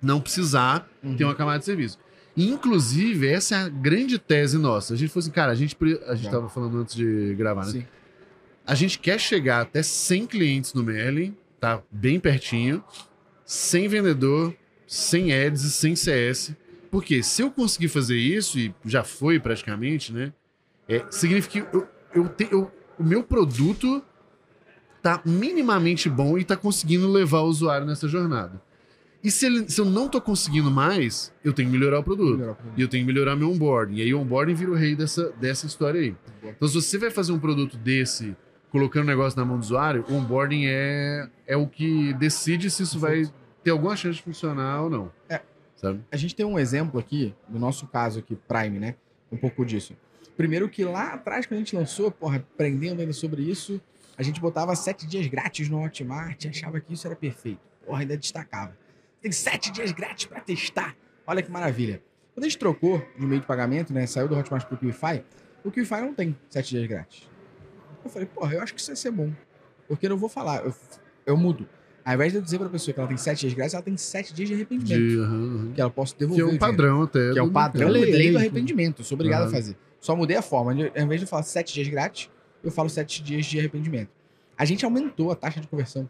não 0.02 0.20
precisar 0.20 0.88
Uhum. 1.02 1.16
ter 1.16 1.24
uma 1.24 1.35
camada 1.35 1.59
de 1.61 1.64
serviço. 1.64 1.98
E, 2.38 2.48
Inclusive, 2.51 3.27
essa 3.27 3.57
é 3.57 3.59
a 3.64 3.68
grande 3.68 4.18
tese 4.18 4.57
nossa. 4.59 4.94
A 4.94 4.96
gente 4.96 5.09
falou 5.11 5.22
assim, 5.24 5.31
cara, 5.33 5.51
a 5.51 5.55
gente, 5.57 5.77
a 6.07 6.14
gente 6.14 6.27
Tá. 6.27 6.31
tava 6.37 6.48
falando 6.48 6.79
antes 6.79 6.94
de 6.94 7.35
gravar, 7.35 7.66
né? 7.66 7.72
Sim. 7.72 7.87
A 8.66 8.74
gente 8.74 8.98
quer 8.98 9.18
chegar 9.18 9.62
até 9.62 9.83
100 9.83 10.27
clientes 10.27 10.72
no 10.74 10.85
Merlin, 10.85 11.37
tá 11.59 11.83
bem 11.90 12.20
pertinho, 12.20 12.85
sem 13.44 13.88
vendedor, 13.88 14.55
sem 14.87 15.33
ads 15.33 15.64
e 15.64 15.70
sem 15.70 15.96
CS. 15.96 16.55
Porque 16.90 17.22
se 17.22 17.42
eu 17.42 17.51
conseguir 17.51 17.88
fazer 17.88 18.16
isso, 18.16 18.59
e 18.59 18.72
já 18.85 19.03
foi 19.03 19.40
praticamente, 19.40 20.12
né? 20.12 20.33
É, 20.88 21.05
significa 21.11 21.66
que 21.66 21.77
eu, 21.77 21.88
eu 22.14 22.29
te- 22.29 22.48
eu- 22.51 22.70
o 22.98 23.03
meu 23.05 23.22
produto 23.22 24.03
tá 25.03 25.20
minimamente 25.24 26.09
bom 26.09 26.38
e 26.38 26.44
tá 26.44 26.57
conseguindo 26.57 27.09
levar 27.11 27.40
o 27.40 27.46
usuário 27.48 27.87
nessa 27.87 28.07
jornada. 28.09 28.61
E 29.22 29.31
se, 29.31 29.46
ele- 29.46 29.68
se 29.68 29.81
eu 29.81 29.85
não 29.85 30.09
tô 30.09 30.20
conseguindo 30.20 30.70
mais, 30.70 31.33
eu 31.44 31.52
tenho 31.52 31.68
que 31.70 31.76
melhorar 31.76 31.98
o 31.98 32.04
produto. 32.04 32.35
Melhorar 32.37 32.52
o 32.52 32.54
produto. 32.54 32.78
E 32.78 32.83
eu 32.83 32.88
tenho 32.88 33.04
que 33.07 33.12
melhorar 33.12 33.35
meu 33.37 33.50
onboarding. 33.50 33.96
E 33.96 34.02
aí 34.02 34.14
o 34.14 34.20
onboarding 34.20 34.54
vira 34.54 34.70
o 34.70 34.74
rei 34.74 34.94
dessa, 34.94 35.31
dessa 35.33 35.66
história 35.66 36.00
aí. 36.00 36.14
Então, 36.44 36.68
se 36.68 36.74
você 36.74 36.98
vai 36.98 37.11
fazer 37.11 37.33
um 37.33 37.38
produto 37.38 37.76
desse, 37.76 38.37
colocando 38.70 39.04
o 39.04 39.07
negócio 39.07 39.38
na 39.38 39.44
mão 39.44 39.59
do 39.59 39.62
usuário, 39.62 40.04
o 40.09 40.14
onboarding 40.14 40.66
é, 40.66 41.28
é 41.46 41.57
o 41.57 41.66
que 41.66 42.12
decide 42.14 42.70
se 42.70 42.85
isso 42.85 42.98
vai 43.00 43.24
ter 43.64 43.70
alguma 43.70 43.96
chance 43.96 44.16
de 44.18 44.22
funcionar 44.22 44.83
ou 44.83 44.90
não. 44.90 45.12
É. 45.28 45.40
Sabe? 45.76 46.00
A 46.12 46.16
gente 46.16 46.35
tem 46.35 46.46
um 46.46 46.59
exemplo 46.59 46.98
aqui, 46.98 47.35
no 47.48 47.59
nosso 47.59 47.87
caso 47.88 48.20
aqui, 48.20 48.37
Prime, 48.46 48.78
né? 48.78 48.94
Um 49.33 49.37
pouco 49.37 49.64
disso. 49.64 49.94
Primeiro 50.37 50.68
que 50.68 50.85
lá 50.85 51.14
atrás, 51.14 51.44
quando 51.44 51.57
a 51.57 51.59
gente 51.64 51.74
lançou, 51.74 52.11
porra, 52.12 52.37
aprendendo 52.37 53.00
ainda 53.00 53.12
sobre 53.12 53.42
isso, 53.42 53.81
a 54.16 54.22
gente 54.22 54.40
botava 54.40 54.74
sete 54.76 55.07
dias 55.07 55.26
grátis 55.26 55.68
no 55.68 55.83
Hotmart 55.85 56.44
e 56.44 56.48
achava 56.48 56.81
que 56.81 56.94
isso 56.94 57.07
era 57.07 57.16
perfeito. 57.16 57.61
Porra, 57.85 58.00
ainda 58.02 58.16
destacava. 58.16 58.76
Tem 59.20 59.33
sete 59.33 59.70
dias 59.70 59.92
grátis 59.92 60.26
pra 60.26 60.40
testar. 60.40 60.96
Olha 61.26 61.42
que 61.42 61.50
maravilha. 61.50 62.02
Quando 62.35 62.44
a 62.44 62.48
gente 62.48 62.59
trocou 62.59 63.04
de 63.18 63.26
meio 63.26 63.40
de 63.40 63.46
pagamento, 63.46 63.92
né? 63.92 64.07
Saiu 64.07 64.28
do 64.28 64.37
Hotmart 64.37 64.66
pro 64.66 64.76
QIFI, 64.76 65.24
o 65.64 65.70
QIFI 65.70 66.00
não 66.02 66.14
tem 66.14 66.37
sete 66.48 66.70
dias 66.70 66.87
grátis. 66.87 67.28
Eu 68.04 68.11
falei, 68.11 68.26
porra, 68.26 68.54
eu 68.54 68.62
acho 68.62 68.72
que 68.72 68.81
isso 68.81 68.90
vai 68.90 68.96
ser 68.96 69.11
bom. 69.11 69.33
Porque 69.88 70.07
eu 70.07 70.11
não 70.11 70.16
vou 70.16 70.28
falar, 70.28 70.64
eu, 70.64 70.74
eu 71.26 71.37
mudo. 71.37 71.68
Ao 72.04 72.14
invés 72.14 72.33
de 72.33 72.38
eu 72.38 72.42
dizer 72.42 72.59
pra 72.59 72.68
pessoa 72.68 72.94
que 72.94 73.00
ela 73.00 73.09
tem 73.09 73.16
sete 73.16 73.40
dias 73.40 73.54
grátis, 73.54 73.74
ela 73.74 73.83
tem 73.83 73.96
sete 73.96 74.33
dias 74.33 74.48
de 74.48 74.54
arrependimento. 74.54 75.68
De. 75.68 75.74
Que 75.74 75.81
ela 75.81 75.90
possa 75.90 76.14
devolver. 76.16 76.44
Que 76.44 76.50
é 76.50 76.52
o 76.52 76.57
um 76.57 76.59
padrão 76.59 77.02
até. 77.02 77.33
que 77.33 77.38
é 77.38 77.42
o 77.42 77.50
padrão 77.50 77.88
lei, 77.88 78.04
lei, 78.04 78.31
do 78.31 78.38
arrependimento. 78.38 79.04
Sou 79.04 79.16
obrigado 79.16 79.42
Aham. 79.42 79.50
a 79.50 79.52
fazer. 79.52 79.76
Só 80.00 80.16
mudei 80.16 80.37
a 80.37 80.42
forma. 80.42 80.72
Ao 80.72 81.02
invés 81.02 81.20
de 81.20 81.26
falar 81.26 81.42
sete 81.42 81.74
dias 81.74 81.88
grátis, 81.88 82.31
eu 82.62 82.70
falo 82.70 82.88
sete 82.88 83.22
dias 83.22 83.44
de 83.44 83.59
arrependimento. 83.59 84.11
A 84.57 84.64
gente 84.64 84.85
aumentou 84.85 85.31
a 85.31 85.37
taxa 85.37 85.61
de 85.61 85.68
conversão 85.68 86.09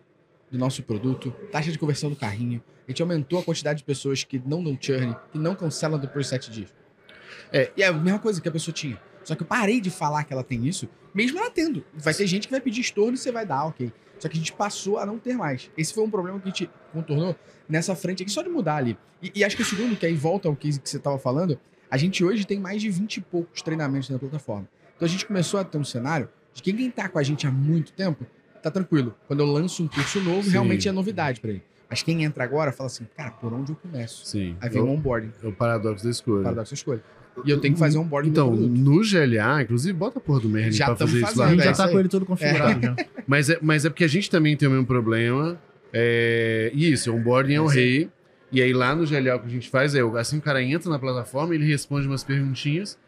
do 0.51 0.59
nosso 0.59 0.83
produto, 0.83 1.31
taxa 1.53 1.71
de 1.71 1.79
conversão 1.79 2.11
do 2.11 2.17
carrinho. 2.17 2.63
A 2.87 2.91
gente 2.91 3.03
aumentou 3.03 3.39
a 3.39 3.43
quantidade 3.43 3.79
de 3.79 3.85
pessoas 3.85 4.25
que 4.25 4.41
não 4.45 4.63
dão 4.63 4.77
churn, 4.81 5.15
que 5.31 5.39
não 5.39 5.55
cancelam 5.55 5.99
depois 5.99 6.27
de 6.27 6.31
sete 6.31 6.51
dias. 6.51 6.75
É. 7.53 7.71
E 7.77 7.83
é 7.83 7.87
a 7.87 7.93
mesma 7.93 8.19
coisa 8.19 8.41
que 8.41 8.49
a 8.49 8.53
pessoa 8.53 8.73
tinha. 8.73 9.01
Só 9.25 9.35
que 9.35 9.43
eu 9.43 9.47
parei 9.47 9.81
de 9.81 9.91
falar 9.91 10.25
que 10.25 10.33
ela 10.33 10.43
tem 10.43 10.67
isso, 10.67 10.89
mesmo 11.13 11.39
ela 11.39 11.51
tendo. 11.51 11.85
Vai 11.93 12.15
ter 12.15 12.27
gente 12.27 12.47
que 12.47 12.51
vai 12.51 12.61
pedir 12.61 12.81
estorno 12.81 13.15
e 13.15 13.19
você 13.19 13.31
vai 13.31 13.45
dar, 13.45 13.67
ok. 13.67 13.93
Só 14.19 14.29
que 14.29 14.37
a 14.37 14.39
gente 14.39 14.53
passou 14.53 14.99
a 14.99 15.07
não 15.07 15.19
ter 15.19 15.35
mais. 15.35 15.71
Esse 15.77 15.93
foi 15.93 16.03
um 16.03 16.11
problema 16.11 16.41
que 16.41 16.49
a 16.49 16.51
gente 16.51 16.71
contornou 16.93 17.37
nessa 17.69 17.95
frente 17.95 18.23
aqui, 18.23 18.33
só 18.33 18.43
de 18.43 18.49
mudar 18.49 18.77
ali. 18.77 18.97
E, 19.23 19.33
e 19.37 19.45
acho 19.45 19.55
que 19.55 19.63
o 19.63 19.65
segundo, 19.65 19.97
que 19.97 20.07
aí 20.07 20.15
volta 20.15 20.49
ao 20.49 20.57
case 20.57 20.81
que 20.81 20.89
você 20.89 20.97
estava 20.97 21.19
falando, 21.19 21.59
a 21.91 21.97
gente 21.97 22.25
hoje 22.25 22.47
tem 22.47 22.59
mais 22.59 22.81
de 22.81 22.91
20 22.91 23.17
e 23.17 23.21
poucos 23.21 23.63
treinamentos 23.63 24.09
na 24.09 24.19
plataforma. 24.19 24.69
Então 24.97 25.07
a 25.07 25.09
gente 25.09 25.27
começou 25.27 25.61
a 25.61 25.65
ter 25.65 25.79
um 25.79 25.85
cenário 25.85 26.29
de 26.53 26.63
que 26.63 26.73
quem 26.73 26.91
tá 26.91 27.09
com 27.09 27.19
a 27.19 27.23
gente 27.23 27.47
há 27.47 27.51
muito 27.51 27.93
tempo, 27.93 28.27
tá 28.63 28.71
tranquilo. 28.71 29.15
Quando 29.27 29.41
eu 29.41 29.47
lanço 29.47 29.83
um 29.83 29.89
curso 29.89 30.21
novo, 30.21 30.45
Sim. 30.45 30.51
realmente 30.51 30.89
é 30.89 30.93
novidade 30.93 31.41
para 31.41 31.51
ele. 31.51 31.63
Mas 31.89 32.03
quem 32.03 32.23
entra 32.25 32.45
agora 32.45 32.71
fala 32.71 32.87
assim, 32.89 33.07
cara, 33.17 33.31
por 33.31 33.53
onde 33.53 33.73
eu 33.73 33.77
começo? 33.77 34.27
Sim. 34.27 34.57
Aí 34.61 34.69
vem 34.69 34.81
É 34.81 34.85
o 34.85 34.87
o, 34.89 34.91
onboarding, 34.91 35.31
é 35.43 35.47
o 35.47 35.53
paradoxo 35.53 36.05
da 36.05 36.11
escolha. 36.11 36.43
paradoxo 36.43 36.73
da 36.73 36.75
escolha. 36.75 37.03
E 37.45 37.51
eu 37.51 37.61
tenho 37.61 37.73
que 37.75 37.81
fazer 37.81 37.97
um 37.99 38.03
onboarding 38.03 38.31
Então, 38.31 38.51
no 38.55 39.01
GLA, 39.01 39.63
inclusive, 39.63 39.93
bota 39.97 40.19
a 40.19 40.21
porra 40.21 40.41
do 40.41 40.49
Merlin 40.49 40.73
Já 40.73 40.87
pra 40.87 40.97
fazer 40.97 41.23
isso 41.23 41.39
lá. 41.39 41.47
A 41.47 41.51
gente 41.51 41.65
já 41.65 41.71
é 41.71 41.75
tá 41.75 41.89
com 41.89 41.99
ele 41.99 42.09
todo 42.09 42.27
configurado 42.27 42.81
já. 42.83 42.97
Mas 43.27 43.49
é, 43.49 43.59
mas 43.63 43.85
é 43.85 43.89
porque 43.91 44.05
a 44.05 44.09
gente 44.09 44.29
também 44.29 44.57
tem 44.57 44.67
o 44.69 44.71
mesmo 44.73 44.87
problema. 44.87 45.59
É, 45.93 46.71
e 46.75 46.93
isso, 46.93 47.13
o 47.13 47.17
onboarding 47.17 47.55
é 47.55 47.61
o 47.61 47.71
É 47.71 47.75
rei. 47.75 48.11
E 48.51 48.61
aí 48.63 48.73
lá 48.73 48.95
no 48.95 49.07
GLA 49.07 49.37
o 49.37 49.41
que 49.41 49.47
a 49.47 49.51
gente 49.51 49.69
faz 49.71 49.95
é, 49.95 50.01
assim 50.19 50.39
o 50.39 50.41
cara 50.41 50.63
entra 50.63 50.91
na 50.91 50.99
plataforma, 50.99 51.55
ele 51.55 51.67
responde 51.67 52.07
umas 52.07 52.25
perguntinhas. 52.25 52.99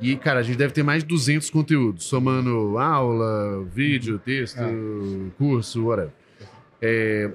E, 0.00 0.16
cara, 0.16 0.40
a 0.40 0.42
gente 0.42 0.56
deve 0.56 0.72
ter 0.72 0.82
mais 0.84 1.02
de 1.02 1.08
200 1.08 1.50
conteúdos, 1.50 2.04
somando 2.04 2.78
aula, 2.78 3.64
vídeo, 3.64 4.18
texto, 4.18 4.58
curso, 5.36 5.86
whatever. 5.86 6.12
É, 6.80 7.30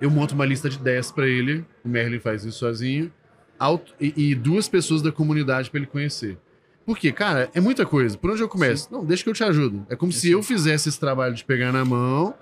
eu 0.00 0.10
monto 0.10 0.34
uma 0.34 0.44
lista 0.44 0.68
de 0.68 0.78
10 0.78 1.12
para 1.12 1.26
ele, 1.28 1.64
o 1.84 1.88
Merlin 1.88 2.18
faz 2.18 2.44
isso 2.44 2.58
sozinho, 2.58 3.12
auto- 3.58 3.94
e, 4.00 4.12
e 4.30 4.34
duas 4.34 4.68
pessoas 4.68 5.02
da 5.02 5.12
comunidade 5.12 5.70
para 5.70 5.78
ele 5.78 5.86
conhecer. 5.86 6.36
Por 6.84 6.98
quê? 6.98 7.12
Cara, 7.12 7.50
é 7.54 7.60
muita 7.60 7.84
coisa. 7.86 8.16
Por 8.18 8.30
onde 8.30 8.42
eu 8.42 8.48
começo? 8.48 8.88
Não, 8.90 9.04
deixa 9.04 9.22
que 9.22 9.28
eu 9.30 9.34
te 9.34 9.44
ajudo. 9.44 9.86
É 9.90 9.94
como 9.94 10.10
se 10.10 10.30
eu 10.30 10.42
fizesse 10.42 10.88
esse 10.88 10.98
trabalho 10.98 11.34
de 11.34 11.44
pegar 11.44 11.70
na 11.70 11.84
mão, 11.84 12.34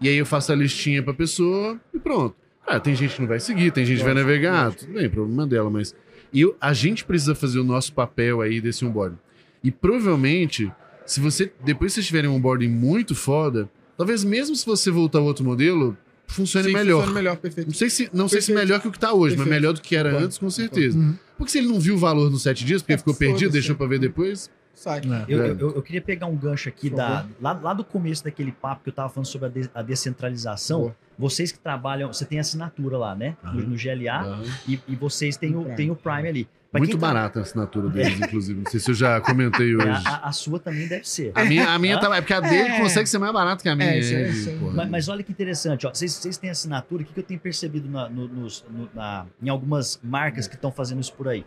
e 0.00 0.08
aí 0.08 0.16
eu 0.16 0.24
faço 0.24 0.52
a 0.52 0.54
listinha 0.54 1.02
pra 1.02 1.12
pessoa 1.12 1.78
e 1.92 1.98
pronto. 1.98 2.36
Cara, 2.64 2.80
tem 2.80 2.94
gente 2.94 3.14
que 3.16 3.20
não 3.20 3.28
vai 3.28 3.40
seguir, 3.40 3.70
tem 3.72 3.84
gente 3.84 3.98
que 3.98 4.04
vai 4.04 4.14
navegar, 4.14 4.72
tudo 4.72 4.92
bem, 4.92 5.10
problema 5.10 5.46
dela, 5.46 5.68
mas 5.68 5.94
e 6.32 6.40
eu- 6.42 6.56
a 6.60 6.72
gente 6.72 7.04
precisa 7.04 7.34
fazer 7.34 7.58
o 7.58 7.64
nosso 7.64 7.92
papel 7.92 8.40
aí 8.40 8.60
desse 8.60 8.84
onboarding. 8.84 9.18
E 9.62 9.70
provavelmente, 9.70 10.70
se 11.06 11.20
você 11.20 11.52
depois 11.64 11.92
que 11.92 11.94
vocês 11.96 12.06
tiverem 12.06 12.30
um 12.30 12.34
onboarding 12.34 12.68
muito 12.68 13.14
foda, 13.14 13.68
talvez 13.96 14.22
mesmo 14.24 14.54
se 14.54 14.64
você 14.64 14.90
voltar 14.90 15.18
ao 15.18 15.24
outro 15.24 15.44
modelo, 15.44 15.96
funcione 16.26 16.66
Sim, 16.68 16.72
melhor. 16.74 16.98
funciona 17.00 17.14
melhor, 17.20 17.36
perfeito. 17.36 17.66
Não 17.68 17.74
sei 17.74 17.90
se 17.90 18.10
não 18.12 18.28
sei 18.28 18.40
se 18.40 18.48
Perfeito. 18.48 18.66
melhor 18.68 18.80
que 18.80 18.88
o 18.88 18.92
que 18.92 18.98
tá 18.98 19.12
hoje, 19.12 19.36
mas 19.36 19.44
Perfeito. 19.44 19.50
melhor 19.62 19.72
do 19.74 19.80
que 19.80 19.96
era 19.96 20.08
Concordo. 20.10 20.26
antes, 20.26 20.38
com 20.38 20.50
certeza. 20.50 20.98
Uhum. 20.98 21.14
Porque 21.36 21.50
se 21.52 21.58
ele 21.58 21.68
não 21.68 21.80
viu 21.80 21.94
o 21.94 21.98
valor 21.98 22.30
nos 22.30 22.42
sete 22.42 22.64
dias, 22.64 22.82
porque 22.82 22.92
É, 22.94 22.98
ficou 22.98 23.14
perdido, 23.14 23.50
deixou 23.52 23.74
pra 23.76 23.86
ver 23.86 23.98
depois. 23.98 24.50
Sai. 24.74 25.00
É. 25.00 25.24
Eu, 25.26 25.42
É. 25.42 25.50
eu, 25.50 25.74
eu 25.74 25.82
queria 25.82 26.00
pegar 26.00 26.26
um 26.26 26.36
gancho 26.36 26.68
aqui 26.68 26.88
da, 26.90 27.26
lá, 27.40 27.52
lá 27.60 27.74
do 27.74 27.82
começo 27.82 28.22
daquele 28.22 28.52
papo 28.52 28.84
que 28.84 28.90
eu 28.90 28.94
tava 28.94 29.08
falando 29.08 29.26
sobre 29.26 29.46
a, 29.48 29.50
de- 29.50 29.70
a 29.74 29.82
descentralização. 29.82 30.80
Boa. 30.82 30.96
Vocês 31.18 31.50
que 31.50 31.58
trabalham, 31.58 32.12
você 32.12 32.24
tem 32.24 32.38
assinatura 32.38 32.96
lá, 32.96 33.14
né? 33.14 33.36
No, 33.42 33.50
Aham. 33.50 33.60
no 33.70 33.76
GLA 33.76 34.42
e, 34.68 34.80
e 34.86 34.94
vocês 34.96 35.36
têm 35.36 35.50
No 35.50 35.60
o, 35.60 35.62
Prime. 35.62 35.76
têm 35.76 35.90
o 35.90 35.96
Prime 35.96 36.28
ali. 36.28 36.48
Pra 36.70 36.80
Muito 36.80 36.98
tá- 36.98 37.06
barata 37.06 37.38
a 37.38 37.42
assinatura 37.42 37.88
deles, 37.88 38.20
inclusive. 38.20 38.60
Não 38.62 38.70
sei 38.70 38.78
se 38.78 38.90
eu 38.90 38.94
já 38.94 39.18
comentei 39.22 39.74
hoje. 39.74 39.86
É, 39.88 39.90
a, 39.90 39.96
a- 39.98 40.28
a 40.28 40.32
sua 40.32 40.60
também 40.60 40.86
deve 40.86 41.08
ser. 41.08 41.32
A 41.34 41.42
minha, 41.44 41.66
a 41.70 41.78
minha 41.78 41.98
tá. 41.98 42.14
É 42.14 42.20
porque 42.20 42.34
a 42.34 42.40
dele 42.40 42.68
É. 42.68 42.78
consegue 42.78 43.08
ser 43.08 43.16
mais 43.18 43.32
barata 43.32 43.62
que 43.62 43.68
a 43.70 43.74
minha. 43.74 43.88
É, 43.90 43.98
isso 43.98 44.14
é- 44.14 44.52
é- 44.54 44.58
porra. 44.58 44.72
Mas, 44.74 44.90
mas 44.90 45.08
olha 45.08 45.22
que 45.22 45.32
interessante, 45.32 45.86
ó. 45.86 45.90
Vocês, 45.94 46.12
vocês 46.12 46.36
têm 46.36 46.50
assinatura, 46.50 47.02
o 47.02 47.06
que, 47.06 47.12
que 47.14 47.20
eu 47.20 47.24
tenho 47.24 47.40
percebido 47.40 47.88
na- 47.88 48.08
no- 48.10 48.28
nos- 48.28 48.64
no- 48.70 48.88
na- 48.94 49.24
em 49.42 49.48
algumas 49.48 49.98
marcas 50.04 50.46
que 50.46 50.56
estão 50.56 50.70
fazendo 50.70 51.00
isso 51.00 51.14
por 51.14 51.26
aí? 51.26 51.44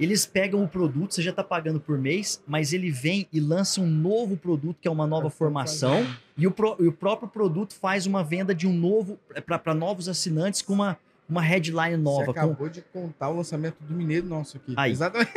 Eles 0.00 0.24
pegam 0.24 0.64
o 0.64 0.68
produto, 0.68 1.14
você 1.14 1.20
já 1.22 1.30
está 1.30 1.44
pagando 1.44 1.78
por 1.78 1.98
mês, 1.98 2.42
mas 2.46 2.72
ele 2.72 2.90
vem 2.90 3.28
e 3.32 3.38
lança 3.38 3.80
um 3.80 3.86
novo 3.86 4.36
produto, 4.36 4.78
que 4.80 4.88
é 4.88 4.90
uma 4.90 5.06
nova 5.06 5.28
formação, 5.28 6.06
e 6.38 6.46
o, 6.46 6.50
pro- 6.50 6.76
e 6.80 6.86
o 6.88 6.92
próprio 6.92 7.28
produto 7.28 7.74
faz 7.74 8.06
uma 8.06 8.24
venda 8.24 8.54
de 8.54 8.66
um 8.66 8.72
novo, 8.72 9.18
para 9.62 9.74
novos 9.74 10.08
assinantes, 10.08 10.62
com 10.62 10.72
uma, 10.72 10.96
uma 11.28 11.42
headline 11.42 11.98
nova. 11.98 12.24
Você 12.24 12.32
com- 12.32 12.38
acabou 12.40 12.68
de 12.70 12.80
contar 12.92 13.28
o 13.28 13.36
lançamento 13.36 13.76
do 13.80 13.92
Mineiro 13.94 14.26
nosso 14.26 14.56
aqui. 14.56 14.72
Aí. 14.76 14.90
Exatamente. 14.92 15.30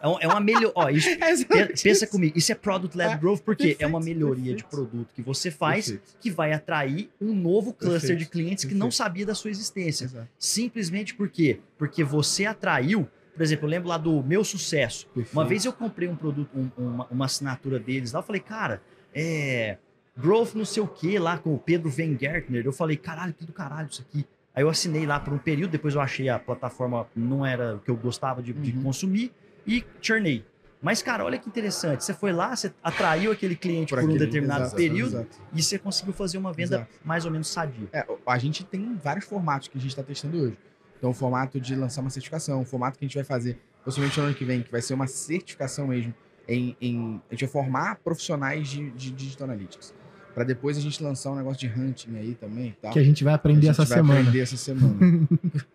é, 0.00 0.08
um- 0.08 0.18
é 0.20 0.26
uma 0.26 0.40
melhor. 0.40 0.72
Ó, 0.74 0.88
isso, 0.88 1.08
Pe- 1.18 1.24
Exatamente 1.26 1.82
Pensa 1.82 2.06
comigo, 2.06 2.38
isso 2.38 2.50
é 2.50 2.54
Product 2.54 2.96
Led 2.96 3.12
É, 3.12 3.16
Growth, 3.18 3.40
porque 3.42 3.64
é 3.64 3.66
perfeito, 3.68 3.88
uma 3.90 4.00
melhoria 4.00 4.54
de 4.54 4.62
perfeito. 4.64 4.68
produto 4.70 5.08
que 5.14 5.20
você 5.20 5.50
faz 5.50 5.90
Perfeito. 5.90 6.16
que 6.20 6.30
vai 6.30 6.52
atrair 6.54 7.10
um 7.20 7.34
novo 7.34 7.72
cluster 7.74 8.16
de 8.16 8.24
clientes 8.24 8.64
que 8.64 8.74
não 8.74 8.90
sabia 8.90 9.26
da 9.26 9.34
sua 9.34 9.50
existência. 9.50 10.04
Exato. 10.06 10.26
Simplesmente 10.38 11.14
por 11.14 11.28
quê? 11.28 11.60
Porque 11.78 12.02
você 12.02 12.46
atraiu, 12.46 13.06
por 13.36 13.42
exemplo, 13.42 13.66
eu 13.66 13.70
lembro 13.70 13.88
lá 13.88 13.98
do 13.98 14.22
meu 14.22 14.42
sucesso. 14.42 15.06
Perfeito. 15.14 15.32
Uma 15.32 15.44
vez 15.44 15.64
eu 15.64 15.72
comprei 15.72 16.08
um 16.08 16.16
produto, 16.16 16.48
um- 16.54 16.70
uma, 16.76 17.06
uma 17.10 17.24
assinatura 17.26 17.78
deles 17.78 18.12
lá, 18.12 18.20
eu 18.20 18.24
falei, 18.24 18.40
cara, 18.40 18.80
é. 19.14 19.76
Growth 20.18 20.54
não 20.54 20.64
sei 20.64 20.82
o 20.82 20.86
que 20.88 21.18
lá 21.18 21.36
com 21.36 21.54
o 21.54 21.58
Pedro 21.58 21.90
Van 21.90 22.16
Gertner. 22.18 22.64
Eu 22.64 22.72
falei, 22.72 22.96
caralho, 22.96 23.34
que 23.34 23.44
do 23.44 23.52
caralho 23.52 23.88
isso 23.90 24.00
aqui. 24.08 24.24
Aí 24.54 24.62
eu 24.62 24.70
assinei 24.70 25.04
lá 25.04 25.20
por 25.20 25.34
um 25.34 25.38
período, 25.38 25.72
depois 25.72 25.94
eu 25.94 26.00
achei 26.00 26.30
a 26.30 26.38
plataforma 26.38 27.06
não 27.14 27.44
era 27.44 27.76
o 27.76 27.80
que 27.80 27.90
eu 27.90 27.96
gostava 27.96 28.42
de, 28.42 28.54
de 28.54 28.72
Uhum. 28.74 28.82
consumir 28.84 29.30
e 29.66 29.84
churnei. 30.00 30.42
Mas, 30.80 31.02
cara, 31.02 31.22
olha 31.24 31.38
que 31.38 31.46
interessante. 31.48 32.02
Você 32.02 32.14
foi 32.14 32.32
lá, 32.32 32.56
você 32.56 32.72
atraiu 32.82 33.30
aquele 33.32 33.54
cliente 33.56 33.90
por, 33.90 33.98
um 33.98 34.04
aquele- 34.04 34.18
determinado 34.18 34.62
exato, 34.62 34.76
período 34.76 35.16
exato. 35.16 35.36
e 35.52 35.62
você 35.62 35.78
conseguiu 35.78 36.14
fazer 36.14 36.38
uma 36.38 36.52
venda 36.52 36.76
Exato. 36.76 36.90
mais 37.04 37.26
ou 37.26 37.30
menos 37.30 37.48
sadia. 37.48 37.88
É, 37.92 38.06
a 38.26 38.38
gente 38.38 38.64
tem 38.64 38.94
vários 39.02 39.26
formatos 39.26 39.68
que 39.68 39.76
a 39.76 39.80
gente 39.80 39.90
está 39.90 40.02
testando 40.02 40.38
hoje. 40.40 40.56
Então, 40.98 41.10
o 41.10 41.12
formato 41.14 41.60
de 41.60 41.74
lançar 41.76 42.00
uma 42.00 42.10
certificação, 42.10 42.62
o 42.62 42.64
formato 42.64 42.98
que 42.98 43.04
a 43.04 43.08
gente 43.08 43.14
vai 43.16 43.24
fazer, 43.24 43.58
possivelmente 43.84 44.18
no 44.18 44.26
ano 44.26 44.34
que 44.34 44.44
vem, 44.44 44.62
que 44.62 44.70
vai 44.72 44.80
ser 44.82 44.94
uma 44.94 45.06
certificação 45.06 45.86
mesmo, 45.88 46.14
em, 46.48 46.76
em- 46.80 47.20
a 47.30 47.34
gente 47.34 47.44
vai 47.44 47.52
formar 47.52 47.96
profissionais 47.96 48.68
de, 48.68 48.90
de 48.90 49.10
Digital 49.10 49.48
Analytics. 49.48 49.94
Para 50.34 50.44
depois 50.44 50.76
a 50.76 50.80
gente 50.80 51.02
lançar 51.02 51.30
um 51.32 51.36
negócio 51.36 51.58
de 51.68 51.80
hunting 51.80 52.16
aí 52.16 52.34
também 52.34 52.76
tal. 52.80 52.92
Que 52.92 52.98
a 52.98 53.04
gente 53.04 53.24
vai 53.24 53.34
aprender 53.34 53.68
A 53.68 53.72
gente 53.72 53.80
essa 53.80 53.84
vai 53.84 53.98
semana. 53.98 54.20
aprender 54.20 54.40
essa 54.40 54.56
semana. 54.56 55.28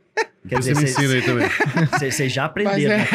Quer 0.48 0.56
Você 0.62 0.74
me 0.74 0.84
dizer, 0.84 0.90
ensina 1.02 1.14
aí 1.14 1.22
também. 1.22 1.48
vocês 2.12 2.32
já 2.34 2.42
Mas 2.44 2.50
aprenderam. 2.50 2.98
né? 2.98 3.08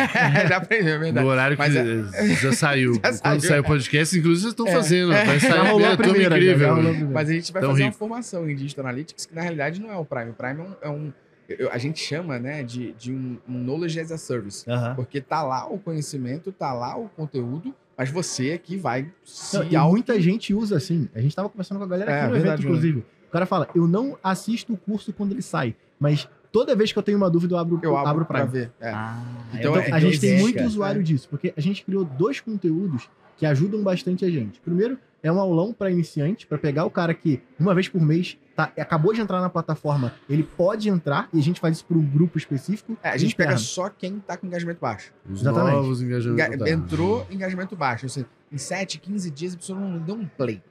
é, 0.44 0.46
já 0.48 0.56
aprendeu, 0.58 0.94
é 0.94 0.96
No 0.98 1.00
verdade. 1.04 1.26
horário 1.26 1.56
que 1.56 1.62
Mas 1.62 2.40
já 2.40 2.52
saiu. 2.52 2.94
Já 2.94 3.00
Quando 3.18 3.40
saiu. 3.42 3.62
o 3.62 3.64
podcast, 3.66 4.18
inclusive, 4.18 4.40
vocês 4.42 4.52
estão 4.52 4.66
É. 4.68 4.72
fazendo. 4.72 5.12
É. 5.12 5.24
Vai 5.24 5.38
Já 5.40 5.50
sair 5.50 5.68
rolou 5.68 5.86
a 5.86 5.90
é 5.90 5.96
primeira, 5.96 6.30
já, 6.30 6.36
incrível. 6.36 6.58
já 6.68 6.68
rolou 6.74 6.90
primeira. 6.90 7.12
Mas 7.14 7.28
a 7.28 7.32
gente 7.32 7.52
vai 7.52 7.62
Tão 7.62 7.70
fazer 7.72 7.82
rico. 7.82 7.94
uma 7.94 7.98
formação 7.98 8.48
em 8.50 8.54
Digital 8.56 8.84
Analytics, 8.86 9.26
que 9.26 9.34
na 9.34 9.42
realidade 9.42 9.80
não 9.80 9.90
é 9.90 9.96
o 9.96 10.04
Prime. 10.04 10.30
O 10.30 10.34
Prime 10.34 10.60
é 10.60 10.62
um. 10.62 10.74
é 10.82 10.88
um- 10.88 11.12
eu- 11.48 11.70
a 11.70 11.78
gente 11.78 11.98
chama 12.00 12.38
né, 12.38 12.62
de, 12.62 12.92
de 12.92 13.12
um, 13.12 13.38
um 13.48 13.58
Knowledge 13.58 14.00
as 14.00 14.10
a 14.12 14.18
Service. 14.18 14.64
Porque 14.94 15.20
tá 15.20 15.42
lá 15.42 15.66
o 15.70 15.78
conhecimento, 15.78 16.50
tá 16.52 16.72
lá 16.72 16.96
o 16.96 17.08
conteúdo, 17.08 17.74
mas 17.96 18.10
você 18.10 18.50
é 18.50 18.58
que 18.58 18.76
vai 18.76 19.10
se 19.24 19.56
Não, 19.56 19.64
e 19.68 19.76
auto- 19.76 19.92
muita 19.92 20.20
gente 20.20 20.52
usa 20.54 20.76
assim. 20.76 21.08
A 21.14 21.20
gente 21.20 21.34
tava 21.34 21.48
conversando 21.48 21.78
com 21.78 21.84
a 21.84 21.88
galera 21.88 22.10
É, 22.10 22.18
aqui 22.20 22.26
no 22.26 22.32
verdade, 22.32 22.62
evento, 22.62 22.68
inclusive. 22.68 23.04
O 23.28 23.30
cara 23.32 23.46
fala: 23.46 23.68
eu 23.74 23.86
não 23.88 24.16
assisto 24.22 24.72
o 24.72 24.76
curso 24.76 25.12
quando 25.12 25.32
ele 25.32 25.42
sai, 25.42 25.74
mas 25.98 26.28
toda 26.52 26.74
vez 26.76 26.92
que 26.92 26.98
eu 26.98 27.02
tenho 27.02 27.18
uma 27.18 27.28
dúvida, 27.30 27.54
eu 27.54 27.58
abro, 27.58 27.80
Eu 27.82 27.96
abro 27.96 28.22
o 28.22 28.26
pra 28.26 28.46
Prime. 28.46 28.52
ver. 28.52 28.72
É. 28.80 28.90
Ah, 28.90 29.22
Então, 29.54 29.72
Então, 29.72 29.76
é 29.76 29.90
a 29.92 29.98
gente 29.98 30.18
tem 30.20 30.30
existe, 30.30 30.42
muito 30.42 30.54
cara. 30.56 30.66
usuário 30.66 31.02
disso, 31.02 31.28
porque 31.28 31.52
a 31.56 31.60
gente 31.60 31.84
criou 31.84 32.04
dois 32.04 32.40
conteúdos 32.40 33.08
que 33.36 33.44
ajudam 33.44 33.82
bastante 33.82 34.24
a 34.24 34.30
gente. 34.30 34.58
Primeiro, 34.60 34.98
é 35.22 35.30
um 35.30 35.38
aulão 35.40 35.72
para 35.72 35.90
iniciante, 35.90 36.46
para 36.46 36.56
pegar 36.56 36.84
o 36.86 36.90
cara 36.90 37.12
que, 37.12 37.40
uma 37.58 37.74
vez 37.74 37.88
por 37.88 38.00
mês, 38.00 38.38
tá, 38.56 38.72
acabou 38.78 39.12
de 39.12 39.20
entrar 39.20 39.40
na 39.40 39.50
plataforma, 39.50 40.14
ele 40.28 40.42
pode 40.42 40.88
entrar, 40.88 41.28
e 41.32 41.38
a 41.38 41.42
gente 41.42 41.60
faz 41.60 41.76
isso 41.76 41.84
para 41.84 41.96
um 41.98 42.04
grupo 42.04 42.38
específico. 42.38 42.96
É, 43.02 43.10
a 43.10 43.16
gente 43.16 43.36
pega 43.36 43.50
interno. 43.50 43.64
só 43.64 43.90
quem 43.90 44.18
tá 44.18 44.36
com 44.36 44.46
engajamento 44.46 44.80
baixo. 44.80 45.12
Os 45.30 45.42
Exatamente. 45.42 45.74
novos 45.74 46.02
engajamentos. 46.02 46.54
Enga-. 46.54 46.70
Entrou 46.70 47.26
engajamento 47.30 47.76
baixo. 47.76 48.06
Ou 48.06 48.10
seja, 48.10 48.26
em 48.50 48.56
7, 48.58 48.98
15 48.98 49.30
dias 49.30 49.54
a 49.54 49.56
pessoa 49.58 49.78
não 49.78 49.98
deu 49.98 50.14
um 50.14 50.26
play. 50.26 50.62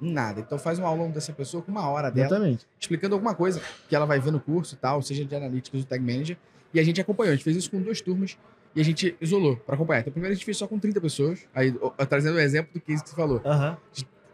Em 0.00 0.10
nada. 0.12 0.40
Então 0.40 0.58
faz 0.58 0.78
um 0.78 0.86
aulão 0.86 1.10
dessa 1.10 1.32
pessoa 1.32 1.62
com 1.62 1.70
uma 1.70 1.88
hora 1.88 2.10
dela, 2.10 2.26
Exatamente. 2.26 2.66
explicando 2.80 3.14
alguma 3.14 3.34
coisa 3.34 3.60
que 3.88 3.94
ela 3.94 4.06
vai 4.06 4.18
ver 4.18 4.32
no 4.32 4.40
curso 4.40 4.74
e 4.74 4.78
tal, 4.78 5.00
seja 5.02 5.24
de 5.24 5.36
analytics 5.36 5.80
ou 5.80 5.86
tag 5.86 6.02
manager. 6.02 6.36
E 6.72 6.80
a 6.80 6.82
gente 6.82 7.00
acompanhou. 7.00 7.32
A 7.32 7.36
gente 7.36 7.44
fez 7.44 7.56
isso 7.56 7.70
com 7.70 7.80
duas 7.80 8.00
turmas 8.00 8.36
e 8.74 8.80
a 8.80 8.84
gente 8.84 9.16
isolou 9.20 9.56
para 9.56 9.74
acompanhar. 9.76 10.00
Então, 10.00 10.12
primeiro 10.12 10.32
a 10.32 10.34
gente 10.34 10.44
fez 10.44 10.56
só 10.56 10.66
com 10.66 10.78
30 10.78 11.00
pessoas. 11.00 11.46
Aí, 11.54 11.72
trazendo 12.08 12.36
o 12.36 12.40
exemplo 12.40 12.72
do 12.74 12.80
case 12.80 13.02
que 13.02 13.10
você 13.10 13.14
falou. 13.16 13.40
Aham. 13.44 13.76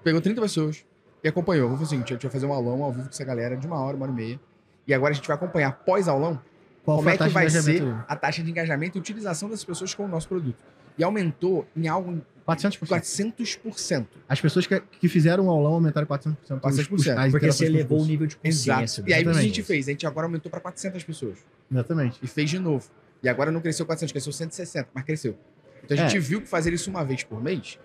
Pegou 0.03 0.21
30 0.21 0.41
pessoas 0.41 0.85
e 1.23 1.29
acompanhou. 1.29 1.67
Vamos 1.69 1.81
fazer 1.81 1.89
o 1.89 1.91
seguinte: 1.99 2.13
a 2.13 2.15
gente 2.17 2.23
vai 2.23 2.31
fazer 2.33 2.47
um 2.47 2.53
aulão 2.53 2.83
ao 2.83 2.91
vivo 2.93 3.05
com 3.05 3.11
essa 3.11 3.25
galera 3.25 3.57
de 3.57 3.67
uma 3.67 3.79
hora, 3.79 3.97
uma 3.97 4.05
hora 4.07 4.13
e 4.13 4.17
meia. 4.17 4.41
E 4.87 4.95
agora 4.95 5.13
a 5.13 5.15
gente 5.15 5.27
vai 5.27 5.37
acompanhar 5.37 5.73
pós-aulão 5.85 6.41
Qual 6.85 6.97
como 6.99 7.09
é 7.11 7.17
que 7.17 7.29
vai 7.29 7.49
ser 7.51 7.83
a 8.09 8.17
taxa 8.17 8.43
de 8.43 8.51
engajamento 8.51 8.97
e 8.97 9.01
utilização 9.01 9.49
das 9.49 9.63
pessoas 9.65 9.95
com 9.95 10.05
o 10.05 10.09
nosso 10.09 10.27
produto. 10.29 10.57
E 10.99 11.05
aumentou 11.05 11.67
em 11.77 11.87
algo 11.89 12.11
em 12.13 12.23
400%. 12.47 12.79
400%. 12.89 14.07
As 14.29 14.41
pessoas 14.41 14.67
que, 14.67 14.81
que 14.81 15.09
fizeram 15.09 15.47
o 15.47 15.51
aulão 15.51 15.75
aumentaram 15.75 16.07
400%. 16.07 16.37
os- 16.43 16.61
400%, 16.61 16.93
os- 16.95 17.09
as 17.09 17.31
Porque 17.31 17.53
você 17.53 17.67
elevou 17.67 18.01
o 18.01 18.05
nível 18.07 18.27
de 18.27 18.37
consciência. 18.37 19.05
E 19.07 19.15
aí 19.15 19.23
o 19.23 19.31
que 19.31 19.39
a 19.39 19.43
gente 19.43 19.63
fez? 19.63 19.87
A 19.89 19.91
gente 19.93 20.07
agora 20.07 20.27
aumentou 20.27 20.51
para 20.51 20.61
400 20.61 21.05
pessoas. 21.05 21.39
Exatamente. 21.71 22.19
E 22.23 22.27
fez 22.27 22.51
de 22.51 22.59
novo. 22.59 22.89
E 23.23 23.29
agora 23.29 23.51
não 23.53 23.61
cresceu 23.61 23.85
400, 23.87 24.11
cresceu 24.13 24.33
160, 24.33 24.89
mas 24.95 25.05
cresceu. 25.05 25.37
Então 25.85 25.97
a 25.97 26.01
gente 26.01 26.17
É. 26.17 26.21
viu 26.21 26.41
que 26.41 26.49
fazer 26.49 26.73
isso 26.73 26.91
uma 26.91 27.05
vez 27.05 27.23
por 27.23 27.41
mês 27.43 27.79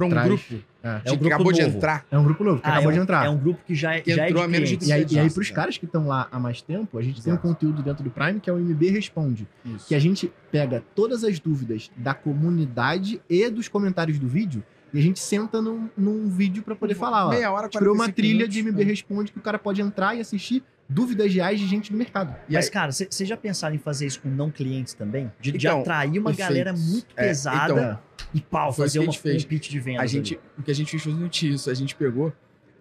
Pra 0.00 0.06
um 0.06 0.10
Traz. 0.10 0.26
grupo 0.28 0.64
É. 0.82 0.88
É 0.88 0.92
um 0.96 1.00
que 1.02 1.10
grupo 1.18 1.26
acabou 1.34 1.52
de 1.52 1.62
novo. 1.62 1.76
entrar. 1.76 2.06
É 2.10 2.18
um 2.18 2.24
grupo 2.24 2.42
novo, 2.44 2.60
que 2.62 2.66
Ah, 2.66 2.70
acabou 2.72 2.90
é 2.90 2.94
de 2.94 3.00
um, 3.00 3.02
entrar. 3.02 3.26
É 3.26 3.28
um 3.28 3.36
grupo 3.36 3.60
que 3.66 3.74
já, 3.74 3.94
é- 3.96 4.00
Que 4.00 4.14
já 4.14 4.22
é 4.24 4.28
entrou 4.30 4.40
de 4.42 4.44
há 4.46 4.50
menos 4.50 4.68
de. 4.70 4.88
E 4.88 4.92
aí, 4.92 5.06
e 5.10 5.18
aí 5.18 5.22
Nossa, 5.24 5.34
pros 5.34 5.48
cara. 5.48 5.60
caras 5.60 5.76
que 5.78 5.84
estão 5.84 6.06
lá 6.08 6.26
há 6.32 6.38
mais 6.40 6.62
tempo, 6.62 6.96
a 6.98 7.02
gente 7.02 7.20
tem 7.22 7.30
um 7.32 7.36
Exato. 7.36 7.46
conteúdo 7.48 7.82
dentro 7.82 8.02
do 8.02 8.08
Prime 8.10 8.40
que 8.40 8.48
é 8.48 8.52
o 8.52 8.56
MB 8.58 8.88
Responde. 8.90 9.46
Isso. 9.64 9.86
Que 9.88 9.94
a 9.94 9.98
gente 9.98 10.32
pega 10.50 10.82
todas 10.94 11.22
as 11.22 11.38
dúvidas 11.38 11.90
da 11.96 12.14
comunidade 12.14 13.20
e 13.28 13.48
dos 13.50 13.68
comentários 13.68 14.18
do 14.18 14.26
vídeo 14.26 14.62
e 14.92 14.98
a 14.98 15.02
gente 15.02 15.20
senta 15.20 15.60
num, 15.62 15.88
num 15.96 16.28
vídeo 16.28 16.62
pra 16.62 16.74
poder 16.74 16.94
falar, 16.94 17.26
ó. 17.26 17.30
Meia 17.30 17.50
hora, 17.52 17.68
criou 17.68 17.94
uma 17.94 18.04
45 18.06 18.16
trilha 18.16 18.34
minutos, 18.38 18.54
de 18.54 18.62
MB 18.62 18.78
né? 18.84 18.90
Responde 18.90 19.32
que 19.32 19.38
o 19.38 19.42
cara 19.42 19.58
pode 19.58 19.80
entrar 19.82 20.14
e 20.16 20.20
assistir 20.20 20.64
dúvidas 20.92 21.32
reais 21.32 21.58
de 21.60 21.66
gente 21.66 21.92
do 21.92 21.96
mercado. 21.96 22.34
E 22.48 22.54
Mas, 22.54 22.66
aí- 22.66 22.70
cara, 22.72 22.90
vocês 22.92 23.28
já 23.28 23.36
pensaram 23.36 23.74
em 23.74 23.78
fazer 23.78 24.06
isso 24.06 24.20
com 24.20 24.28
não 24.28 24.50
clientes 24.50 24.92
também? 24.92 25.30
De, 25.40 25.52
de 25.52 25.58
Então, 25.66 25.80
atrair 25.80 26.18
uma 26.18 26.32
galera 26.32 26.72
muito 26.72 27.06
É, 27.16 27.28
pesada 27.28 27.72
então, 27.72 27.98
e 28.34 28.40
pau, 28.40 28.72
fazer 28.72 28.98
uma, 28.98 29.12
fez. 29.12 29.44
um 29.44 29.48
pitch 29.48 29.70
de 29.70 29.78
vendas. 29.78 30.02
A 30.02 30.06
gente, 30.06 30.38
o 30.58 30.62
que 30.62 30.70
a 30.70 30.74
gente 30.74 30.90
fez 30.90 31.02
foi 31.02 31.12
exatamente 31.12 31.48
isso. 31.48 31.70
A 31.70 31.74
gente 31.74 31.94
pegou 31.94 32.32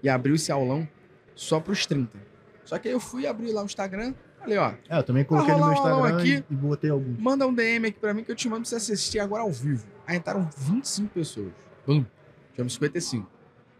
e 0.01 0.09
abriu 0.09 0.33
esse 0.35 0.51
aulão 0.51 0.87
só 1.35 1.59
pros 1.59 1.85
30. 1.85 2.17
Só 2.65 2.77
que 2.79 2.87
aí 2.87 2.93
eu 2.93 2.99
fui 2.99 3.25
abrir 3.27 3.51
lá 3.51 3.61
o 3.61 3.65
Instagram, 3.65 4.13
falei, 4.39 4.57
ó, 4.57 4.73
É, 4.89 4.97
eu 4.99 5.03
também 5.03 5.23
coloquei 5.23 5.53
no 5.53 5.59
meu 5.65 5.73
Instagram 5.73 6.17
aqui. 6.17 6.43
e, 6.49 6.53
botei 6.55 6.89
alguns. 6.89 7.17
manda 7.19 7.45
um 7.47 7.53
DM 7.53 7.87
aqui 7.87 7.99
pra 7.99 8.13
mim 8.13 8.23
que 8.23 8.31
eu 8.31 8.35
te 8.35 8.47
mando 8.49 8.61
pra 8.61 8.69
você 8.69 8.75
assistir 8.75 9.19
agora 9.19 9.43
ao 9.43 9.51
vivo. 9.51 9.85
Aí 10.07 10.17
entraram 10.17 10.49
25 10.57 11.09
pessoas. 11.13 11.51
Bum, 11.85 12.03
tivemos 12.51 12.73
55. 12.73 13.29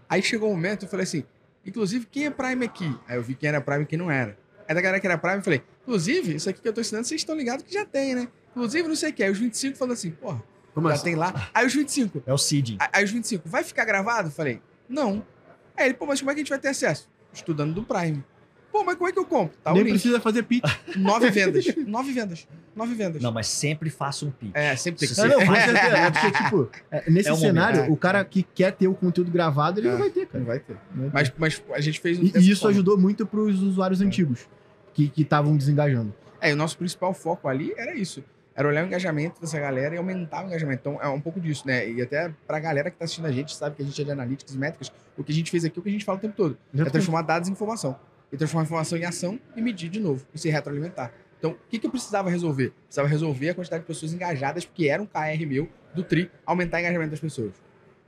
Aí 0.08 0.22
chegou 0.24 0.50
um 0.50 0.54
momento, 0.54 0.86
eu 0.86 0.90
falei 0.90 1.04
assim, 1.04 1.24
inclusive, 1.66 2.06
quem 2.06 2.26
é 2.26 2.30
Prime 2.30 2.66
aqui? 2.66 2.96
Aí 3.08 3.18
eu 3.18 3.24
vi 3.24 3.36
quem 3.36 3.50
era 3.50 3.62
Prime 3.62 3.84
e 3.84 3.86
quem 3.86 3.98
não 3.98 4.10
era. 4.12 4.38
Aí 4.68 4.76
da 4.76 4.82
galera 4.82 5.00
que 5.00 5.08
era 5.08 5.18
Prime, 5.18 5.38
eu 5.38 5.42
falei, 5.44 5.64
inclusive, 5.82 6.36
isso 6.36 6.50
aqui 6.50 6.62
que 6.62 6.68
eu 6.68 6.74
tô 6.74 6.82
ensinando, 6.82 7.08
vocês 7.08 7.22
estão 7.22 7.36
ligados 7.36 7.66
que 7.66 7.74
já 7.74 7.86
tem, 7.86 8.14
né? 8.16 8.28
Inclusive, 8.52 8.88
não 8.88 8.96
sei 8.96 9.10
o 9.10 9.14
que. 9.14 9.24
Aí 9.24 9.32
os 9.32 9.38
25 9.40 9.78
falando 9.78 9.94
assim, 9.94 10.12
porra, 10.12 10.44
Como 10.74 10.88
já 10.90 10.94
assim? 10.96 11.04
tem 11.06 11.16
lá. 11.16 11.50
Aí 11.54 11.66
os 11.66 11.74
25, 11.74 12.24
É 12.26 12.34
o 12.34 12.38
seeding. 12.38 12.78
Aí- 12.80 12.90
Aí 12.94 13.04
os 13.06 13.12
25, 13.12 13.48
vai 13.50 13.64
ficar 13.64 13.86
gravado? 13.86 14.28
Eu 14.28 14.32
Falei, 14.32 14.62
não. 14.88 15.26
Aí 15.76 15.86
ele, 15.88 15.94
pô, 15.96 16.06
mas 16.06 16.20
como 16.20 16.30
é 16.32 16.34
que 16.34 16.40
a 16.40 16.44
gente 16.44 16.50
vai 16.50 16.60
ter 16.60 16.68
acesso? 16.70 17.10
Estudando 17.34 17.74
do 17.74 17.84
Prime. 17.84 18.24
Pô, 18.72 18.84
mas 18.84 18.96
como 18.96 19.10
é 19.10 19.12
que 19.14 19.20
eu 19.20 19.26
compro? 19.26 19.56
Tá 19.64 19.74
Nem 19.74 19.84
precisa 19.84 20.20
fazer 20.20 20.44
pitch. 20.44 20.64
Nove 20.96 21.30
vendas. 21.32 21.66
Nove 21.88 22.12
vendas. 22.14 22.48
Nove 22.76 22.94
vendas. 22.94 23.22
Não, 23.22 23.32
mas 23.32 23.48
sempre 23.48 23.90
faça 23.90 24.26
um 24.26 24.32
pitch. 24.32 24.52
É, 24.54 24.76
sempre 24.76 25.00
tem 25.00 25.10
que 25.10 25.16
Se 25.16 25.22
É, 25.22 25.24
ser. 25.30 25.30
não, 25.46 25.56
certeza. 25.56 25.98
É 25.98 26.12
porque, 26.12 26.32
tipo, 26.44 26.70
é, 26.92 27.04
nesse 27.12 27.30
É 27.30 27.34
um 27.34 27.36
cenário, 27.36 27.78
momento. 27.78 27.94
o 27.94 27.98
cara 27.98 28.24
que 28.24 28.44
quer 28.44 28.72
ter 28.74 28.88
o 28.88 28.94
conteúdo 28.94 29.32
gravado, 29.32 29.80
ele 29.80 29.88
É. 29.88 29.92
não 29.92 29.98
vai 30.00 30.10
ter, 30.10 30.26
cara. 30.28 30.40
Não 30.40 30.46
vai 30.46 30.60
ter. 30.60 30.78
Não 30.96 31.10
vai 31.10 31.24
ter. 31.24 31.34
Mas, 31.38 31.60
mas 31.60 31.76
a 31.76 31.82
gente 31.82 32.00
fez 32.00 32.18
E, 32.20 32.26
dessa 32.32 32.40
e 32.40 32.50
isso 32.50 32.62
forma. 32.62 32.72
ajudou 32.76 32.98
muito 32.98 33.26
pros 33.26 33.62
usuários 33.62 34.02
antigos, 34.02 34.48
que 34.94 35.12
estavam 35.18 35.58
desengajando. 35.58 36.14
É, 36.40 36.52
e 36.52 36.54
o 36.54 36.56
nosso 36.56 36.78
principal 36.78 37.14
foco 37.14 37.48
ali 37.48 37.74
era 37.78 37.94
isso. 37.96 38.24
Era 38.56 38.68
olhar 38.68 38.84
o 38.84 38.88
engajamento 38.88 39.40
dessa 39.40 39.58
galera 39.60 39.96
e 39.96 39.98
aumentar 39.98 40.44
o 40.44 40.48
engajamento. 40.48 40.82
Então 40.82 41.02
é 41.02 41.08
um 41.08 41.20
pouco 41.22 41.40
disso, 41.40 41.64
né? 41.66 41.90
E 41.90 42.02
até 42.02 42.30
pra 42.46 42.60
galera 42.60 42.92
que 42.92 42.98
tá 42.98 43.06
assistindo 43.06 43.26
a 43.26 43.32
gente, 43.32 43.56
sabe 43.56 43.76
que 43.78 43.82
a 43.82 43.86
gente 43.86 44.02
é 44.02 44.04
de 44.04 44.12
analytics 44.12 44.54
e 44.54 44.58
métricas. 44.58 44.92
O 45.18 45.24
que 45.24 45.32
a 45.32 45.36
gente 45.36 45.50
fez 45.50 45.64
aqui 45.64 45.78
é 45.78 45.80
o 45.80 45.84
que 45.84 45.88
a 45.90 45.92
gente 45.92 46.04
fala 46.04 46.18
o 46.18 46.22
tempo 46.22 46.34
todo. 46.36 46.58
É 46.78 46.84
transformar 46.86 47.22
dados 47.22 47.48
em 47.48 47.54
informação. 47.54 47.98
E 48.32 48.38
transformar 48.38 48.64
informação 48.64 48.98
em 48.98 49.06
ação 49.06 49.40
e 49.56 49.62
medir 49.62 49.90
de 49.90 50.00
novo. 50.00 50.26
E 50.34 50.40
se 50.40 50.50
retroalimentar. 50.50 51.12
Então, 51.40 51.52
o 51.52 51.58
que, 51.70 51.80
que 51.80 51.88
eu 51.88 51.92
precisava 51.92 52.30
resolver? 52.30 52.74
Precisava 52.86 53.08
resolver 53.08 53.50
a 53.50 53.56
quantidade 53.56 53.84
de 53.84 53.88
pessoas 53.88 54.14
engajadas, 54.14 54.66
porque 54.66 54.88
era 54.88 55.02
um 55.02 55.06
KR 55.06 55.46
meu 55.48 55.70
do 55.96 56.04
TRI, 56.04 56.30
aumentar 56.46 56.78
o 56.78 56.80
engajamento 56.82 57.12
das 57.12 57.20
pessoas. 57.20 57.52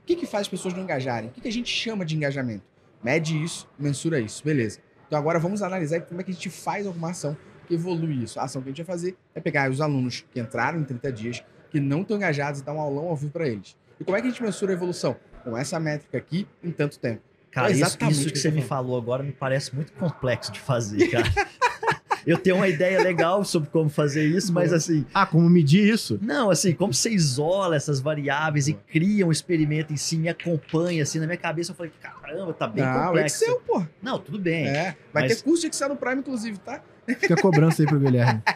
O 0.02 0.04
que, 0.04 0.16
que 0.16 0.26
faz 0.26 0.42
as 0.42 0.48
pessoas 0.48 0.74
não 0.74 0.82
engajarem? 0.82 1.30
O 1.30 1.32
que, 1.32 1.40
que 1.40 1.48
a 1.48 1.52
gente 1.52 1.68
chama 1.68 2.04
de 2.04 2.14
engajamento? 2.14 2.64
Mede 3.02 3.42
isso, 3.42 3.68
mensura 3.78 4.20
isso. 4.20 4.44
Beleza. 4.44 4.80
Então 5.06 5.18
agora 5.18 5.38
vamos 5.38 5.62
analisar 5.62 6.00
como 6.02 6.20
é 6.20 6.24
que 6.24 6.30
a 6.30 6.34
gente 6.34 6.50
faz 6.50 6.86
alguma 6.86 7.10
ação 7.10 7.36
que 7.66 7.74
evolui 7.74 8.22
isso. 8.22 8.38
A 8.38 8.44
ação 8.44 8.62
que 8.62 8.68
a 8.68 8.72
gente 8.72 8.82
vai 8.82 8.96
fazer 8.96 9.16
é 9.34 9.40
pegar 9.40 9.70
os 9.70 9.80
alunos 9.80 10.24
que 10.32 10.40
entraram 10.40 10.80
em 10.80 10.84
30 10.84 11.12
dias, 11.12 11.44
que 11.70 11.80
não 11.80 12.02
estão 12.02 12.16
engajados 12.16 12.60
e 12.60 12.64
dar 12.64 12.72
um 12.72 12.80
aulão 12.80 13.08
ao 13.08 13.16
vivo 13.16 13.32
para 13.32 13.48
eles. 13.48 13.76
E 13.98 14.04
como 14.04 14.16
é 14.16 14.20
que 14.20 14.26
a 14.26 14.30
gente 14.30 14.42
mensura 14.42 14.72
a 14.72 14.74
evolução? 14.74 15.16
Com 15.42 15.56
essa 15.56 15.78
métrica 15.80 16.18
aqui 16.18 16.46
em 16.62 16.70
tanto 16.70 16.98
tempo. 16.98 17.22
Cara, 17.52 17.68
É 17.68 17.72
isso, 17.72 17.80
exatamente 17.84 18.14
isso 18.16 18.26
que 18.26 18.32
que 18.32 18.38
você 18.38 18.50
me 18.50 18.62
falou 18.62 18.96
agora 18.98 19.22
me 19.22 19.30
parece 19.32 19.74
muito 19.74 19.92
complexo 19.92 20.50
de 20.50 20.58
fazer, 20.58 21.06
cara. 21.08 21.24
eu 22.26 22.38
tenho 22.38 22.56
uma 22.56 22.66
ideia 22.68 23.02
legal 23.02 23.44
sobre 23.44 23.68
como 23.68 23.90
fazer 23.90 24.24
isso, 24.26 24.52
mas 24.52 24.72
assim, 24.72 25.04
Ah, 25.12 25.26
como 25.26 25.48
medir 25.50 25.86
isso? 25.92 26.18
não, 26.22 26.50
assim, 26.50 26.72
como 26.72 26.94
você 26.94 27.10
isola 27.10 27.76
essas 27.76 28.00
variáveis 28.00 28.68
e 28.68 28.72
cria 28.74 29.26
um 29.26 29.30
experimento 29.32 29.92
em 29.92 29.96
si, 29.96 30.16
me 30.16 30.28
acompanha, 30.30 31.02
assim, 31.02 31.18
na 31.18 31.26
minha 31.26 31.36
cabeça 31.36 31.72
eu 31.72 31.76
falei, 31.76 31.92
caramba, 32.00 32.54
tá 32.54 32.66
bem 32.66 32.82
ah, 32.84 33.02
o 33.02 33.06
complexo. 33.08 33.44
Excel, 33.44 33.60
pô. 33.66 33.84
Não, 34.00 34.18
tudo 34.18 34.38
bem. 34.38 34.66
É. 34.68 34.96
Vai 35.12 35.24
Mas- 35.24 35.36
ter 35.36 35.42
curso 35.42 35.60
de 35.62 35.68
Excel 35.68 35.90
no 35.90 35.96
Prime, 35.96 36.20
inclusive, 36.20 36.58
tá? 36.58 36.82
Fica 37.06 37.34
a 37.34 37.40
cobrança 37.40 37.82
aí 37.82 37.86
pro 37.86 37.98
Guilherme. 37.98 38.40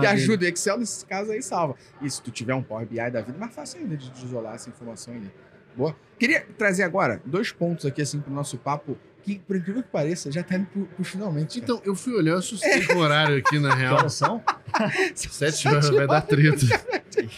Que 0.00 0.06
ajuda. 0.06 0.44
O 0.44 0.48
Excel, 0.48 0.78
nesse 0.78 1.04
caso 1.04 1.32
aí, 1.32 1.42
salva. 1.42 1.74
E 2.00 2.08
se 2.08 2.22
tu 2.22 2.30
tiver 2.30 2.54
um 2.54 2.62
Power 2.62 2.86
BI 2.86 2.96
da 3.10 3.20
vida, 3.20 3.36
é 3.36 3.40
mais 3.40 3.52
fácil 3.52 3.80
ainda 3.80 3.96
de 3.96 4.10
de 4.10 4.24
isolar 4.24 4.54
essa 4.54 4.68
informação 4.70 5.12
ali. 5.14 5.28
Boa. 5.76 5.94
Queria 6.18 6.46
trazer 6.56 6.82
agora 6.82 7.20
dois 7.24 7.52
pontos 7.52 7.84
aqui, 7.84 8.00
assim, 8.00 8.20
pro 8.20 8.32
nosso 8.32 8.56
papo, 8.56 8.96
que, 9.22 9.38
por 9.40 9.56
incrível 9.56 9.82
que 9.82 9.88
pareça, 9.90 10.30
já 10.32 10.42
tá 10.42 10.56
indo 10.56 10.66
pro, 10.66 10.86
pro 10.86 11.04
finalmente. 11.04 11.60
cara. 11.60 11.64
Então, 11.72 11.82
eu 11.84 11.94
fui 11.94 12.14
olhar, 12.14 12.32
eu 12.32 12.38
assustei 12.38 12.86
com 12.86 12.94
o 12.94 12.98
horário 12.98 13.36
aqui, 13.36 13.58
na 13.58 13.70
Que 13.74 13.82
real. 13.82 13.96
horas 13.96 14.14
são? 14.14 14.42
Sete 15.14 15.68
horas 15.68 15.90
vai 15.90 16.06
dar 16.06 16.22
treta. 16.22 16.64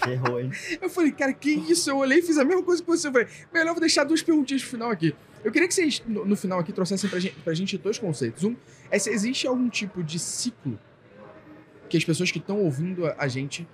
Ferrou, 0.05 0.41
hein? 0.41 0.51
Eu 0.81 0.89
falei, 0.91 1.11
cara, 1.13 1.33
que 1.33 1.51
isso? 1.51 1.91
Eu 1.91 1.97
olhei 1.99 2.19
e 2.19 2.23
fiz 2.23 2.37
a 2.39 2.45
mesma 2.45 2.63
coisa 2.63 2.83
que 2.83 2.89
você. 2.89 3.09
Eu 3.09 3.13
falei, 3.13 3.27
melhor 3.53 3.69
eu 3.69 3.75
vou 3.75 3.81
deixar 3.81 4.05
duas 4.05 4.23
perguntinhas 4.23 4.63
pro 4.63 4.71
final 4.71 4.91
aqui. 4.91 5.15
Eu 5.43 5.51
queria 5.51 5.67
que 5.67 5.75
vocês, 5.75 6.03
no, 6.07 6.25
no 6.25 6.37
final 6.37 6.59
aqui, 6.59 6.73
trouxessem 6.73 7.09
pra 7.09 7.19
gente, 7.21 7.35
pra 7.37 7.55
gente 7.55 7.79
dois 7.79 7.99
conceitos. 7.99 8.45
Um 8.45 8.55
é 8.91 8.99
se 8.99 9.11
existe 9.11 9.47
algum 9.47 9.69
tipo 9.69 10.03
de 10.03 10.19
ciclo 10.19 10.79
que 11.89 11.97
as 11.97 12.05
pessoas 12.05 12.31
que 12.31 12.39
estão 12.39 12.61
ouvindo 12.61 13.07
a, 13.07 13.15
a 13.19 13.29
gente 13.29 13.67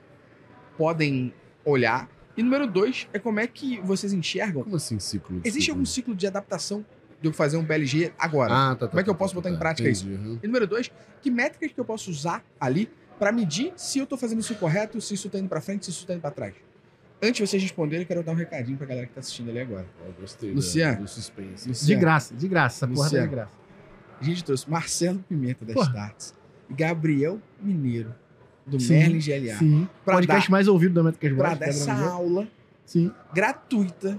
podem 0.79 1.33
olhar. 1.65 2.09
E 2.37 2.43
número 2.43 2.67
dois 2.67 3.09
é 3.13 3.19
como 3.19 3.39
é 3.41 3.47
que 3.47 3.81
vocês 3.81 4.13
enxergam. 4.13 4.63
Como 4.65 4.77
assim, 4.77 4.99
ciclo? 4.99 5.41
Existe 5.45 5.71
algum 5.71 5.85
ciclo 5.85 6.15
de 6.15 6.27
adaptação 6.27 6.85
de 7.21 7.29
eu 7.29 7.33
fazer 7.33 7.57
um 7.57 7.65
BLG 7.65 8.13
agora? 8.19 8.53
Ah, 8.53 8.75
tá, 8.75 8.87
tá. 8.87 8.89
Como 8.89 9.01
é 9.01 9.05
que 9.05 9.11
eu 9.11 9.15
tá, 9.15 9.19
posso 9.19 9.35
tá, 9.35 9.41
botar 9.41 9.51
em 9.51 9.55
tá. 9.55 9.59
prática 9.59 9.89
isso? 9.89 10.07
E 10.43 10.47
número 10.47 10.67
dois, 10.67 10.91
que 11.23 11.31
métricas 11.31 11.73
que 11.73 11.79
eu 11.81 11.85
posso 11.85 12.11
usar 12.11 12.45
ali 12.61 12.91
para 13.19 13.31
medir 13.31 13.73
se 13.77 13.99
eu 13.99 14.07
tô 14.07 14.17
fazendo 14.17 14.41
isso 14.41 14.55
correto, 14.57 15.01
se 15.01 15.15
isso 15.15 15.31
tá 15.31 15.39
indo 15.39 15.49
para 15.49 15.61
frente, 15.61 15.85
se 15.85 15.91
isso 15.93 16.07
tá 16.07 16.15
indo 16.15 16.21
para 16.21 16.33
trás? 16.33 16.55
Antes 17.23 17.37
de 17.37 17.47
vocês 17.47 17.63
responderem, 17.63 18.03
eu 18.03 18.07
quero 18.09 18.23
dar 18.23 18.33
um 18.33 18.35
recadinho 18.35 18.77
pra 18.77 18.87
galera 18.87 19.07
que 19.07 19.15
tá 19.15 19.21
assistindo 19.21 19.49
ali 19.49 19.61
agora. 19.61 19.87
Ó, 20.07 20.21
gostei 20.21 20.51
da- 20.51 20.57
Luciano. 20.57 21.01
do 21.03 21.09
suspense. 21.09 21.63
De 21.63 21.69
Luciano, 21.69 22.01
graça, 22.01 22.35
de 22.35 22.49
graça. 22.49 22.77
Essa 22.85 22.89
porra 22.89 23.05
Luciano. 23.05 23.29
de 23.29 23.35
graça. 23.35 23.53
A 24.21 24.25
gente 24.25 24.45
trouxe 24.45 24.69
Marcelo 24.71 25.25
Pimenta 25.29 25.65
das 25.65 25.75
Porra. 25.75 25.89
Starts 25.89 26.35
e 26.69 26.75
Gabriel 26.75 27.41
Mineiro, 27.63 28.15
do 28.67 28.81
Sim, 28.81 28.95
Merlin 28.95 29.19
GLA, 29.19 29.57
Sim. 29.59 29.89
Pra 30.05 30.15
Podcast 30.15 30.49
dar- 30.49 30.53
mais 30.53 30.69
ouvido 30.69 30.95
da 30.95 31.03
Métricas 31.03 31.37
para 31.37 31.55
dar 31.55 31.67
essa 31.69 31.93
aula 31.93 32.47
Sim. 32.85 33.11
gratuita 33.35 34.19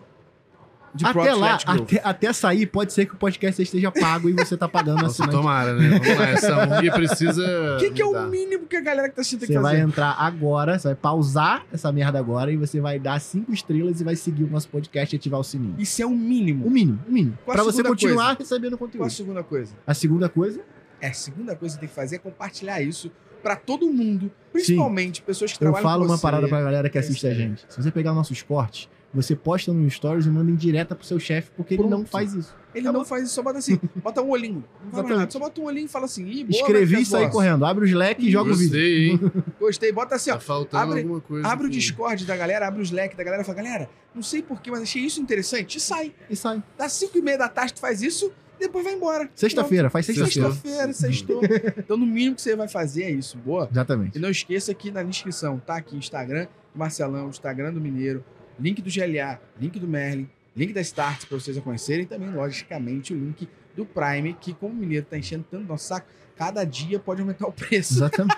de 0.93 1.05
Até 1.05 1.33
lá, 1.33 1.57
até, 1.65 2.01
até 2.05 2.31
sair, 2.31 2.65
pode 2.67 2.93
ser 2.93 3.05
que 3.05 3.15
o 3.15 3.17
podcast 3.17 3.61
esteja 3.61 3.91
pago 3.91 4.29
e 4.29 4.33
você 4.33 4.55
tá 4.55 4.65
pagando 4.65 5.01
Nossa, 5.01 5.23
assinante. 5.23 5.31
tomara, 5.35 5.73
né? 5.73 5.89
Vamos 5.99 6.17
lá, 6.17 6.29
essa 6.29 6.55
precisa. 6.95 7.75
O 7.75 7.79
que, 7.79 7.91
que 7.91 8.01
é 8.01 8.05
o 8.05 8.27
mínimo 8.29 8.65
que 8.65 8.77
a 8.77 8.81
galera 8.81 9.09
que 9.09 9.15
tá 9.15 9.19
assistindo 9.19 9.41
tem 9.41 9.47
que 9.49 9.53
Você 9.55 9.59
vai 9.59 9.77
entrar 9.81 10.11
agora, 10.17 10.79
você 10.79 10.87
vai 10.87 10.95
pausar 10.95 11.65
essa 11.73 11.91
merda 11.91 12.17
agora 12.17 12.49
e 12.49 12.55
você 12.55 12.79
vai 12.79 12.97
dar 12.97 13.19
cinco 13.19 13.51
estrelas 13.51 13.99
e 13.99 14.05
vai 14.05 14.15
seguir 14.15 14.45
o 14.45 14.49
nosso 14.49 14.69
podcast 14.69 15.13
e 15.13 15.17
ativar 15.17 15.37
o 15.41 15.43
sininho. 15.43 15.75
Isso 15.77 16.01
é 16.01 16.05
o 16.05 16.11
mínimo. 16.11 16.65
O 16.65 16.69
mínimo, 16.71 16.99
o 17.05 17.11
mínimo. 17.11 17.37
Qual 17.43 17.55
Pra 17.55 17.63
você 17.65 17.83
continuar 17.83 18.37
recebendo 18.39 18.77
Qual 18.77 18.87
a 18.87 18.91
conteúdo. 18.91 19.09
segunda 19.09 19.43
coisa? 19.43 19.75
A 19.85 19.93
segunda 19.93 20.29
coisa, 20.29 20.61
É, 21.01 21.09
a 21.09 21.13
segunda 21.13 21.57
coisa 21.57 21.75
que 21.75 21.79
você 21.79 21.79
tem 21.81 21.89
que 21.89 21.95
fazer 21.95 22.15
é 22.15 22.19
compartilhar 22.19 22.81
isso 22.81 23.11
pra 23.45 23.55
todo 23.55 23.85
mundo, 23.93 24.31
principalmente 24.51 25.21
pessoas 25.21 25.51
que 25.51 25.57
eu 25.57 25.71
trabalham 25.71 25.83
falo 25.87 26.05
com 26.07 26.11
uma 26.11 26.17
parada 26.17 26.47
pra 26.47 26.63
galera 26.63 26.89
que 26.89 26.97
É 26.97 27.01
assiste 27.01 27.19
a 27.27 27.29
sério. 27.29 27.37
gente. 27.37 27.63
Se 27.69 27.79
você 27.79 27.91
pegar 27.91 28.11
nossos 28.11 28.41
cortes, 28.41 28.89
você 29.13 29.35
posta 29.35 29.71
no 29.71 29.87
Stories 29.87 30.25
e 30.25 30.29
manda 30.29 30.49
em 30.49 30.55
direta 30.55 30.95
pro 30.95 31.05
seu 31.05 31.19
chefe, 31.19 31.51
porque 31.55 31.75
ele 31.75 31.83
não 31.83 31.89
Pronto. 31.99 32.09
faz 32.09 32.33
isso. 32.33 32.55
Ele 32.73 32.91
não 32.91 33.05
faz 33.05 33.23
isso, 33.25 33.33
só 33.35 33.43
bota 33.43 33.59
assim, 33.59 33.79
bota 34.03 34.21
um 34.21 34.29
olhinho. 34.31 34.61
Não 34.83 34.91
fala 35.03 35.15
nada, 35.19 35.31
só 35.31 35.39
bota 35.39 35.61
um 35.61 35.65
olhinho 35.65 35.85
e 35.85 35.87
fala 35.87 36.05
assim, 36.05 36.25
Ih, 36.27 36.43
boa, 36.43 36.59
Escrevi 36.59 36.91
Marcos 36.93 37.07
e 37.07 37.11
saí 37.11 37.23
Boss. 37.25 37.31
correndo. 37.33 37.65
Abre 37.65 37.85
o 37.85 37.87
Slack 37.87 38.27
e 38.27 38.31
joga 38.31 38.51
o 38.51 38.55
vídeo. 38.55 38.71
Gostei, 38.71 39.09
hein? 39.09 39.31
Gostei, 39.59 39.91
bota 39.93 40.15
assim, 40.15 40.31
ó. 40.31 40.33
Tá 40.33 40.39
faltando 40.41 40.83
Abre- 40.83 40.99
alguma 41.01 41.21
coisa. 41.21 41.47
Abre 41.47 41.67
o 41.67 41.69
aqui. 41.69 41.77
Discord 41.77 42.25
da 42.25 42.35
galera, 42.35 42.67
abre 42.67 42.81
o 42.81 42.83
Slack 42.83 43.15
da 43.15 43.23
galera 43.23 43.43
e 43.43 43.45
fala, 43.45 43.57
galera, 43.57 43.89
não 44.13 44.21
sei 44.23 44.41
porquê, 44.41 44.69
mas 44.71 44.81
achei 44.81 45.03
isso 45.03 45.21
interessante. 45.21 45.77
E 45.77 45.79
sai. 45.79 46.11
E 46.29 46.35
sai. 46.35 46.61
Dá 46.77 46.89
5 46.89 47.17
e 47.17 47.21
meia 47.21 47.37
da 47.37 47.47
tarde, 47.47 47.75
tu 47.75 47.79
faz 47.79 48.01
isso, 48.01 48.33
depois 48.59 48.83
vai 48.83 48.93
embora. 48.93 49.29
Sexta-feira, 49.35 49.89
faz 49.89 50.05
sexta-feira. 50.05 50.51
Sexta-feira, 50.51 50.93
sextou. 50.93 51.41
então, 51.77 51.97
no 51.97 52.05
mínimo 52.05 52.35
que 52.35 52.41
você 52.41 52.55
vai 52.55 52.67
fazer 52.67 53.03
é 53.03 53.11
isso. 53.11 53.37
Boa. 53.37 53.67
Exatamente. 53.71 54.17
E 54.17 54.21
não 54.21 54.29
esqueça 54.29 54.73
que 54.73 54.91
na 54.91 55.03
descrição 55.03 55.59
tá 55.59 55.77
aqui 55.77 55.95
Instagram 55.95 56.45
do 56.73 56.79
Marcelão, 56.79 57.29
Instagram 57.29 57.73
do 57.73 57.81
Mineiro, 57.81 58.23
link 58.59 58.81
do 58.81 58.89
GLA, 58.89 59.39
link 59.59 59.79
do 59.79 59.87
Merlin, 59.87 60.29
link 60.55 60.73
da 60.73 60.81
Starts 60.81 61.25
para 61.25 61.37
vocês 61.37 61.57
a 61.57 61.61
conhecerem 61.61 62.03
e 62.03 62.05
também, 62.05 62.31
logicamente, 62.31 63.13
o 63.13 63.17
link 63.17 63.47
do 63.75 63.85
Prime, 63.85 64.33
que 64.39 64.53
como 64.53 64.73
o 64.73 64.75
Mineiro 64.75 65.05
tá 65.05 65.17
enchendo 65.17 65.45
tanto 65.49 65.67
nosso 65.67 65.87
saco, 65.87 66.07
cada 66.35 66.63
dia 66.63 66.99
pode 66.99 67.21
aumentar 67.21 67.47
o 67.47 67.51
preço. 67.51 67.95
Exatamente. 67.95 68.37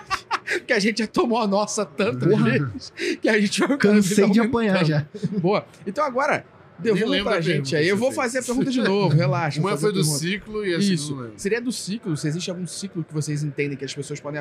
que 0.66 0.72
a 0.72 0.78
gente 0.78 0.98
já 0.98 1.06
tomou 1.06 1.38
a 1.38 1.46
nossa 1.46 1.84
tantas 1.84 2.28
Porra. 2.28 2.44
vezes 2.50 2.92
que 3.20 3.28
a 3.28 3.40
gente 3.40 3.60
vai 3.60 3.76
Cansei 3.76 4.30
de 4.30 4.40
apanhar 4.40 4.84
já. 4.84 5.06
Boa. 5.40 5.66
Então 5.86 6.04
agora, 6.04 6.44
Devolva 6.78 7.06
lembro 7.10 7.30
pra 7.32 7.40
gente 7.40 7.74
aí. 7.74 7.88
Eu 7.88 7.96
vou 7.96 8.08
fez. 8.10 8.16
fazer 8.16 8.38
a 8.38 8.42
pergunta 8.42 8.70
de 8.70 8.80
novo, 8.80 9.14
relaxa. 9.16 9.60
Uma 9.60 9.76
foi 9.76 9.92
do 9.92 10.04
ciclo 10.04 10.64
e 10.64 10.74
a 10.74 10.78
Isso. 10.78 11.30
Seria 11.36 11.60
do 11.60 11.72
ciclo? 11.72 12.16
Se 12.16 12.28
existe 12.28 12.50
algum 12.50 12.66
ciclo 12.66 13.02
que 13.02 13.12
vocês 13.12 13.42
entendem 13.42 13.76
que 13.76 13.84
as 13.84 13.92
pessoas 13.94 14.20
podem 14.20 14.40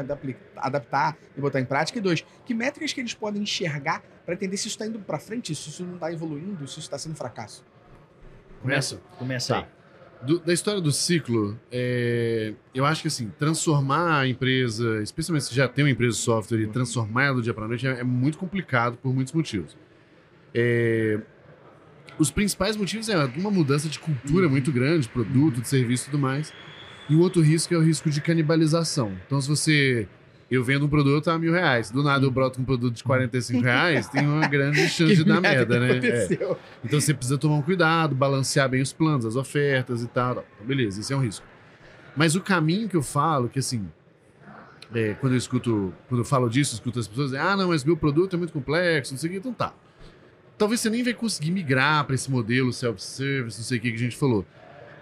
adaptar 0.56 1.18
e 1.36 1.42
botar 1.42 1.60
em 1.60 1.66
prática? 1.66 1.98
E 1.98 2.02
dois, 2.02 2.24
que 2.46 2.54
métricas 2.54 2.94
que 2.94 3.00
eles 3.02 3.14
podem 3.14 3.42
enxergar 3.42 4.04
para 4.26 4.36
entender 4.36 4.56
se 4.58 4.68
isso 4.68 4.76
está 4.76 4.86
indo 4.86 5.00
para 5.00 5.18
frente, 5.18 5.56
se 5.56 5.70
isso 5.70 5.84
não 5.84 5.96
está 5.96 6.12
evoluindo, 6.14 6.60
se 6.68 6.74
isso 6.74 6.80
está 6.82 6.98
sendo 6.98 7.16
fracasso? 7.16 7.66
Começa. 8.62 9.02
Começa 9.18 9.54
Tá. 9.54 9.60
aí. 9.62 9.66
Do- 10.26 10.40
da 10.40 10.52
história 10.52 10.82
do 10.82 10.92
ciclo, 10.92 11.60
é, 11.72 12.54
eu 12.74 12.84
acho 12.86 13.04
que 13.04 13.08
assim, 13.08 13.32
transformar 13.38 14.22
a 14.22 14.28
empresa, 14.28 15.02
especialmente 15.04 15.46
se 15.46 15.54
já 15.56 15.68
tem 15.68 15.86
uma 15.86 15.92
empresa 15.92 16.14
de 16.16 16.22
software 16.24 16.60
e 16.62 16.68
transformar 16.68 17.26
ela 17.26 17.36
do 17.36 17.42
dia 17.44 17.54
para 17.54 17.68
noite 17.68 17.86
é, 17.86 18.00
é 18.00 18.04
muito 18.04 18.38
complicado 18.38 18.98
por 18.98 19.14
muitos 19.14 19.32
motivos. 19.34 19.78
É, 20.56 21.20
os 22.20 22.32
principais 22.32 22.76
motivos 22.76 23.10
é 23.10 23.18
uma 23.38 23.52
mudança 23.52 23.88
de 23.88 24.00
cultura 24.00 24.50
muito 24.50 24.72
grande, 24.72 25.04
de 25.04 25.10
produto, 25.10 25.62
de 25.62 25.68
serviço 25.68 26.06
e 26.08 26.12
tudo 26.12 26.20
mais. 26.20 26.54
E 27.10 27.16
o 27.16 27.20
outro 27.20 27.42
risco 27.42 27.74
é 27.74 27.78
o 27.78 27.82
risco 27.82 28.10
de 28.10 28.22
canibalização. 28.22 29.14
Então, 29.26 29.40
se 29.40 29.48
você. 29.48 30.08
Eu 30.50 30.64
vendo 30.64 30.86
um 30.86 30.88
produto 30.88 31.30
a 31.30 31.38
mil 31.38 31.52
reais, 31.52 31.92
do 31.92 32.02
nada 32.02 32.26
eu 32.26 32.32
broto 32.32 32.56
com 32.56 32.62
um 32.62 32.66
produto 32.66 32.96
de 32.96 33.04
45 33.04 33.60
reais, 33.62 34.08
tem 34.08 34.26
uma 34.26 34.48
grande 34.48 34.80
chance 34.88 35.18
de 35.18 35.26
dar 35.26 35.42
merda, 35.42 35.78
né? 35.78 36.00
É. 36.02 36.58
Então 36.86 37.02
você 37.02 37.14
precisa 37.14 37.38
tomar 37.38 37.56
um 37.56 37.62
cuidado, 37.62 38.16
balancear 38.16 38.70
bem 38.70 38.82
os 38.82 38.94
planos, 38.94 39.26
as 39.26 39.36
ofertas 39.36 40.02
e 40.02 40.08
tal. 40.08 40.32
Então, 40.32 40.66
beleza, 40.66 41.02
isso 41.02 41.12
é 41.12 41.18
um 41.18 41.20
risco. 41.20 41.46
Mas 42.16 42.34
o 42.34 42.40
caminho 42.40 42.88
que 42.88 42.96
eu 42.96 43.04
falo, 43.04 43.50
que 43.50 43.60
assim, 43.60 43.90
é, 44.96 45.16
quando 45.16 45.34
eu 45.34 45.38
escuto, 45.38 45.94
quando 46.08 46.22
eu 46.22 46.26
falo 46.26 46.50
disso, 46.50 46.76
eu 46.76 46.78
escuto 46.78 46.98
as 46.98 47.10
pessoas, 47.10 47.34
ah, 47.34 47.58
não, 47.58 47.68
mas 47.68 47.84
meu 47.84 47.98
produto 47.98 48.38
é 48.38 48.40
muito 48.40 48.54
complexo, 48.54 49.14
não 49.14 49.20
sei 49.20 49.30
o 49.30 49.34
que, 49.34 49.40
então 49.40 49.54
tá. 49.54 49.74
Talvez 50.58 50.82
você 50.82 50.90
nem 50.90 51.04
vai 51.04 51.14
conseguir 51.14 51.52
migrar 51.52 52.04
para 52.06 52.16
esse 52.16 52.32
modelo 52.32 52.74
self-service, 52.74 53.60
não 53.60 53.66
sei 53.66 53.78
o 53.78 53.82
que 53.82 53.92
que 53.92 53.96
a 53.96 54.00
gente 54.00 54.18
falou. 54.18 54.46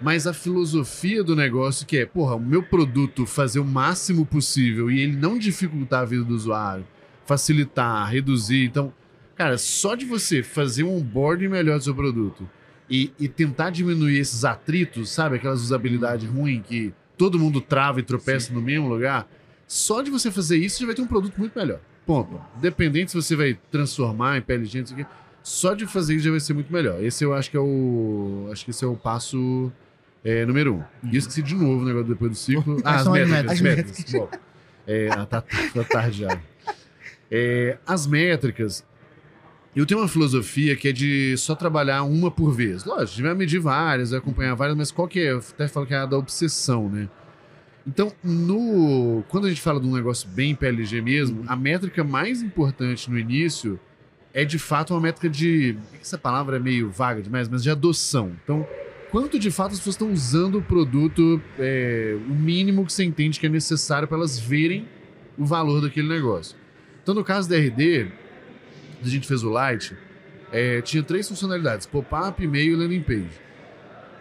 Mas 0.02 0.28
a 0.28 0.34
filosofia 0.34 1.24
do 1.24 1.36
negócio 1.36 1.86
que 1.86 1.98
é, 1.98 2.06
porra, 2.06 2.36
o 2.36 2.40
meu 2.40 2.62
produto 2.62 3.26
fazer 3.26 3.60
o 3.60 3.66
máximo 3.66 4.26
possível 4.26 4.92
e 4.92 5.00
ele 5.00 5.16
não 5.16 5.40
dificultar 5.40 6.02
a 6.02 6.06
vida 6.06 6.26
do 6.26 6.36
usuário, 6.36 6.86
facilitar, 7.26 8.12
reduzir. 8.12 8.66
Então, 8.66 8.94
cara, 9.36 9.58
só 9.58 9.96
de 9.96 10.06
você 10.06 10.44
fazer 10.44 10.84
um 10.84 10.98
onboarding 10.98 11.48
melhor 11.48 11.78
do 11.78 11.84
seu 11.86 11.96
produto 11.96 12.50
e, 12.90 13.14
e 13.18 13.30
tentar 13.30 13.70
diminuir 13.70 14.20
esses 14.20 14.44
atritos, 14.44 15.10
sabe? 15.10 15.38
Aquelas 15.38 15.62
usabilidades 15.62 16.28
ruins 16.30 16.64
que 16.68 16.94
todo 17.18 17.40
mundo 17.40 17.62
trava 17.62 18.02
e 18.02 18.04
tropeça 18.04 18.54
no 18.54 18.62
mesmo 18.62 18.90
lugar. 18.90 19.26
Só 19.66 20.02
de 20.02 20.12
você 20.12 20.30
fazer 20.30 20.58
isso, 20.58 20.80
você 20.80 20.86
vai 20.86 20.96
ter 20.96 21.02
um 21.02 21.08
produto 21.08 21.38
muito 21.38 21.58
melhor. 21.58 21.80
Ponto. 22.06 22.40
Dependente 22.62 23.12
se 23.12 23.18
você 23.18 23.36
vai 23.36 23.58
transformar 23.72 24.38
em 24.38 24.44
não 24.58 24.66
sei 24.66 24.82
o 24.82 24.96
quê. 24.98 25.06
Só 25.46 25.76
de 25.76 25.86
fazer 25.86 26.16
isso 26.16 26.26
já 26.26 26.32
vai 26.32 26.40
ser 26.40 26.56
muito 26.56 26.74
melhor. 26.74 27.04
Esse 27.04 27.24
eu 27.24 27.32
acho 27.32 27.52
que 27.52 27.56
é 27.56 27.60
o. 27.60 28.50
Acho 28.52 28.66
que 28.66 28.72
esse 28.72 28.84
é 28.84 28.88
o 28.88 28.96
passo 28.96 29.72
é, 30.24 30.44
número 30.44 30.74
um. 30.74 30.84
E 31.04 31.14
eu 31.16 31.20
esqueci 31.20 31.44
de 31.44 31.54
novo 31.54 31.84
o 31.84 31.86
negócio 31.86 32.08
depois 32.08 32.32
do 32.32 32.36
ciclo. 32.36 32.78
Ah, 32.84 32.96
as 32.96 33.04
são 33.04 33.14
as 33.14 33.30
métricas. 33.30 33.52
As 33.52 33.62
métricas? 33.62 34.12
Bom, 34.12 34.30
é, 34.88 35.10
ah, 35.12 35.26
tá, 35.28 35.44
tá 35.44 35.84
tarde 35.84 36.22
já. 36.22 36.42
É, 37.30 37.78
as 37.86 38.08
métricas. 38.08 38.84
Eu 39.76 39.86
tenho 39.86 40.00
uma 40.00 40.08
filosofia 40.08 40.76
que 40.76 40.88
é 40.88 40.92
de 40.92 41.38
só 41.38 41.54
trabalhar 41.54 42.02
uma 42.02 42.32
por 42.32 42.52
vez. 42.52 42.84
Lógico, 42.84 43.04
a 43.04 43.06
gente 43.06 43.22
vai 43.22 43.36
medir 43.36 43.60
várias, 43.60 44.10
vai 44.10 44.20
acompanhar 44.20 44.56
várias, 44.56 44.76
mas 44.76 44.90
qual 44.90 45.08
que 45.08 45.20
é? 45.20 45.32
Eu 45.32 45.38
até 45.38 45.68
falo 45.68 45.86
que 45.86 45.94
é 45.94 45.98
a 45.98 46.08
da 46.08 46.18
obsessão, 46.18 46.90
né? 46.90 47.08
Então, 47.86 48.12
no, 48.24 49.24
quando 49.28 49.46
a 49.46 49.50
gente 49.50 49.62
fala 49.62 49.80
de 49.80 49.86
um 49.86 49.94
negócio 49.94 50.28
bem 50.28 50.56
PLG 50.56 51.04
mesmo, 51.04 51.44
a 51.46 51.56
métrica 51.56 52.04
mais 52.04 52.42
importante 52.42 53.12
no 53.12 53.20
início 53.20 53.80
é 54.36 54.44
de 54.44 54.60
fato 54.60 54.94
uma 54.94 55.00
métrica 55.00 55.30
de. 55.30 55.78
Essa 56.02 56.18
palavra 56.18 56.58
é 56.58 56.60
meio 56.60 56.90
vaga 56.92 57.22
demais, 57.22 57.48
mas 57.48 57.64
de 57.64 57.70
adoção. 57.70 58.34
Então, 58.44 58.68
quanto 59.10 59.40
de 59.40 59.50
fato 59.50 59.72
as 59.72 59.78
pessoas 59.78 59.96
estão 59.96 60.12
usando 60.12 60.58
o 60.58 60.62
produto, 60.62 61.42
é, 61.58 62.18
o 62.28 62.36
mínimo 62.36 62.86
que 62.86 62.92
você 62.92 63.06
entende 63.06 63.40
que 63.40 63.46
é 63.46 63.50
necessário 63.50 64.10
para 64.10 64.18
elas 64.18 64.38
verem 64.38 64.86
o 65.38 65.46
valor 65.46 65.82
daquele 65.82 66.10
negócio. 66.10 66.58
Então, 67.02 67.16
no 67.16 67.24
caso 67.24 67.50
da 67.50 67.56
RD, 67.56 68.12
a 69.02 69.08
gente 69.08 69.26
fez 69.26 69.42
o 69.42 69.50
Lite, 69.50 69.96
é, 70.52 70.82
tinha 70.82 71.02
três 71.02 71.30
funcionalidades: 71.30 71.86
pop-up, 71.86 72.44
e-mail 72.44 72.74
e 72.74 72.76
landing 72.76 73.04
page. 73.04 73.46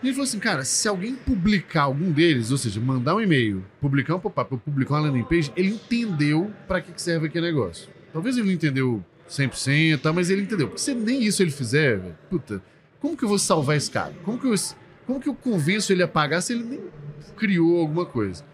E 0.01 0.07
ele 0.07 0.13
falou 0.13 0.29
assim, 0.29 0.39
cara, 0.39 0.65
se 0.65 0.87
alguém 0.87 1.17
publicar 1.17 1.83
algum 1.83 2.13
deles, 2.13 2.53
ou 2.53 2.59
seja, 2.59 2.79
mandar 2.79 3.17
um 3.17 3.21
e-mail, 3.21 3.65
publicar 3.81 4.15
um 4.15 4.21
pop-up 4.21 4.53
ou 4.53 4.61
publicar 4.61 4.95
uma 4.95 5.09
landing 5.09 5.25
page, 5.25 5.51
ele 5.57 5.71
entendeu 5.71 6.53
para 6.69 6.81
que 6.81 7.03
serve 7.03 7.27
aquele 7.27 7.47
negócio. 7.47 7.89
Talvez 8.13 8.37
ele 8.37 8.47
não 8.47 8.53
entendeu 8.53 9.05
100%, 9.29 10.01
tá, 10.01 10.13
mas 10.13 10.31
ele 10.31 10.43
entendeu. 10.43 10.69
Porque 10.69 10.81
se 10.81 10.95
nem 10.95 11.23
isso 11.23 11.43
ele 11.43 11.51
fizer, 11.51 12.01
puta, 12.31 12.63
como 13.01 13.17
que 13.17 13.25
eu 13.25 13.29
vou 13.29 13.39
salvar 13.39 13.77
esse 13.77 13.91
cara? 13.91 14.13
Como 14.25 14.39
que 14.39 14.47
eu, 14.47 14.55
como 15.07 15.21
que 15.21 15.29
eu 15.29 15.35
convenço 15.35 15.93
ele 15.93 16.03
a 16.03 16.09
pagar 16.09 16.41
se 16.41 16.53
ele 16.53 16.65
nem 16.65 16.81
criou 17.37 17.81
alguma 17.81 18.07
coisa? 18.07 18.45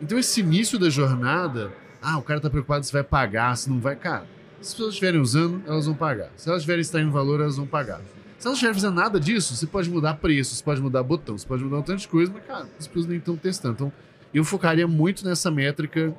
Então 0.00 0.18
esse 0.18 0.40
início 0.40 0.78
da 0.78 0.88
jornada, 0.90 1.72
ah, 2.02 2.18
o 2.18 2.22
cara 2.22 2.40
tá 2.40 2.48
preocupado 2.48 2.84
se 2.84 2.92
vai 2.92 3.02
pagar, 3.02 3.56
se 3.56 3.68
não 3.68 3.78
vai. 3.78 3.96
Cara, 3.96 4.26
se 4.60 4.68
as 4.68 4.74
pessoas 4.74 4.94
estiverem 4.94 5.20
usando, 5.20 5.62
elas 5.66 5.86
vão 5.86 5.94
pagar. 5.94 6.30
Se 6.36 6.48
elas 6.48 6.60
estiverem 6.60 6.80
extraindo 6.82 7.10
valor, 7.10 7.40
elas 7.40 7.56
vão 7.56 7.66
pagar. 7.66 8.00
Se 8.38 8.46
elas 8.46 8.56
estiverem 8.56 8.80
fazendo 8.80 8.94
nada 8.94 9.20
disso, 9.20 9.54
você 9.54 9.66
pode 9.66 9.90
mudar 9.90 10.14
preço, 10.14 10.54
você 10.54 10.62
pode 10.62 10.80
mudar 10.80 11.02
botão, 11.02 11.36
você 11.36 11.46
pode 11.46 11.62
mudar 11.62 11.78
um 11.78 11.82
tanto 11.82 12.00
de 12.00 12.08
coisa, 12.08 12.32
mas, 12.32 12.44
cara, 12.44 12.66
as 12.78 12.86
pessoas 12.86 13.06
nem 13.06 13.18
estão 13.18 13.36
testando. 13.36 13.74
Então, 13.74 13.92
eu 14.32 14.44
focaria 14.44 14.86
muito 14.86 15.26
nessa 15.26 15.50
métrica 15.50 16.14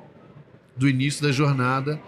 do 0.76 0.88
início 0.88 1.22
da 1.22 1.32
jornada, 1.32 2.00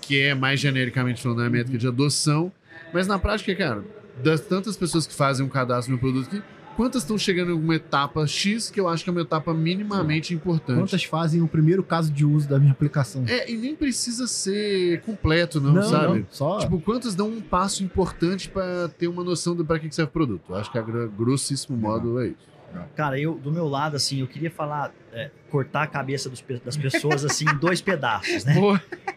que 0.00 0.20
é 0.20 0.34
mais 0.34 0.60
genericamente 0.60 1.22
falando, 1.22 1.42
é 1.42 1.46
a 1.46 1.50
métrica 1.50 1.78
de 1.78 1.86
adoção. 1.86 2.52
Mas 2.92 3.06
na 3.06 3.18
prática, 3.18 3.54
cara, 3.54 3.84
das 4.22 4.40
tantas 4.40 4.76
pessoas 4.76 5.06
que 5.06 5.14
fazem 5.14 5.44
um 5.44 5.48
cadastro 5.48 5.92
no 5.92 6.00
meu 6.00 6.12
produto 6.12 6.28
aqui, 6.28 6.42
quantas 6.76 7.02
estão 7.02 7.18
chegando 7.18 7.50
em 7.50 7.52
alguma 7.52 7.74
etapa 7.74 8.26
X, 8.26 8.70
que 8.70 8.80
eu 8.80 8.88
acho 8.88 9.04
que 9.04 9.10
é 9.10 9.12
uma 9.12 9.20
etapa 9.20 9.52
minimamente 9.52 10.34
importante. 10.34 10.78
Quantas 10.78 11.04
fazem 11.04 11.42
o 11.42 11.48
primeiro 11.48 11.82
caso 11.82 12.10
de 12.10 12.24
uso 12.24 12.48
da 12.48 12.58
minha 12.58 12.72
aplicação? 12.72 13.24
É, 13.26 13.50
e 13.50 13.56
nem 13.56 13.74
precisa 13.76 14.26
ser 14.26 15.00
completo, 15.02 15.60
não, 15.60 15.82
sabe? 15.82 16.26
só. 16.30 16.58
Tipo, 16.58 16.80
quantas 16.80 17.14
dão 17.14 17.28
um 17.28 17.40
passo 17.40 17.84
importante 17.84 18.48
pra 18.48 18.88
ter 18.98 19.08
uma 19.08 19.22
noção 19.22 19.54
do 19.54 19.64
para 19.64 19.78
que 19.78 19.94
serve 19.94 20.08
o 20.08 20.12
produto? 20.12 20.42
Eu 20.48 20.56
acho 20.56 20.72
que 20.72 20.78
a 20.78 20.82
grossíssimo 20.82 21.76
modo 21.76 22.20
é 22.20 22.28
isso. 22.28 22.50
Cara, 22.94 23.18
eu, 23.18 23.34
do 23.34 23.50
meu 23.50 23.66
lado, 23.66 23.96
assim, 23.96 24.20
eu 24.20 24.26
queria 24.26 24.50
falar, 24.50 24.92
é, 25.12 25.30
cortar 25.50 25.82
a 25.82 25.86
cabeça 25.86 26.28
dos 26.28 26.42
das 26.64 26.76
pessoas, 26.76 27.24
assim, 27.24 27.44
em 27.48 27.56
dois 27.56 27.80
pedaços, 27.80 28.44
né? 28.44 28.54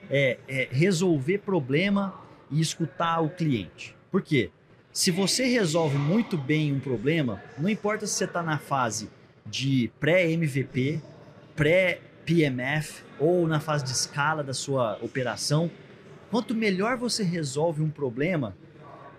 É, 0.09 0.37
é 0.47 0.67
resolver 0.71 1.39
problema 1.39 2.13
e 2.51 2.59
escutar 2.61 3.19
o 3.19 3.29
cliente. 3.29 3.95
Por 4.11 4.21
quê? 4.21 4.51
Se 4.91 5.09
você 5.09 5.45
resolve 5.45 5.97
muito 5.97 6.37
bem 6.37 6.71
um 6.71 6.79
problema, 6.79 7.41
não 7.57 7.67
importa 7.67 8.05
se 8.05 8.13
você 8.13 8.25
está 8.25 8.43
na 8.43 8.59
fase 8.59 9.09
de 9.45 9.91
pré-MVP, 9.99 11.01
pré-PMF 11.55 13.03
ou 13.19 13.47
na 13.47 13.59
fase 13.59 13.83
de 13.83 13.91
escala 13.91 14.43
da 14.43 14.53
sua 14.53 14.99
operação, 15.01 15.71
quanto 16.29 16.53
melhor 16.53 16.97
você 16.97 17.23
resolve 17.23 17.81
um 17.81 17.89
problema, 17.89 18.55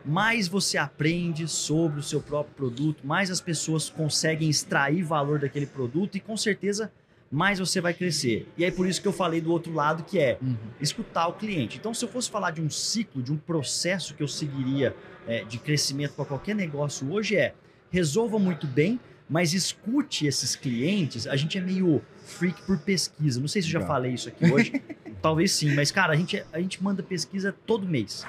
mais 0.05 0.47
você 0.49 0.77
aprende 0.77 1.49
sobre 1.49 2.01
o 2.01 2.03
seu 2.03 2.21
próprio 2.21 2.55
produto, 2.55 3.07
mais 3.07 3.31
as 3.31 3.41
pessoas 3.41 3.89
conseguem 3.89 4.51
extrair 4.51 5.03
valor 5.03 5.39
daquele 5.39 5.67
produto 5.67 6.17
e 6.17 6.21
com 6.21 6.37
certeza 6.37 6.93
mais 7.31 7.59
você 7.59 7.81
vai 7.81 7.95
crescer. 7.95 8.47
E 8.57 8.65
aí 8.65 8.71
por 8.71 8.87
isso 8.87 9.01
que 9.01 9.09
eu 9.09 9.13
falei 9.13 9.41
do 9.41 9.51
outro 9.51 9.73
lado 9.73 10.05
que 10.05 10.19
é 10.19 10.39
escutar 10.81 11.27
o 11.27 11.33
cliente. 11.33 11.79
Então, 11.79 11.93
se 11.93 12.05
eu 12.05 12.09
fosse 12.09 12.31
falar 12.31 12.51
de 12.51 12.61
um 12.61 12.71
ciclo, 12.71 13.23
de 13.23 13.33
um 13.33 13.37
processo 13.37 14.15
que 14.15 14.23
eu 14.23 14.29
seguiria 14.29 14.95
é, 15.27 15.43
de 15.43 15.59
crescimento 15.59 16.13
para 16.13 16.25
qualquer 16.25 16.55
negócio 16.55 17.11
hoje 17.11 17.37
é 17.37 17.55
resolva 17.91 18.39
muito 18.39 18.67
bem, 18.67 19.01
mas 19.29 19.53
escute 19.55 20.27
esses 20.27 20.55
clientes. 20.57 21.27
A 21.27 21.37
gente 21.37 21.57
é 21.59 21.61
meio 21.61 22.03
freak 22.25 22.63
por 22.63 22.79
pesquisa. 22.79 23.41
Não 23.41 23.49
sei 23.49 23.63
se 23.63 23.69
eu 23.69 23.73
já 23.73 23.79
Legal. 23.81 23.95
falei 23.95 24.13
isso 24.15 24.29
aqui 24.29 24.51
hoje. 24.51 24.73
Talvez 25.23 25.53
sim, 25.53 25.75
mas 25.75 25.91
cara, 25.91 26.13
a 26.13 26.17
gente, 26.17 26.45
a 26.53 26.61
gente 26.61 26.83
manda 26.83 27.03
pesquisa 27.03 27.55
todo 27.67 27.87
mês. 27.89 28.27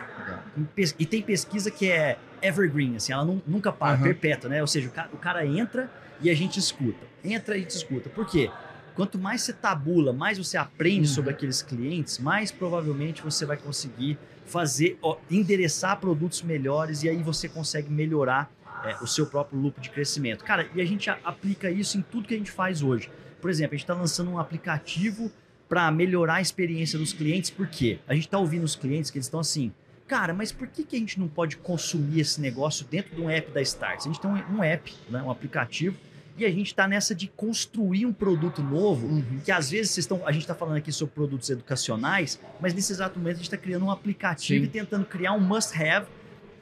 Pes- 0.73 0.95
E 0.97 1.05
tem 1.05 1.21
pesquisa 1.21 1.69
que 1.69 1.89
é 1.91 2.17
evergreen, 2.41 2.95
assim, 2.95 3.11
ela 3.11 3.25
nu- 3.25 3.41
nunca 3.45 3.71
para, 3.71 3.95
Aham. 3.95 4.03
perpétua, 4.03 4.49
né? 4.49 4.61
Ou 4.61 4.67
seja, 4.67 4.87
o 4.87 4.91
cara, 4.91 5.09
o 5.13 5.17
cara 5.17 5.45
entra 5.45 5.91
e 6.21 6.29
a 6.29 6.33
gente 6.33 6.57
escuta. 6.57 7.05
Entra 7.23 7.55
e 7.55 7.59
a 7.59 7.61
gente 7.61 7.71
escuta. 7.71 8.09
Por 8.09 8.25
quê? 8.25 8.49
Quanto 8.95 9.19
mais 9.19 9.41
você 9.41 9.51
tabula, 9.51 10.13
mais 10.13 10.37
você 10.37 10.55
aprende 10.57 11.09
Uhum. 11.09 11.13
sobre 11.15 11.31
aqueles 11.31 11.61
clientes, 11.61 12.17
mais 12.17 12.49
provavelmente 12.49 13.21
você 13.21 13.45
vai 13.45 13.57
conseguir 13.57 14.17
fazer, 14.45 14.97
ó, 15.01 15.17
endereçar 15.29 15.99
produtos 15.99 16.41
melhores 16.43 17.03
e 17.03 17.09
aí 17.09 17.21
você 17.21 17.49
consegue 17.49 17.89
melhorar 17.91 18.49
é, 18.86 18.95
o 19.01 19.07
seu 19.07 19.25
próprio 19.25 19.59
loop 19.59 19.79
de 19.81 19.89
crescimento. 19.89 20.43
Cara, 20.43 20.69
e 20.73 20.81
a 20.81 20.86
gente 20.86 21.09
aplica 21.09 21.69
isso 21.69 21.97
em 21.97 22.01
tudo 22.01 22.27
que 22.27 22.33
a 22.33 22.38
gente 22.38 22.51
faz 22.51 22.81
hoje. 22.81 23.09
Por 23.41 23.49
exemplo, 23.49 23.73
a 23.73 23.77
gente 23.77 23.83
está 23.83 23.93
lançando 23.93 24.31
um 24.31 24.39
aplicativo 24.39 25.31
para 25.67 25.89
melhorar 25.91 26.36
a 26.36 26.41
experiência 26.41 26.97
dos 26.97 27.11
clientes, 27.11 27.49
por 27.49 27.67
quê? 27.67 27.99
A 28.07 28.13
gente 28.13 28.25
está 28.27 28.38
ouvindo 28.38 28.63
os 28.63 28.75
clientes 28.75 29.09
que 29.09 29.17
eles 29.17 29.25
estão 29.25 29.39
assim, 29.39 29.71
cara, 30.07 30.33
mas 30.33 30.51
por 30.51 30.67
que, 30.67 30.83
que 30.83 30.95
a 30.95 30.99
gente 30.99 31.19
não 31.19 31.27
pode 31.27 31.57
consumir 31.57 32.19
esse 32.19 32.39
negócio 32.39 32.86
dentro 32.86 33.15
de 33.15 33.21
um 33.21 33.29
app 33.29 33.51
da 33.51 33.61
Starts? 33.61 34.05
A 34.05 34.09
gente 34.09 34.21
tem 34.21 34.29
um, 34.29 34.57
um 34.57 34.63
app, 34.63 34.93
né, 35.09 35.21
um 35.23 35.31
aplicativo, 35.31 35.97
e 36.38 36.45
a 36.45 36.49
gente 36.51 36.67
está 36.67 36.88
nessa 36.88 37.15
de 37.15 37.27
construir 37.27 38.05
um 38.05 38.13
produto 38.13 38.61
novo 38.61 39.07
Uhum. 39.07 39.39
que 39.43 39.51
às 39.51 39.71
vezes 39.71 39.91
vocês 39.91 40.03
estão, 40.03 40.21
a 40.27 40.31
gente 40.31 40.41
está 40.41 40.53
falando 40.53 40.77
aqui 40.77 40.91
sobre 40.91 41.15
produtos 41.15 41.49
educacionais, 41.49 42.39
mas 42.59 42.73
nesse 42.73 42.91
exato 42.91 43.17
momento 43.17 43.36
a 43.36 43.38
gente 43.38 43.45
está 43.45 43.57
criando 43.57 43.86
um 43.86 43.91
aplicativo 43.91 44.65
Sim. 44.65 44.65
e 44.65 44.71
tentando 44.71 45.05
criar 45.05 45.31
um 45.33 45.39
must-have 45.39 46.05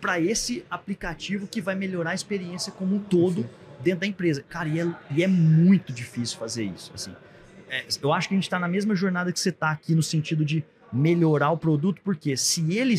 para 0.04 0.20
esse 0.20 0.66
aplicativo 0.70 1.48
que 1.48 1.62
vai 1.62 1.76
melhorar 1.76 2.12
a 2.12 2.14
experiência 2.14 2.74
como 2.74 2.94
um 2.94 3.00
todo 3.00 3.50
dentro 3.80 4.02
da 4.02 4.08
empresa. 4.08 4.44
Cara, 4.50 4.68
e 4.68 4.78
é, 4.78 4.96
e 5.10 5.24
é 5.24 5.28
muito 5.28 5.94
difícil 5.94 6.38
fazer 6.38 6.66
isso. 6.66 6.92
Assim. 6.94 7.16
É, 7.70 7.86
eu 8.02 8.12
acho 8.12 8.28
que 8.28 8.34
a 8.34 8.38
gente 8.38 8.44
está 8.44 8.60
na 8.60 8.68
mesma 8.68 8.94
jornada 8.96 9.32
que 9.32 9.40
você 9.40 9.48
está 9.48 9.72
aqui 9.72 9.96
no 9.96 10.04
sentido 10.04 10.44
de 10.44 10.62
melhorar 10.92 11.52
o 11.52 11.58
produto, 11.58 12.02
porque 12.04 12.36
se 12.36 12.76
ele 12.78 12.96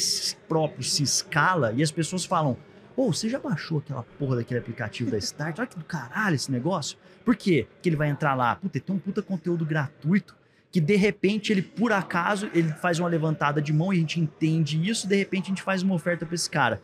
próprio 0.48 0.82
se 0.82 1.02
escala 1.02 1.74
e 1.76 1.82
as 1.82 1.90
pessoas 1.90 2.24
falam, 2.24 2.56
Ô, 2.96 3.12
você 3.12 3.28
já 3.28 3.38
baixou 3.38 3.78
aquela 3.78 4.04
porra 4.18 4.36
daquele 4.36 4.60
aplicativo 4.60 5.10
da 5.10 5.18
Start? 5.18 5.58
Olha 5.58 5.66
que 5.66 5.76
do 5.76 5.84
caralho 5.84 6.36
esse 6.36 6.50
negócio. 6.50 6.96
Por 7.22 7.36
quê? 7.36 7.66
Que 7.82 7.90
ele 7.90 7.96
vai 7.96 8.08
entrar 8.08 8.34
lá, 8.34 8.56
puta, 8.56 8.80
tem 8.80 8.96
um 8.96 8.98
puta 8.98 9.20
conteúdo 9.20 9.66
gratuito 9.66 10.34
que 10.74 10.80
de 10.80 10.96
repente 10.96 11.52
ele, 11.52 11.62
por 11.62 11.92
acaso, 11.92 12.50
ele 12.52 12.68
faz 12.72 12.98
uma 12.98 13.08
levantada 13.08 13.62
de 13.62 13.72
mão 13.72 13.92
e 13.92 13.96
a 13.96 14.00
gente 14.00 14.18
entende 14.18 14.90
isso, 14.90 15.06
de 15.06 15.14
repente 15.14 15.44
a 15.44 15.48
gente 15.50 15.62
faz 15.62 15.84
uma 15.84 15.94
oferta 15.94 16.26
para 16.26 16.34
esse 16.34 16.50
cara. 16.50 16.82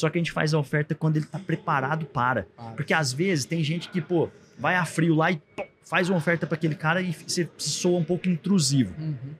Só 0.00 0.08
que 0.08 0.16
a 0.16 0.20
gente 0.20 0.32
faz 0.32 0.54
a 0.54 0.58
oferta 0.58 0.94
quando 0.94 1.18
ele 1.18 1.26
tá 1.26 1.38
preparado 1.38 2.06
para. 2.06 2.46
Porque 2.74 2.94
às 2.94 3.12
vezes 3.12 3.44
tem 3.44 3.62
gente 3.62 3.90
que, 3.90 4.00
pô, 4.00 4.30
vai 4.58 4.74
a 4.74 4.86
frio 4.86 5.14
lá 5.14 5.30
e 5.30 5.36
pô, 5.54 5.62
faz 5.84 6.08
uma 6.08 6.16
oferta 6.16 6.46
para 6.46 6.54
aquele 6.54 6.74
cara 6.74 7.02
e 7.02 7.12
você 7.12 7.46
soa 7.58 7.98
um 7.98 8.04
pouco 8.04 8.26
intrusivo. 8.26 8.94
Uhum. 8.98 9.34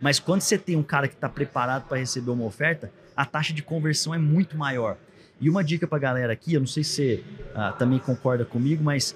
Mas 0.00 0.18
quando 0.18 0.40
você 0.40 0.58
tem 0.58 0.74
um 0.74 0.82
cara 0.82 1.06
que 1.06 1.14
está 1.14 1.28
preparado 1.28 1.86
para 1.86 1.98
receber 1.98 2.32
uma 2.32 2.44
oferta, 2.44 2.90
a 3.16 3.24
taxa 3.24 3.52
de 3.52 3.62
conversão 3.62 4.12
é 4.12 4.18
muito 4.18 4.58
maior. 4.58 4.96
E 5.40 5.48
uma 5.48 5.62
dica 5.62 5.86
para 5.86 5.98
a 5.98 6.00
galera 6.00 6.32
aqui, 6.32 6.54
eu 6.54 6.60
não 6.60 6.66
sei 6.66 6.82
se 6.82 6.90
você 6.90 7.24
ah, 7.54 7.70
também 7.72 8.00
concorda 8.00 8.44
comigo, 8.44 8.82
mas 8.82 9.14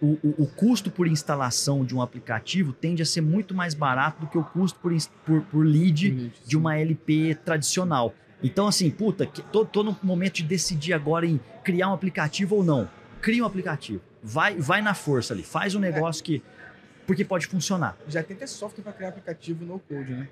o, 0.00 0.06
o, 0.22 0.42
o, 0.42 0.46
custo 0.46 0.90
por 0.90 1.06
instalação 1.08 1.84
de 1.84 1.94
um 1.94 2.00
aplicativo 2.00 2.72
tende 2.72 3.02
a 3.02 3.06
ser 3.06 3.20
muito 3.20 3.52
mais 3.52 3.74
barato 3.74 4.20
do 4.20 4.26
que 4.28 4.38
o 4.38 4.44
custo 4.44 4.78
por, 4.78 4.92
por, 5.24 5.42
por 5.42 5.66
lead 5.66 6.32
de 6.46 6.56
uma 6.56 6.76
LP 6.76 7.36
tradicional. 7.44 8.14
Então, 8.42 8.66
assim, 8.66 8.90
puta, 8.90 9.26
tô, 9.26 9.64
tô 9.64 9.82
no 9.82 9.96
momento 10.02 10.34
de 10.34 10.44
decidir 10.44 10.92
agora 10.92 11.26
em 11.26 11.38
criar 11.62 11.88
um 11.88 11.94
aplicativo 11.94 12.56
ou 12.56 12.64
não. 12.64 12.88
Cria 13.20 13.42
um 13.42 13.46
aplicativo. 13.46 14.00
Vai, 14.22 14.56
vai 14.56 14.80
na 14.82 14.94
força 14.94 15.34
ali. 15.34 15.42
Faz 15.42 15.74
um 15.74 15.80
negócio 15.80 16.22
que. 16.24 16.42
Porque 17.06 17.24
pode 17.24 17.46
funcionar. 17.46 17.96
Já 18.08 18.22
tem 18.22 18.36
até 18.36 18.46
software 18.46 18.82
para 18.82 18.92
criar 18.92 19.08
aplicativo 19.08 19.64
no 19.64 19.78
code, 19.78 20.12
né? 20.12 20.28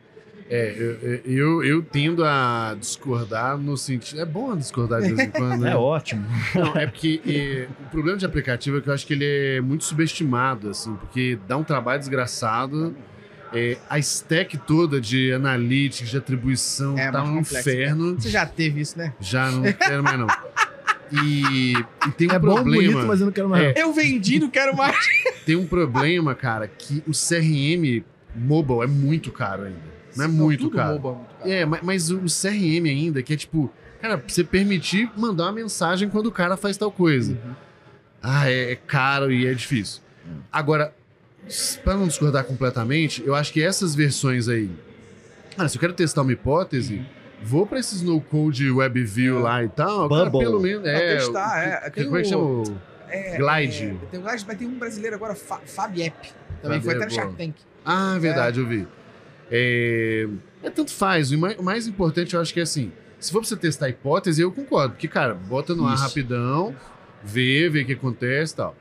É, 0.51 0.75
eu, 0.77 1.21
eu, 1.25 1.65
eu, 1.65 1.83
tendo 1.83 2.25
a 2.25 2.75
discordar 2.79 3.59
no 3.59 3.77
sentido. 3.77 4.21
É 4.21 4.25
bom 4.25 4.57
discordar 4.57 5.03
de 5.03 5.13
vez 5.13 5.29
em 5.29 5.31
quando. 5.31 5.59
Né? 5.59 5.73
É 5.73 5.77
ótimo. 5.77 6.25
Não, 6.55 6.77
é 6.77 6.87
porque 6.87 7.21
é, 7.27 7.69
o 7.87 7.91
problema 7.91 8.17
de 8.17 8.25
aplicativo 8.25 8.79
é 8.79 8.81
que 8.81 8.89
eu 8.89 8.95
acho 8.95 9.07
que 9.07 9.13
ele 9.13 9.27
é 9.27 9.61
muito 9.61 9.85
subestimado, 9.85 10.71
assim, 10.71 10.95
porque 10.97 11.39
dá 11.49 11.57
um 11.57 11.65
trabalho 11.65 11.99
desgraçado. 11.99 12.95
É, 13.53 13.79
a 13.89 13.99
stack 13.99 14.59
toda 14.59 15.01
de 15.01 15.33
analytics, 15.33 16.11
de 16.11 16.17
atribuição, 16.17 16.99
é, 16.99 17.11
tá 17.11 17.23
um 17.23 17.37
complexo, 17.37 17.71
inferno. 17.71 18.15
Você 18.15 18.29
já 18.29 18.45
teve 18.45 18.81
isso, 18.81 18.99
né? 18.99 19.15
Já 19.21 19.51
não 19.51 19.63
quero 19.73 20.03
mais, 20.03 20.19
não. 20.19 20.27
E, 21.11 21.73
e, 22.07 22.11
tem 22.13 22.29
um 22.29 22.33
é 22.33 22.39
problema. 22.39 22.65
Bom, 22.65 22.71
bonito, 22.71 23.07
mas 23.07 23.21
eu 23.21 23.27
não 23.27 23.33
quero 23.33 23.49
mais. 23.49 23.77
É, 23.77 23.83
eu 23.83 23.93
vendi, 23.93 24.39
não 24.39 24.51
quero 24.51 24.77
mais. 24.77 24.97
Tem 25.47 25.57
um 25.57 25.67
problema, 25.67 26.35
cara, 26.35 26.69
que 26.69 27.03
o 27.07 27.13
CRM 27.13 28.05
mobile 28.35 28.83
é 28.83 28.87
muito 28.87 29.33
caro 29.33 29.65
ainda. 29.65 29.99
Não 30.17 30.25
é 30.25 30.29
muito 30.29 30.71
caro. 30.71 30.95
Mobile, 30.95 31.15
muito 31.15 31.29
caro. 31.39 31.51
É, 31.51 31.65
mas, 31.65 31.81
mas 31.83 32.11
o 32.11 32.21
CRM 32.21 32.87
ainda, 32.87 33.23
que 33.23 33.33
é 33.33 33.37
tipo, 33.37 33.73
cara, 34.01 34.23
você 34.27 34.45
permitir 34.45 35.11
mandar 35.17 35.45
uma 35.45 35.53
mensagem 35.53 36.09
quando 36.09 36.27
o 36.27 36.33
cara 36.33 36.57
faz 36.57 36.77
tal 36.77 36.93
coisa. 36.93 37.33
Uhum. 37.33 37.55
Ah, 38.23 38.51
é, 38.51 38.73
é, 38.73 38.77
caro 38.77 39.33
e 39.33 39.47
é 39.47 39.55
difícil. 39.55 40.03
Uhum. 40.27 40.41
Agora, 40.53 40.93
para 41.83 41.95
não 41.95 42.07
discordar 42.07 42.45
completamente, 42.45 43.23
eu 43.25 43.35
acho 43.35 43.53
que 43.53 43.63
essas 43.63 43.95
versões 43.95 44.49
aí. 44.49 44.71
Cara, 45.57 45.69
se 45.69 45.77
eu 45.77 45.81
quero 45.81 45.93
testar 45.93 46.23
uma 46.23 46.33
hipótese, 46.33 46.97
uhum. 46.97 47.05
vou 47.43 47.67
para 47.67 47.79
esses 47.79 48.03
no 48.03 48.21
code 48.21 48.71
WebView 48.71 49.39
é. 49.39 49.43
lá 49.43 49.65
e 49.65 49.69
tal. 49.69 50.09
Cara, 50.09 50.31
pelo 50.31 50.61
menos. 50.61 50.87
É, 50.87 51.17
testar, 51.17 51.59
é. 51.59 51.91
Tem 51.91 52.05
como 52.05 52.17
é 52.17 52.23
que 52.23 52.29
chama? 52.29 52.63
É, 53.09 53.37
Glide. 53.37 53.85
É, 53.85 54.07
tem 54.11 54.21
o 54.21 54.23
Glide, 54.23 54.45
mas 54.47 54.59
tem 54.59 54.69
um 54.69 54.79
brasileiro 54.79 55.17
agora, 55.17 55.35
Fa 55.35 55.59
Fabiep. 55.65 56.15
Também 56.63 56.81
foi 56.81 56.95
até 56.95 57.05
no 57.05 57.11
Shark 57.11 57.35
Tank. 57.35 57.55
Ah, 57.85 58.19
verdade, 58.19 58.59
é. 58.59 58.63
eu 58.63 58.67
vi. 58.67 58.87
É, 59.51 60.29
é, 60.63 60.71
tanto 60.71 60.93
faz. 60.93 61.31
O 61.31 61.39
mais, 61.39 61.59
o 61.59 61.63
mais, 61.63 61.87
importante, 61.87 62.35
eu 62.35 62.41
acho 62.41 62.53
que 62.53 62.61
é 62.61 62.63
assim: 62.63 62.93
se 63.19 63.33
for 63.33 63.41
pra 63.41 63.49
você 63.49 63.57
testar 63.57 63.87
a 63.87 63.89
hipótese, 63.89 64.43
eu 64.43 64.53
concordo. 64.53 64.91
Porque, 64.91 65.09
cara, 65.09 65.35
bota 65.35 65.75
no 65.75 65.85
Isso. 65.85 66.03
ar 66.03 66.09
rapidão, 66.09 66.77
vê, 67.25 67.69
vê 67.69 67.83
o 67.83 67.87
que 67.87 67.93
acontece 67.95 68.53
e 68.53 68.57
tal. 68.57 68.77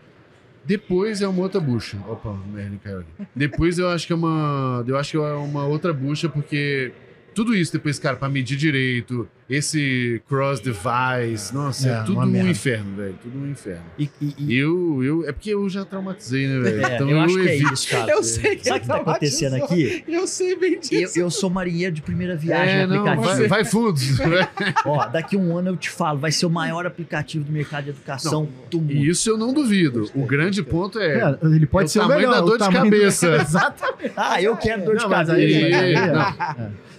Depois 0.67 1.21
é 1.21 1.27
uma 1.27 1.41
outra 1.43 1.61
bucha. 1.61 1.97
Opa, 2.09 2.37
Merlin 2.53 2.77
caiu 2.77 2.99
aqui. 2.99 3.09
Depois 3.33 3.79
eu 3.79 3.87
acho 3.89 4.05
que 4.05 4.11
é 4.11 4.15
uma. 4.15 4.83
Eu 4.85 4.97
acho 4.97 5.11
que 5.11 5.17
é 5.17 5.21
uma 5.21 5.65
outra 5.65 5.93
bucha, 5.93 6.27
porque 6.27 6.91
tudo 7.33 7.55
isso 7.55 7.71
depois, 7.71 7.97
cara, 7.97 8.17
pra 8.17 8.27
medir 8.27 8.57
direito, 8.57 9.29
esse 9.49 10.21
cross 10.27 10.59
device, 10.59 11.53
nossa, 11.53 11.87
é, 11.87 11.91
é 11.93 12.03
tudo 12.03 12.19
um 12.19 12.47
inferno, 12.47 12.95
velho. 12.97 13.15
Tudo 13.21 13.39
um 13.39 13.49
inferno. 13.49 13.85
E, 13.97 14.09
e, 14.21 14.35
e... 14.37 14.57
Eu, 14.57 15.03
eu, 15.03 15.27
é 15.27 15.31
porque 15.31 15.51
eu 15.51 15.69
já 15.69 15.85
traumatizei, 15.85 16.47
né, 16.47 16.59
velho? 16.59 16.85
É, 16.85 16.95
então 16.95 17.09
eu, 17.09 17.17
eu 17.17 17.21
acho 17.23 17.35
que 17.35 17.47
é 17.47 17.55
isso, 17.55 17.89
cara. 17.89 18.11
Eu 18.11 18.23
sei 18.23 18.55
que 18.57 18.67
Sabe 18.67 18.79
o 18.79 18.81
que 18.81 18.87
tá 18.87 18.97
acontecendo 18.97 19.55
aqui? 19.55 20.03
Eu 20.07 20.27
sei 20.27 20.57
bem 20.57 20.79
disso. 20.79 21.17
Eu, 21.17 21.25
eu 21.25 21.31
sou 21.31 21.49
marinheiro 21.49 21.95
de 21.95 22.01
primeira 22.01 22.35
viagem 22.35 22.75
é, 22.75 22.87
não, 22.87 23.03
vai, 23.03 23.47
vai 23.47 23.65
fundo. 23.65 23.97
Ó, 24.85 25.05
daqui 25.07 25.37
um 25.37 25.57
ano 25.57 25.69
eu 25.69 25.77
te 25.77 25.89
falo, 25.89 26.19
vai 26.19 26.31
ser 26.31 26.45
o 26.45 26.49
maior 26.49 26.85
aplicativo 26.85 27.45
do 27.45 27.51
mercado 27.51 27.85
de 27.85 27.89
educação 27.91 28.43
não, 28.43 28.49
do 28.69 28.81
mundo. 28.81 29.05
Isso 29.05 29.29
eu 29.29 29.37
não 29.37 29.53
duvido. 29.53 30.09
O 30.13 30.25
grande 30.25 30.61
ponto 30.61 30.99
é. 30.99 31.19
é 31.19 31.45
ele 31.45 31.65
pode 31.65 31.85
é 31.85 31.87
ser 31.87 31.99
o 31.99 32.01
tamanho 32.03 32.19
melhor, 32.19 32.33
da 32.33 32.41
dor 32.41 32.57
de 32.57 32.69
cabeça. 32.69 33.35
Exatamente. 33.41 34.13
Ah, 34.17 34.41
eu 34.41 34.57
quero 34.57 34.83
dor 34.83 34.97
de 34.97 35.07
cabeça. 35.07 35.33
Aí, 35.33 35.73
aí, 35.73 35.95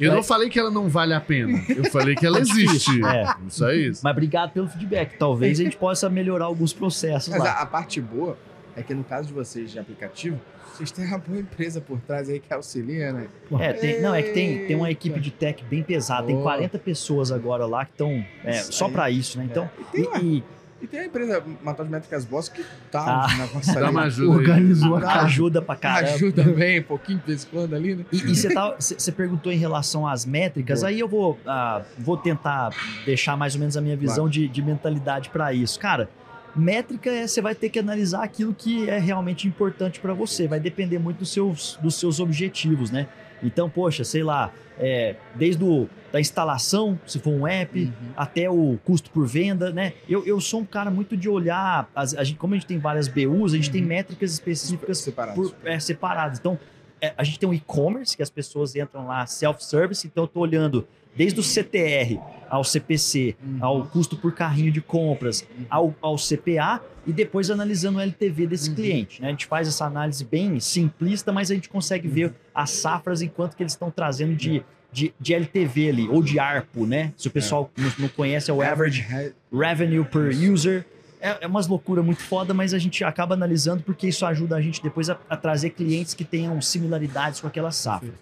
eu 0.01 0.15
não 0.15 0.23
falei 0.23 0.49
que 0.49 0.59
ela 0.59 0.71
não 0.71 0.89
vale 0.89 1.13
a 1.13 1.21
pena. 1.21 1.63
Eu 1.69 1.85
falei 1.91 2.15
que 2.15 2.25
ela 2.25 2.38
existe. 2.41 3.05
É. 3.05 3.35
Isso 3.47 3.65
é 3.65 3.77
isso. 3.77 4.01
Mas 4.03 4.13
obrigado 4.13 4.53
pelo 4.53 4.69
feedback. 4.69 5.17
Talvez 5.19 5.61
a 5.61 5.65
gente 5.65 5.77
possa 5.77 6.09
melhorar 6.09 6.47
alguns 6.47 6.73
processos 6.73 7.29
Mas 7.29 7.43
lá. 7.43 7.53
A, 7.53 7.63
a 7.63 7.67
parte 7.67 8.01
boa 8.01 8.37
é 8.77 8.83
que 8.83 8.95
no 8.95 9.05
caso 9.05 9.29
de 9.29 9.35
vocês 9.35 9.71
de 9.71 9.79
aplicativo, 9.79 10.41
vocês 10.73 10.93
têm 10.93 11.07
uma 11.07 11.19
boa 11.19 11.41
empresa 11.41 11.81
por 11.81 12.01
trás 12.01 12.29
aí 12.29 12.39
que 12.39 12.55
auxilia, 12.55 13.13
né? 13.13 13.27
É, 13.59 13.73
tem, 13.73 14.01
não, 14.01 14.15
é 14.15 14.23
que 14.23 14.33
tem, 14.33 14.67
tem 14.67 14.77
uma 14.77 14.91
equipe 14.91 15.19
de 15.19 15.33
tech 15.33 15.65
bem 15.65 15.83
pesada. 15.83 16.29
Tem 16.29 16.41
40 16.41 16.79
pessoas 16.79 17.33
agora 17.33 17.67
lá 17.67 17.85
que 17.85 17.91
estão 17.91 18.25
é, 18.45 18.53
só 18.53 18.89
para 18.89 19.11
isso, 19.11 19.39
né? 19.39 19.49
Então, 19.51 19.69
é. 19.93 19.99
e, 19.99 20.37
e, 20.37 20.45
e 20.81 20.87
tem 20.87 21.01
a 21.01 21.07
empresa 21.07 21.43
Matos 21.63 21.89
Métricas 21.89 22.25
Boss 22.25 22.49
que 22.49 22.65
tá 22.91 23.25
ah, 23.25 23.37
na 23.37 23.47
nossa 23.47 23.81
Dá 23.81 23.91
uma 23.91 24.03
ajuda 24.03 24.39
Organizou 24.39 24.97
a 24.97 25.01
casa. 25.01 25.21
Ajuda 25.27 25.63
pra 25.63 25.77
caramba. 25.77 26.15
Ajuda 26.15 26.43
bem, 26.45 26.81
um 26.81 26.85
pouquinho 26.85 27.19
de 27.19 27.27
vez 27.27 27.45
em 27.45 27.49
quando 27.49 27.75
ali, 27.75 27.97
né? 27.97 28.05
E 28.13 28.19
você 28.19 28.53
tá, 28.53 28.77
perguntou 29.17 29.53
em 29.53 29.59
relação 29.59 30.07
às 30.07 30.25
métricas, 30.25 30.81
Boa. 30.81 30.91
aí 30.91 31.01
eu 31.01 31.09
vou, 31.09 31.33
uh, 31.33 31.85
vou 31.99 32.17
tentar 32.17 32.71
deixar 33.05 33.37
mais 33.37 33.55
ou 33.55 33.61
menos 33.61 33.77
a 33.77 33.81
minha 33.81 33.97
visão 33.97 34.25
claro. 34.25 34.31
de, 34.31 34.49
de 34.49 34.63
mentalidade 34.63 35.31
para 35.31 35.53
isso. 35.53 35.81
Cara, 35.81 36.09
métrica 36.55 37.11
é 37.11 37.27
você 37.27 37.41
vai 37.41 37.55
ter 37.55 37.71
que 37.71 37.79
analisar 37.79 38.23
aquilo 38.23 38.55
que 38.55 38.89
é 38.89 38.99
realmente 38.99 39.49
importante 39.49 39.99
para 39.99 40.15
você. 40.15 40.47
Vai 40.47 40.61
depender 40.61 40.99
muito 40.99 41.19
dos 41.19 41.33
seus, 41.33 41.77
dos 41.83 41.97
seus 41.97 42.21
objetivos, 42.21 42.91
né? 42.91 43.09
Então, 43.43 43.69
poxa, 43.69 44.05
sei 44.05 44.23
lá, 44.23 44.53
é, 44.79 45.17
desde 45.35 45.63
o, 45.63 45.89
da 46.13 46.21
instalação, 46.21 46.99
se 47.07 47.19
for 47.19 47.31
um 47.31 47.47
app, 47.47 47.79
uhum. 47.81 47.93
até 48.17 48.49
o 48.51 48.79
custo 48.85 49.11
por 49.11 49.27
venda, 49.27 49.71
né? 49.73 49.93
Eu, 50.09 50.25
eu 50.25 50.41
sou 50.41 50.61
um 50.61 50.65
cara 50.65 50.91
muito 50.91 51.17
de 51.17 51.29
olhar, 51.29 51.91
a, 51.95 52.01
a 52.01 52.25
gente, 52.25 52.39
como 52.39 52.55
a 52.55 52.57
gente 52.57 52.67
tem 52.67 52.79
várias 52.79 53.09
BUs, 53.09 53.53
a 53.53 53.57
gente 53.57 53.67
uhum. 53.67 53.73
tem 53.73 53.83
métricas 53.83 54.33
específicas 54.33 54.99
separadas. 54.99 55.51
Por, 55.51 55.69
é, 55.69 55.79
separadas. 55.79 56.39
Então, 56.39 56.59
é, 57.01 57.13
a 57.17 57.25
gente 57.25 57.39
tem 57.39 57.49
o 57.49 57.55
e-commerce, 57.55 58.17
que 58.17 58.23
as 58.23 58.31
pessoas 58.31 58.75
entram 58.75 59.07
lá 59.07 59.27
self-service, 59.27 60.07
então 60.07 60.25
eu 60.25 60.27
estou 60.27 60.43
olhando 60.43 60.87
desde 61.17 61.41
o 61.41 61.43
CTR 61.43 62.19
ao 62.49 62.65
CPC, 62.65 63.37
uhum. 63.43 63.59
ao 63.61 63.87
custo 63.87 64.17
por 64.17 64.33
carrinho 64.33 64.73
de 64.73 64.81
compras, 64.81 65.47
uhum. 65.57 65.67
ao, 65.69 65.95
ao 66.01 66.17
CPA 66.17 66.83
e 67.07 67.13
depois 67.13 67.51
analisando 67.51 67.99
o 67.99 68.01
LTV 68.01 68.47
desse 68.47 68.71
uhum. 68.71 68.77
cliente. 68.77 69.21
Né? 69.23 69.29
A 69.29 69.31
gente 69.31 69.47
faz 69.47 69.69
essa 69.69 69.85
análise 69.85 70.25
bem 70.25 70.59
simplista, 70.61 71.33
mas 71.33 71.51
a 71.51 71.55
gente 71.55 71.69
consegue 71.69 72.09
ver 72.09 72.27
uhum. 72.27 72.33
as 72.55 72.71
safras 72.71 73.23
enquanto 73.23 73.57
que 73.57 73.63
eles 73.63 73.73
estão 73.73 73.91
trazendo 73.91 74.35
de, 74.35 74.63
de, 74.93 75.15
de, 75.19 75.35
LTV 75.35 75.89
ali, 75.89 76.09
ou 76.09 76.23
de 76.23 76.39
ARPO, 76.39 76.87
né? 76.87 77.13
Se 77.17 77.29
o 77.29 77.31
pessoal 77.31 77.71
é. 77.77 77.83
não, 77.83 77.93
não, 77.99 78.09
conhece, 78.09 78.51
é 78.51 78.55
o 78.55 78.63
Average 78.63 79.07
Revenue 79.53 80.05
Per 80.05 80.31
User. 80.51 80.87
É, 81.21 81.45
é 81.45 81.47
umas 81.47 81.67
loucura 81.67 82.03
muito 82.03 82.23
foda, 82.23 82.55
mas 82.55 82.73
a 82.73 82.79
gente 82.79 83.03
acaba 83.03 83.35
analisando 83.35 83.83
porque 83.83 84.07
isso 84.09 84.25
ajuda 84.25 84.57
a 84.57 84.61
gente 84.61 84.83
depois 84.83 85.11
a, 85.11 85.19
a 85.29 85.37
trazer 85.37 85.71
clientes 85.71 86.15
que 86.15 86.25
tenham 86.25 86.61
similaridades 86.61 87.41
com 87.41 87.47
aquela 87.47 87.73
safra. 87.73 88.13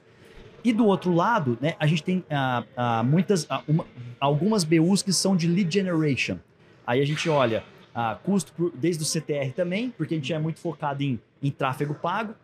E 0.67 0.73
do 0.73 0.85
outro 0.85 1.15
lado, 1.15 1.57
né, 1.61 1.77
a 1.79 1.87
gente 1.87 2.03
tem 2.03 2.25
ah, 2.29 2.65
ah, 2.77 3.03
muitas, 3.05 3.47
ah, 3.49 3.63
uma, 3.69 3.87
algumas 4.19 4.65
BUs 4.65 5.01
que 5.01 5.13
são 5.13 5.37
de 5.37 5.47
lead 5.47 5.73
generation. 5.73 6.39
Aí 6.85 7.01
a 7.01 7.05
gente 7.07 7.29
olha 7.29 7.63
ah, 7.95 8.19
custo 8.21 8.53
por, 8.53 8.73
desde 8.75 9.01
o 9.05 9.07
CTR 9.07 9.53
também, 9.55 9.91
porque 9.97 10.15
a 10.15 10.17
gente 10.17 10.33
é 10.33 10.39
muito 10.41 10.59
focado 10.59 11.05
em, 11.05 11.21
em 11.41 11.53
tráfego 11.53 11.95
pago. 11.95 12.35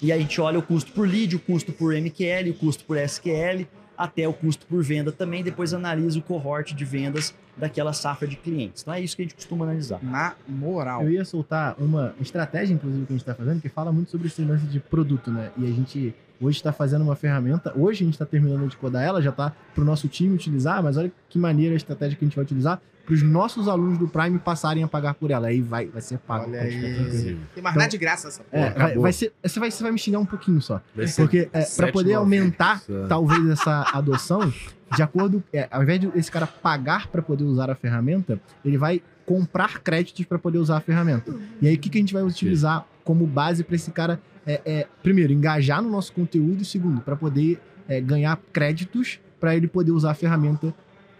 E 0.00 0.12
aí 0.12 0.20
a 0.20 0.22
gente 0.22 0.40
olha 0.40 0.60
o 0.60 0.62
custo 0.62 0.92
por 0.92 1.08
lead, 1.08 1.34
o 1.34 1.40
custo 1.40 1.72
por 1.72 1.92
MQL, 1.92 2.48
o 2.50 2.54
custo 2.54 2.84
por 2.84 2.96
SQL, 2.96 3.66
até 3.96 4.28
o 4.28 4.32
custo 4.32 4.64
por 4.64 4.80
venda 4.84 5.10
também. 5.10 5.42
Depois 5.42 5.74
analisa 5.74 6.16
o 6.16 6.22
cohort 6.22 6.72
de 6.72 6.84
vendas 6.84 7.34
daquela 7.56 7.92
safra 7.92 8.28
de 8.28 8.36
clientes. 8.36 8.82
Então 8.82 8.94
é 8.94 9.00
isso 9.00 9.16
que 9.16 9.22
a 9.22 9.24
gente 9.24 9.34
costuma 9.34 9.64
analisar. 9.64 9.98
Na 10.00 10.36
moral. 10.46 11.02
Eu 11.02 11.10
ia 11.10 11.24
soltar 11.24 11.74
uma 11.76 12.14
estratégia, 12.20 12.72
inclusive, 12.72 13.04
que 13.04 13.12
a 13.14 13.16
gente 13.16 13.22
está 13.22 13.34
fazendo, 13.34 13.60
que 13.60 13.68
fala 13.68 13.90
muito 13.90 14.12
sobre 14.12 14.28
esse 14.28 14.42
lance 14.42 14.64
de 14.66 14.78
produto, 14.78 15.32
né? 15.32 15.50
E 15.56 15.64
a 15.64 15.72
gente 15.72 16.14
hoje 16.40 16.56
está 16.58 16.72
fazendo 16.72 17.02
uma 17.02 17.16
ferramenta. 17.16 17.72
Hoje 17.76 18.02
a 18.02 18.04
gente 18.06 18.14
está 18.14 18.26
terminando 18.26 18.68
de 18.68 18.76
codar 18.76 19.02
ela, 19.02 19.20
já 19.22 19.30
está 19.30 19.52
para 19.74 19.82
o 19.82 19.84
nosso 19.84 20.08
time 20.08 20.34
utilizar, 20.34 20.82
mas 20.82 20.96
olha 20.96 21.10
que 21.28 21.38
maneira 21.38 21.74
a 21.74 21.76
estratégia 21.76 22.16
que 22.18 22.24
a 22.24 22.28
gente 22.28 22.36
vai 22.36 22.44
utilizar 22.44 22.80
para 23.04 23.14
os 23.14 23.22
nossos 23.22 23.68
alunos 23.68 23.96
do 23.98 24.06
Prime 24.06 24.38
passarem 24.38 24.82
a 24.84 24.88
pagar 24.88 25.14
por 25.14 25.30
ela. 25.30 25.48
Aí 25.48 25.62
vai, 25.62 25.86
vai 25.86 26.02
ser 26.02 26.18
pago. 26.18 26.44
Olha 26.50 26.60
aí. 26.60 26.80
Tem 26.82 26.92
mais 26.92 27.38
Então- 27.56 27.72
nada 27.74 27.88
de 27.88 27.96
graça 27.98 28.28
essa 28.28 28.42
porra. 28.44 28.62
É, 28.66 28.70
vai, 28.70 28.98
vai 28.98 29.12
ser, 29.14 29.32
você, 29.42 29.58
vai, 29.58 29.70
você 29.70 29.82
vai 29.82 29.92
me 29.92 29.98
xingar 29.98 30.18
um 30.18 30.26
pouquinho 30.26 30.60
só. 30.60 30.80
Vai 30.94 31.06
ser 31.06 31.22
Porque 31.22 31.48
é, 31.52 31.62
para 31.64 31.90
poder 31.90 32.10
7,90. 32.12 32.16
aumentar, 32.18 32.82
É. 32.86 33.06
talvez, 33.08 33.48
essa 33.48 33.82
adoção, 33.94 34.52
de 34.94 35.02
acordo. 35.02 35.42
É, 35.52 35.66
ao 35.70 35.82
invés 35.82 36.00
de 36.00 36.10
esse 36.16 36.30
cara 36.30 36.46
pagar 36.46 37.06
para 37.08 37.22
poder 37.22 37.44
usar 37.44 37.70
a 37.70 37.74
ferramenta, 37.74 38.38
ele 38.62 38.76
vai 38.76 39.00
comprar 39.24 39.78
créditos 39.80 40.26
para 40.26 40.38
poder 40.38 40.58
usar 40.58 40.76
a 40.76 40.80
ferramenta. 40.80 41.34
E 41.62 41.68
aí, 41.68 41.74
o 41.76 41.78
que, 41.78 41.88
que 41.88 41.96
a 41.96 42.00
gente 42.02 42.12
vai 42.12 42.22
utilizar 42.22 42.84
como 43.04 43.26
base 43.26 43.64
para 43.64 43.74
esse 43.74 43.90
cara, 43.90 44.20
é, 44.48 44.60
é, 44.64 44.86
primeiro, 45.02 45.32
engajar 45.32 45.82
no 45.82 45.90
nosso 45.90 46.12
conteúdo, 46.12 46.62
e 46.62 46.64
segundo, 46.64 47.00
para 47.02 47.14
poder 47.14 47.60
é, 47.88 48.00
ganhar 48.00 48.36
créditos 48.52 49.20
para 49.38 49.54
ele 49.54 49.68
poder 49.68 49.92
usar 49.92 50.10
a 50.12 50.14
ferramenta 50.14 50.74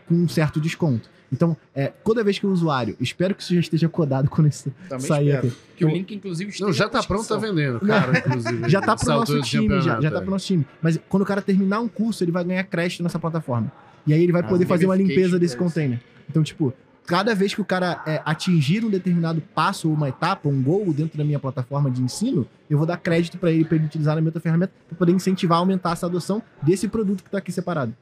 com 0.08 0.14
um 0.14 0.28
certo 0.28 0.60
desconto. 0.60 1.08
Então, 1.30 1.54
é, 1.74 1.88
toda 2.02 2.24
vez 2.24 2.38
que 2.38 2.46
o 2.46 2.50
usuário, 2.50 2.96
espero 2.98 3.34
que 3.34 3.42
isso 3.42 3.52
já 3.54 3.60
esteja 3.60 3.86
codado 3.86 4.30
quando 4.30 4.48
isso 4.48 4.72
Também 4.88 5.06
sair 5.06 5.26
espero. 5.28 5.48
aqui. 5.48 5.56
Que 5.76 5.84
o 5.84 5.88
link, 5.90 6.14
inclusive, 6.14 6.48
Não, 6.58 6.70
esteja 6.70 6.72
já 6.72 6.84
na 6.86 6.90
tá 6.90 7.02
pronto, 7.02 7.28
tá 7.28 7.34
descrição. 7.36 7.54
vendendo, 7.54 7.80
cara, 7.86 8.18
inclusive. 8.18 8.64
Já 8.70 8.80
tá 8.80 8.96
pro 8.96 9.02
Essa 9.04 9.14
nosso 9.14 9.40
time, 9.42 9.80
já, 9.82 10.00
já 10.00 10.10
tá 10.10 10.20
pro 10.22 10.30
nosso 10.30 10.46
time. 10.46 10.66
Mas 10.80 10.98
quando 11.08 11.22
o 11.22 11.26
cara 11.26 11.42
terminar 11.42 11.80
um 11.80 11.88
curso, 11.88 12.24
ele 12.24 12.32
vai 12.32 12.42
ganhar 12.44 12.64
crédito 12.64 13.02
nessa 13.02 13.18
plataforma. 13.18 13.70
E 14.06 14.14
aí 14.14 14.22
ele 14.22 14.32
vai 14.32 14.40
Ah, 14.40 14.48
poder 14.48 14.64
fazer 14.64 14.86
uma 14.86 14.96
limpeza 14.96 15.38
desse 15.38 15.54
container. 15.56 16.00
Então, 16.30 16.42
tipo, 16.42 16.72
cada 17.08 17.34
vez 17.34 17.54
que 17.54 17.60
o 17.60 17.64
cara 17.64 18.02
é, 18.06 18.22
atingir 18.24 18.84
um 18.84 18.90
determinado 18.90 19.40
passo 19.54 19.88
ou 19.88 19.94
uma 19.94 20.08
etapa, 20.08 20.48
um 20.48 20.62
gol 20.62 20.92
dentro 20.92 21.16
da 21.18 21.24
minha 21.24 21.38
plataforma 21.38 21.90
de 21.90 22.02
ensino, 22.02 22.46
eu 22.68 22.76
vou 22.78 22.86
dar 22.86 22.96
crédito 22.98 23.38
para 23.38 23.50
ele, 23.50 23.64
para 23.64 23.76
ele 23.76 23.86
utilizar 23.86 24.14
na 24.14 24.20
minha 24.20 24.28
outra 24.28 24.40
ferramenta, 24.42 24.72
para 24.88 24.96
poder 24.98 25.12
incentivar, 25.12 25.58
aumentar 25.58 25.92
essa 25.92 26.06
adoção 26.06 26.42
desse 26.62 26.86
produto 26.86 27.24
que 27.24 27.30
tá 27.30 27.38
aqui 27.38 27.50
separado. 27.50 27.94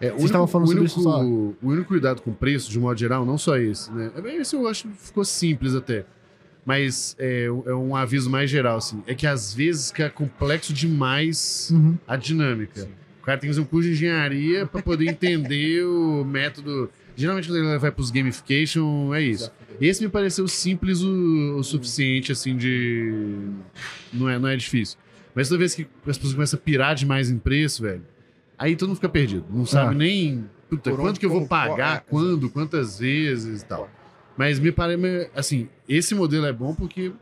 É, 0.00 0.06
o 0.06 0.10
Vocês 0.10 0.12
único- 0.12 0.26
estavam 0.26 0.46
falando 0.46 0.66
sobre 0.68 0.80
único, 0.80 0.98
isso 1.00 1.02
só. 1.02 1.22
O 1.22 1.56
único 1.62 1.88
cuidado 1.88 2.22
com 2.22 2.30
o 2.30 2.34
preço, 2.34 2.70
de 2.70 2.78
modo 2.80 2.98
geral, 2.98 3.26
não 3.26 3.36
só 3.36 3.56
esse, 3.58 3.92
né? 3.92 4.10
É, 4.24 4.36
Esse 4.36 4.56
eu 4.56 4.66
acho 4.66 4.88
que 4.88 4.94
ficou 4.94 5.24
simples 5.24 5.74
até. 5.74 6.04
Mas 6.64 7.16
é, 7.18 7.44
é 7.46 7.74
um 7.74 7.96
aviso 7.96 8.28
mais 8.30 8.50
geral, 8.50 8.76
assim. 8.76 9.02
É 9.06 9.14
que 9.14 9.26
às 9.26 9.54
vezes 9.54 9.90
fica 9.90 10.10
complexo 10.10 10.72
demais 10.72 11.70
Uhum. 11.72 11.96
a 12.06 12.14
dinâmica. 12.16 12.88
O 13.20 13.24
cara 13.24 13.38
tem 13.38 13.48
que 13.48 13.54
fazer 13.56 13.60
um 13.66 13.68
curso 13.68 13.88
de 13.88 13.94
engenharia 13.94 14.66
para 14.66 14.82
poder 14.82 15.06
entender 15.08 15.82
o 15.84 16.24
método. 16.24 16.90
Geralmente, 17.20 17.48
quando 17.48 17.58
ele 17.58 17.78
vai 17.78 17.90
para 17.90 18.00
os 18.00 18.10
gamification, 18.12 19.12
é 19.12 19.20
isso. 19.22 19.50
Esse 19.80 20.02
me 20.04 20.08
pareceu 20.08 20.46
simples 20.46 21.02
o, 21.02 21.56
o 21.58 21.64
suficiente, 21.64 22.30
assim, 22.30 22.56
de. 22.56 23.12
Não 24.12 24.28
é, 24.28 24.38
não 24.38 24.48
é 24.48 24.56
difícil. 24.56 24.96
Mas 25.34 25.48
toda 25.48 25.58
vez 25.58 25.74
que 25.74 25.82
as 26.06 26.16
pessoas 26.16 26.34
começam 26.34 26.56
a 26.58 26.62
pirar 26.62 26.94
demais 26.94 27.28
em 27.28 27.36
preço, 27.38 27.82
velho, 27.82 28.02
aí 28.56 28.76
todo 28.76 28.88
mundo 28.90 28.96
fica 28.96 29.08
perdido. 29.08 29.44
Não 29.50 29.66
sabe 29.66 29.94
Ah. 29.94 29.98
nem. 29.98 30.44
Puta, 30.70 30.90
Por 30.90 30.96
quanto 30.98 31.08
onde, 31.10 31.20
que 31.20 31.26
eu 31.26 31.30
vou 31.30 31.38
como, 31.40 31.48
qual- 31.48 31.68
pagar, 31.70 31.96
é, 31.96 32.02
quando, 32.08 32.48
quantas 32.50 32.98
vezes 33.00 33.62
e 33.62 33.64
tal. 33.66 33.90
Mas 34.36 34.60
me 34.60 34.70
parece. 34.70 35.30
Assim, 35.34 35.68
esse 35.88 36.14
modelo 36.14 36.46
é 36.46 36.52
bom 36.52 36.72
porque. 36.74 37.12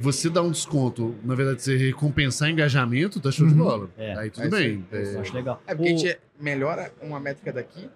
Você 0.00 0.30
dá 0.30 0.40
um 0.42 0.50
desconto, 0.52 1.16
na 1.24 1.34
verdade, 1.34 1.60
você 1.60 1.76
recompensar 1.76 2.48
engajamento, 2.48 3.18
tá 3.18 3.32
show 3.32 3.46
de 3.48 3.52
Uhum. 3.54 3.58
bola. 3.58 3.90
É. 3.98 4.16
Aí 4.16 4.30
tudo 4.30 4.46
É 4.46 4.48
bem. 4.48 4.86
É, 4.92 5.14
Eu 5.16 5.20
acho 5.22 5.34
legal. 5.34 5.60
É 5.66 5.74
porque 5.74 5.90
O- 5.90 5.94
a 5.94 5.98
gente 5.98 6.18
melhora 6.40 6.92
uma 7.02 7.18
métrica 7.18 7.52
daqui 7.52 7.88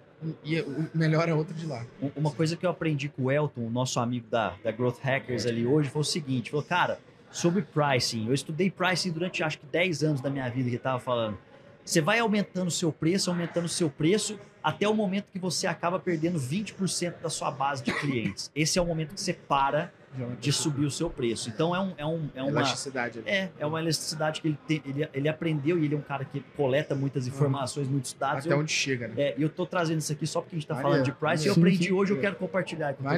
e 0.43 0.59
o- 0.61 0.89
melhora 0.93 1.35
outra 1.35 1.53
de 1.53 1.65
lá. 1.65 1.85
Um- 2.01 2.11
Uma 2.15 2.31
coisa 2.31 2.55
que 2.55 2.65
eu 2.65 2.69
aprendi 2.69 3.09
com 3.09 3.23
o 3.23 3.31
Elton, 3.31 3.69
nosso 3.69 3.99
amigo 3.99 4.27
da, 4.29 4.55
da 4.63 4.71
Growth 4.71 4.99
Hackers 5.01 5.45
ali 5.45 5.65
hoje, 5.65 5.89
foi 5.89 6.01
o 6.01 6.05
seguinte: 6.05 6.51
falou, 6.51 6.65
cara, 6.65 6.99
sobre 7.31 7.61
pricing, 7.63 8.27
eu 8.27 8.33
estudei 8.33 8.69
pricing 8.69 9.11
durante 9.11 9.43
acho 9.43 9.59
que 9.59 9.65
10 9.65 10.03
anos 10.03 10.21
da 10.21 10.29
minha 10.29 10.47
vida 10.49 10.69
que 10.69 10.75
ele 10.75 10.79
tava 10.79 10.99
falando. 10.99 11.37
Você 11.83 11.99
vai 11.99 12.19
aumentando 12.19 12.67
o 12.67 12.71
seu 12.71 12.91
preço, 12.93 13.29
aumentando 13.29 13.65
o 13.65 13.69
seu 13.69 13.89
preço, 13.89 14.39
até 14.63 14.87
o 14.87 14.93
momento 14.93 15.25
que 15.33 15.39
você 15.39 15.67
acaba 15.67 15.99
perdendo 15.99 16.39
20% 16.39 17.15
da 17.21 17.29
sua 17.29 17.51
base 17.51 17.83
de 17.83 17.91
clientes. 17.93 18.49
Esse 18.55 18.79
é 18.79 18.81
o 18.81 18.85
momento 18.85 19.13
que 19.13 19.19
você 19.19 19.33
para 19.33 19.91
de 20.39 20.51
subir 20.51 20.85
o 20.85 20.91
seu 20.91 21.09
preço. 21.09 21.49
Então 21.49 21.75
é, 21.75 21.79
um, 21.79 21.93
é, 21.97 22.05
um, 22.05 22.29
é 22.35 22.41
uma. 22.41 22.51
Elasticidade. 22.51 23.19
ali. 23.19 23.29
É, 23.29 23.49
é 23.59 23.65
uma 23.65 23.81
elasticidade 23.81 24.41
que 24.41 24.47
ele, 24.47 24.59
tem, 24.67 24.81
ele, 24.85 25.07
ele 25.13 25.29
aprendeu 25.29 25.79
e 25.79 25.85
ele 25.85 25.95
é 25.95 25.97
um 25.97 26.01
cara 26.01 26.25
que 26.25 26.43
coleta 26.55 26.95
muitas 26.95 27.27
informações, 27.27 27.87
muitos 27.87 28.13
dados. 28.13 28.45
Até 28.45 28.53
Eu- 28.53 28.59
onde 28.59 28.71
chega, 28.71 29.07
né? 29.07 29.13
é, 29.17 29.35
e 29.37 29.41
eu 29.41 29.49
tô 29.49 29.65
trazendo 29.65 29.99
isso 29.99 30.11
aqui 30.11 30.27
só 30.27 30.41
porque 30.41 30.55
a 30.55 30.59
gente 30.59 30.67
tá 30.67 30.75
Maneiro, 30.75 30.91
falando 30.93 31.05
de 31.05 31.11
price 31.11 31.45
e 31.45 31.47
eu 31.47 31.53
aprendi 31.53 31.77
Sim, 31.77 31.83
sim. 31.83 31.91
hoje, 31.91 32.11
eu 32.11 32.19
quero 32.19 32.35
compartilhar 32.35 32.93
com 32.93 33.03
mundo. 33.03 33.13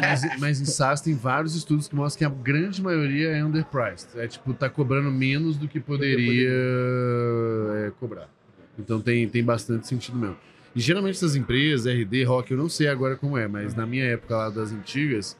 Mas, 0.00 0.40
mas 0.40 0.60
em 0.60 0.64
SaaS 0.64 1.00
tem 1.00 1.14
vários 1.14 1.54
estudos 1.54 1.88
que 1.88 1.94
mostram 1.94 2.18
que 2.18 2.24
a 2.24 2.42
grande 2.42 2.82
maioria 2.82 3.28
é 3.30 3.44
underpriced. 3.44 4.08
É 4.16 4.26
tipo, 4.26 4.52
tá 4.54 4.68
cobrando 4.68 5.10
menos 5.10 5.56
do 5.56 5.66
que 5.68 5.80
poderia 5.80 6.50
é, 7.86 7.92
cobrar. 7.98 8.28
Então 8.78 9.00
tem, 9.00 9.28
tem 9.28 9.42
bastante 9.44 9.86
sentido 9.86 10.16
mesmo. 10.16 10.36
E 10.74 10.80
geralmente 10.80 11.16
essas 11.16 11.34
empresas, 11.34 11.86
RD, 11.86 12.24
Rock, 12.24 12.50
eu 12.50 12.58
não 12.58 12.68
sei 12.68 12.88
agora 12.88 13.16
como 13.16 13.38
é, 13.38 13.48
mas 13.48 13.74
na 13.74 13.86
minha 13.86 14.04
época 14.04 14.36
lá 14.36 14.50
das 14.50 14.72
antigas, 14.72 15.36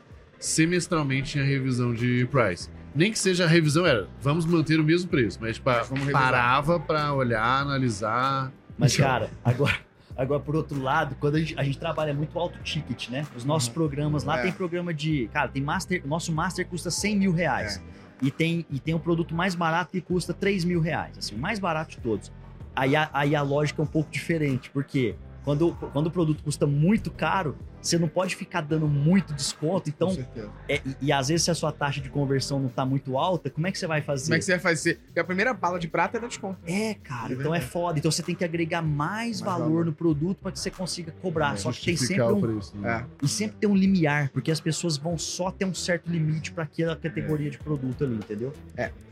semestralmente 0.46 1.32
tinha 1.32 1.44
revisão 1.44 1.92
de 1.92 2.26
price. 2.30 2.70
Nem 2.94 3.12
que 3.12 3.18
seja 3.18 3.44
a 3.44 3.46
revisão 3.48 3.84
era, 3.84 4.08
vamos 4.22 4.46
manter 4.46 4.80
o 4.80 4.84
mesmo 4.84 5.08
preço, 5.10 5.38
mas 5.40 5.58
revisar. 5.58 6.12
parava 6.12 6.80
pra 6.80 7.12
olhar, 7.12 7.60
analisar. 7.60 8.50
Mas, 8.78 8.96
cara, 8.96 9.30
agora, 9.44 9.76
agora 10.16 10.40
por 10.40 10.56
outro 10.56 10.80
lado, 10.80 11.14
quando 11.20 11.34
a 11.34 11.38
gente, 11.40 11.54
a 11.58 11.62
gente 11.62 11.78
trabalha 11.78 12.14
muito 12.14 12.38
alto 12.38 12.58
ticket, 12.62 13.10
né? 13.10 13.26
Os 13.36 13.44
nossos 13.44 13.68
programas 13.68 14.24
lá 14.24 14.38
É. 14.38 14.42
tem 14.44 14.52
programa 14.52 14.94
de. 14.94 15.28
Cara, 15.32 15.48
tem 15.48 15.62
master. 15.62 16.02
O 16.04 16.08
nosso 16.08 16.32
master 16.32 16.66
custa 16.66 16.90
100 16.90 17.16
mil 17.18 17.32
reais. 17.32 17.82
É. 18.22 18.26
E, 18.26 18.30
tem, 18.30 18.64
e 18.70 18.78
tem 18.80 18.94
um 18.94 18.98
produto 18.98 19.34
mais 19.34 19.54
barato 19.54 19.92
que 19.92 20.00
custa 20.00 20.32
3 20.32 20.64
mil 20.64 20.80
reais. 20.80 21.18
Assim, 21.18 21.34
o 21.34 21.38
mais 21.38 21.58
barato 21.58 21.90
de 21.90 21.98
todos. 21.98 22.32
Aí 22.74 22.96
a, 22.96 23.10
aí 23.12 23.36
a 23.36 23.42
lógica 23.42 23.82
é 23.82 23.84
um 23.84 23.86
pouco 23.88 24.10
diferente, 24.10 24.70
porque 24.70 25.16
quando, 25.44 25.72
quando 25.92 26.06
o 26.06 26.10
produto 26.10 26.42
custa 26.42 26.66
muito 26.66 27.10
caro, 27.10 27.56
você 27.80 27.98
não 27.98 28.08
pode 28.08 28.34
ficar 28.34 28.60
dando 28.62 28.86
muito 28.88 29.32
desconto. 29.32 29.84
Com 29.84 29.90
Então, 29.90 30.10
certeza. 30.10 30.50
é, 30.68 30.80
e, 30.84 30.96
e 31.06 31.12
às 31.12 31.28
vezes 31.28 31.44
se 31.44 31.50
a 31.50 31.54
sua 31.54 31.70
taxa 31.72 32.00
de 32.00 32.08
conversão 32.10 32.58
não 32.58 32.68
tá 32.68 32.84
muito 32.84 33.16
alta, 33.16 33.48
como 33.50 33.66
é 33.66 33.72
que 33.72 33.78
você 33.78 33.86
vai 33.86 34.02
fazer? 34.02 34.24
Como 34.26 34.34
é 34.34 34.38
que 34.38 34.44
você 34.44 34.52
vai 34.52 34.60
fazer? 34.60 34.98
Porque 35.06 35.20
a 35.20 35.24
primeira 35.24 35.54
bala 35.54 35.78
de 35.78 35.86
prata 35.88 36.16
é 36.16 36.20
dar 36.20 36.26
desconto. 36.28 36.58
É, 36.66 36.94
cara, 36.94 37.32
É 37.32 37.36
então 37.36 37.54
é 37.54 37.60
foda. 37.60 37.98
Então 37.98 38.10
você 38.10 38.22
tem 38.22 38.34
que 38.34 38.44
agregar 38.44 38.82
mais, 38.82 39.16
Mais 39.16 39.40
valor, 39.40 39.64
valor. 39.68 39.84
no 39.86 39.92
produto 39.92 40.38
para 40.42 40.52
que 40.52 40.58
você 40.58 40.70
consiga 40.70 41.12
cobrar. 41.22 41.54
é, 41.54 41.56
Só 41.56 41.70
que 41.72 41.84
tem 41.84 41.96
sempre 41.96 42.22
um. 42.24 42.40
preço. 42.40 42.76
né? 42.76 43.06
É. 43.22 43.24
E 43.24 43.28
sempre 43.28 43.56
tem 43.58 43.68
um 43.70 43.76
limiar, 43.76 44.30
porque 44.30 44.50
as 44.50 44.60
pessoas 44.60 44.96
vão 44.96 45.16
só 45.18 45.50
ter 45.50 45.64
um 45.64 45.74
certo 45.74 46.10
limite 46.10 46.52
para 46.52 46.64
aquela 46.64 46.96
categoria 46.96 47.50
de 47.50 47.58
produto 47.58 48.04
ali, 48.04 48.16
entendeu? 48.16 48.52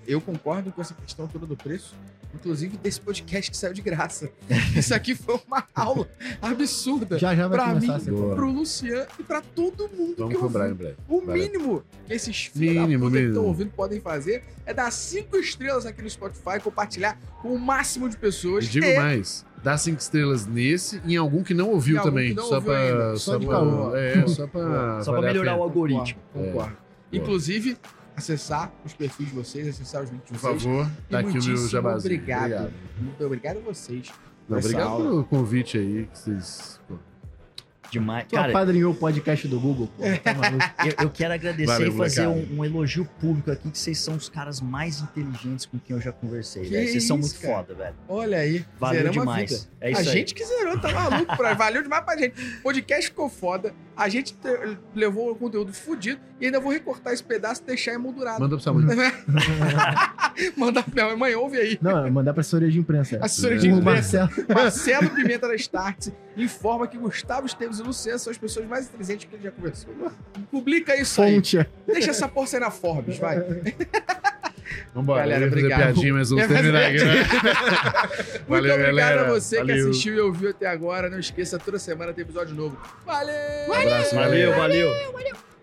Eu 0.06 0.20
concordo 0.20 0.70
com 0.70 0.82
essa 0.82 0.92
questão 0.94 1.26
toda 1.26 1.46
do 1.46 1.56
preço, 1.56 1.94
inclusive 2.34 2.76
desse 2.76 3.00
podcast 3.00 3.50
que 3.50 3.56
saiu 3.56 3.72
de 3.72 3.80
graça. 3.80 4.28
Isso 4.76 4.94
aqui 4.94 5.14
foi 5.14 5.40
uma 5.46 5.64
aula 5.74 6.06
absurda. 6.42 7.18
Já 7.18 7.34
já 7.34 7.48
vai 7.48 7.58
Pra 7.58 7.68
começar 7.68 7.86
mim, 7.86 7.94
a 7.94 8.00
ser. 8.00 8.10
Pro 8.34 8.52
Luciano 8.54 9.06
e 9.18 9.22
pra 9.22 9.40
todo 9.40 9.88
mundo 9.88 10.14
Vamos 10.18 10.34
que 10.34 10.40
cobrar 10.40 10.66
em 10.66 10.70
ouviu. 10.72 10.86
breve. 10.86 10.96
O 11.08 11.20
Valeu. 11.20 11.42
mínimo 11.42 11.82
que 12.06 12.12
esses 12.12 12.46
filhos 12.46 12.86
que 13.12 13.18
estão 13.18 13.44
ouvindo 13.44 13.70
podem 13.70 14.00
fazer 14.00 14.42
é 14.66 14.72
dar 14.74 14.90
cinco 14.90 15.36
estrelas 15.36 15.84
aqui 15.86 16.00
no 16.02 16.08
Spotify, 16.10 16.60
compartilhar 16.62 17.18
com 17.42 17.54
o 17.54 17.58
máximo 17.58 18.08
de 18.08 18.16
pessoas. 18.16 18.64
E 18.64 18.68
digo 18.68 18.86
e 18.86 18.96
mais, 18.96 19.44
dá 19.62 19.76
cinco 19.76 20.00
estrelas 20.00 20.46
nesse 20.46 21.00
e 21.04 21.14
em 21.14 21.16
algum 21.16 21.42
que 21.42 21.54
não 21.54 21.70
ouviu 21.70 22.00
também. 22.02 22.34
não 22.34 22.44
só 22.44 22.56
ouviu 22.56 22.70
pra. 22.72 23.16
Só, 23.16 23.32
Só 23.32 23.38
pra. 23.38 24.00
É, 24.00 24.26
só 24.26 24.46
pra. 24.46 25.02
Só 25.02 25.10
para 25.12 25.20
valer 25.20 25.30
a 25.30 25.32
melhorar 25.32 25.56
o 25.56 25.62
algoritmo. 25.62 26.20
Concordo. 26.32 26.52
concordo. 26.52 26.76
É. 27.12 27.16
Inclusive, 27.16 27.76
acessar 28.16 28.72
os 28.84 28.92
perfis 28.92 29.28
de 29.28 29.34
vocês, 29.34 29.68
acessar 29.68 30.02
os 30.02 30.10
links 30.10 30.26
de 30.32 30.38
Por 30.38 30.40
vocês. 30.50 30.62
favor, 30.62 30.86
E 31.08 31.12
tá 31.12 31.18
aqui 31.20 31.38
o 31.38 31.44
meu 31.44 31.68
jabazinho. 31.68 32.14
Obrigado. 32.14 32.72
Muito 32.98 33.24
obrigado 33.24 33.56
a 33.58 33.60
vocês. 33.60 34.10
Não, 34.48 34.58
obrigado 34.58 34.86
aula. 34.88 35.04
pelo 35.04 35.24
convite 35.24 35.78
aí. 35.78 36.08
Que 36.12 36.18
vocês, 36.18 36.80
pô, 36.88 36.94
Demais. 37.90 38.26
Tu 38.28 38.34
Cara, 38.34 38.48
apadrinhou 38.50 38.92
o 38.92 38.94
podcast 38.96 39.46
do 39.46 39.60
Google, 39.60 39.88
pô. 39.96 40.02
Tá 40.22 40.34
maluco. 40.34 40.64
eu, 40.84 41.04
eu 41.04 41.10
quero 41.10 41.34
agradecer 41.34 41.66
Valeu, 41.66 41.92
e 41.94 41.96
fazer 41.96 42.26
um, 42.26 42.58
um 42.58 42.64
elogio 42.64 43.04
público 43.20 43.50
aqui, 43.50 43.70
que 43.70 43.78
vocês 43.78 43.98
são 43.98 44.14
os 44.16 44.28
caras 44.28 44.60
mais 44.60 45.00
inteligentes 45.00 45.66
com 45.66 45.78
quem 45.78 45.94
eu 45.96 46.02
já 46.02 46.10
conversei, 46.12 46.64
Que 46.64 46.70
velho. 46.70 46.88
Vocês 46.88 47.04
são 47.04 47.18
muito 47.18 47.38
cara. 47.40 47.54
foda, 47.54 47.74
velho. 47.74 47.94
Olha 48.08 48.38
aí. 48.38 48.64
Valeu 48.78 48.98
zeramos 48.98 49.16
a 49.16 49.20
demais. 49.20 49.70
É 49.80 49.90
isso 49.90 50.00
a 50.00 50.02
aí. 50.04 50.08
gente 50.08 50.34
que 50.34 50.44
zerou, 50.44 50.78
tá 50.78 50.92
maluco? 50.92 51.36
pra- 51.36 51.54
Valeu 51.54 51.82
demais 51.82 52.04
pra 52.04 52.16
gente. 52.16 52.40
O 52.58 52.62
podcast 52.62 53.06
ficou 53.06 53.28
foda. 53.28 53.72
A 53.96 54.08
gente 54.08 54.34
te- 54.34 54.76
levou 54.94 55.30
o 55.30 55.36
conteúdo 55.36 55.72
fudido 55.72 56.20
e 56.40 56.46
ainda 56.46 56.58
vou 56.58 56.72
recortar 56.72 57.12
esse 57.12 57.22
pedaço 57.22 57.62
e 57.62 57.66
deixar 57.66 57.92
emoldurado. 57.92 58.40
Manda 58.40 58.56
pra 58.56 58.62
sua 58.62 58.72
mãe. 58.72 58.84
Mandar 60.56 60.82
pra 60.82 61.04
minha 61.04 61.16
mãe, 61.16 61.34
ouve 61.34 61.58
aí. 61.58 61.78
Não, 61.80 62.04
é 62.06 62.10
mandar 62.10 62.32
pra 62.32 62.40
assessoria 62.40 62.68
de 62.70 62.78
imprensa. 62.78 63.18
Assessoria 63.22 63.58
de 63.58 63.68
imprensa. 63.68 64.20
Marcelo. 64.26 64.46
Marcelo 64.54 65.10
Pimenta 65.10 65.46
da 65.46 65.54
Starts 65.54 66.12
informa 66.36 66.88
que 66.88 66.98
Gustavo 66.98 67.46
Esteves 67.46 67.73
e 67.78 67.82
Luciano 67.82 68.18
são 68.18 68.30
as 68.30 68.38
pessoas 68.38 68.66
mais 68.66 68.86
inteligentes 68.86 69.28
que 69.28 69.34
ele 69.36 69.42
já 69.44 69.50
conversou. 69.50 69.92
Publica 70.50 70.96
isso 70.96 71.20
aí. 71.22 71.34
Fonte. 71.36 71.66
Deixa 71.86 72.10
essa 72.10 72.28
porra 72.28 72.46
sair 72.46 72.60
na 72.60 72.70
Forbes, 72.70 73.18
vai. 73.18 73.38
Vambora, 74.94 75.22
Galera, 75.22 75.46
obrigado. 75.46 75.78
piadinha, 75.80 76.14
mas 76.14 76.30
vamos 76.30 76.44
É, 76.44 76.48
terminar 76.48 76.86
aqui, 76.86 77.04
né? 77.04 77.14
Muito 77.22 78.48
Valeu, 78.48 78.74
obrigado 78.74 78.94
galera. 78.96 79.20
a 79.22 79.28
você 79.30 79.56
que 79.56 79.62
Valeu. 79.66 79.90
assistiu 79.90 80.14
e 80.14 80.20
ouviu 80.20 80.50
até 80.50 80.66
agora. 80.66 81.10
Não 81.10 81.18
esqueça, 81.18 81.58
toda 81.58 81.78
semana 81.78 82.12
tem 82.12 82.22
episódio 82.22 82.54
novo. 82.54 82.76
Valeu! 83.04 83.34
Um 83.68 83.72
abraço, 83.72 84.14
Valeu, 84.14 84.50
galera. 84.52 84.56
valeu. 84.56 85.53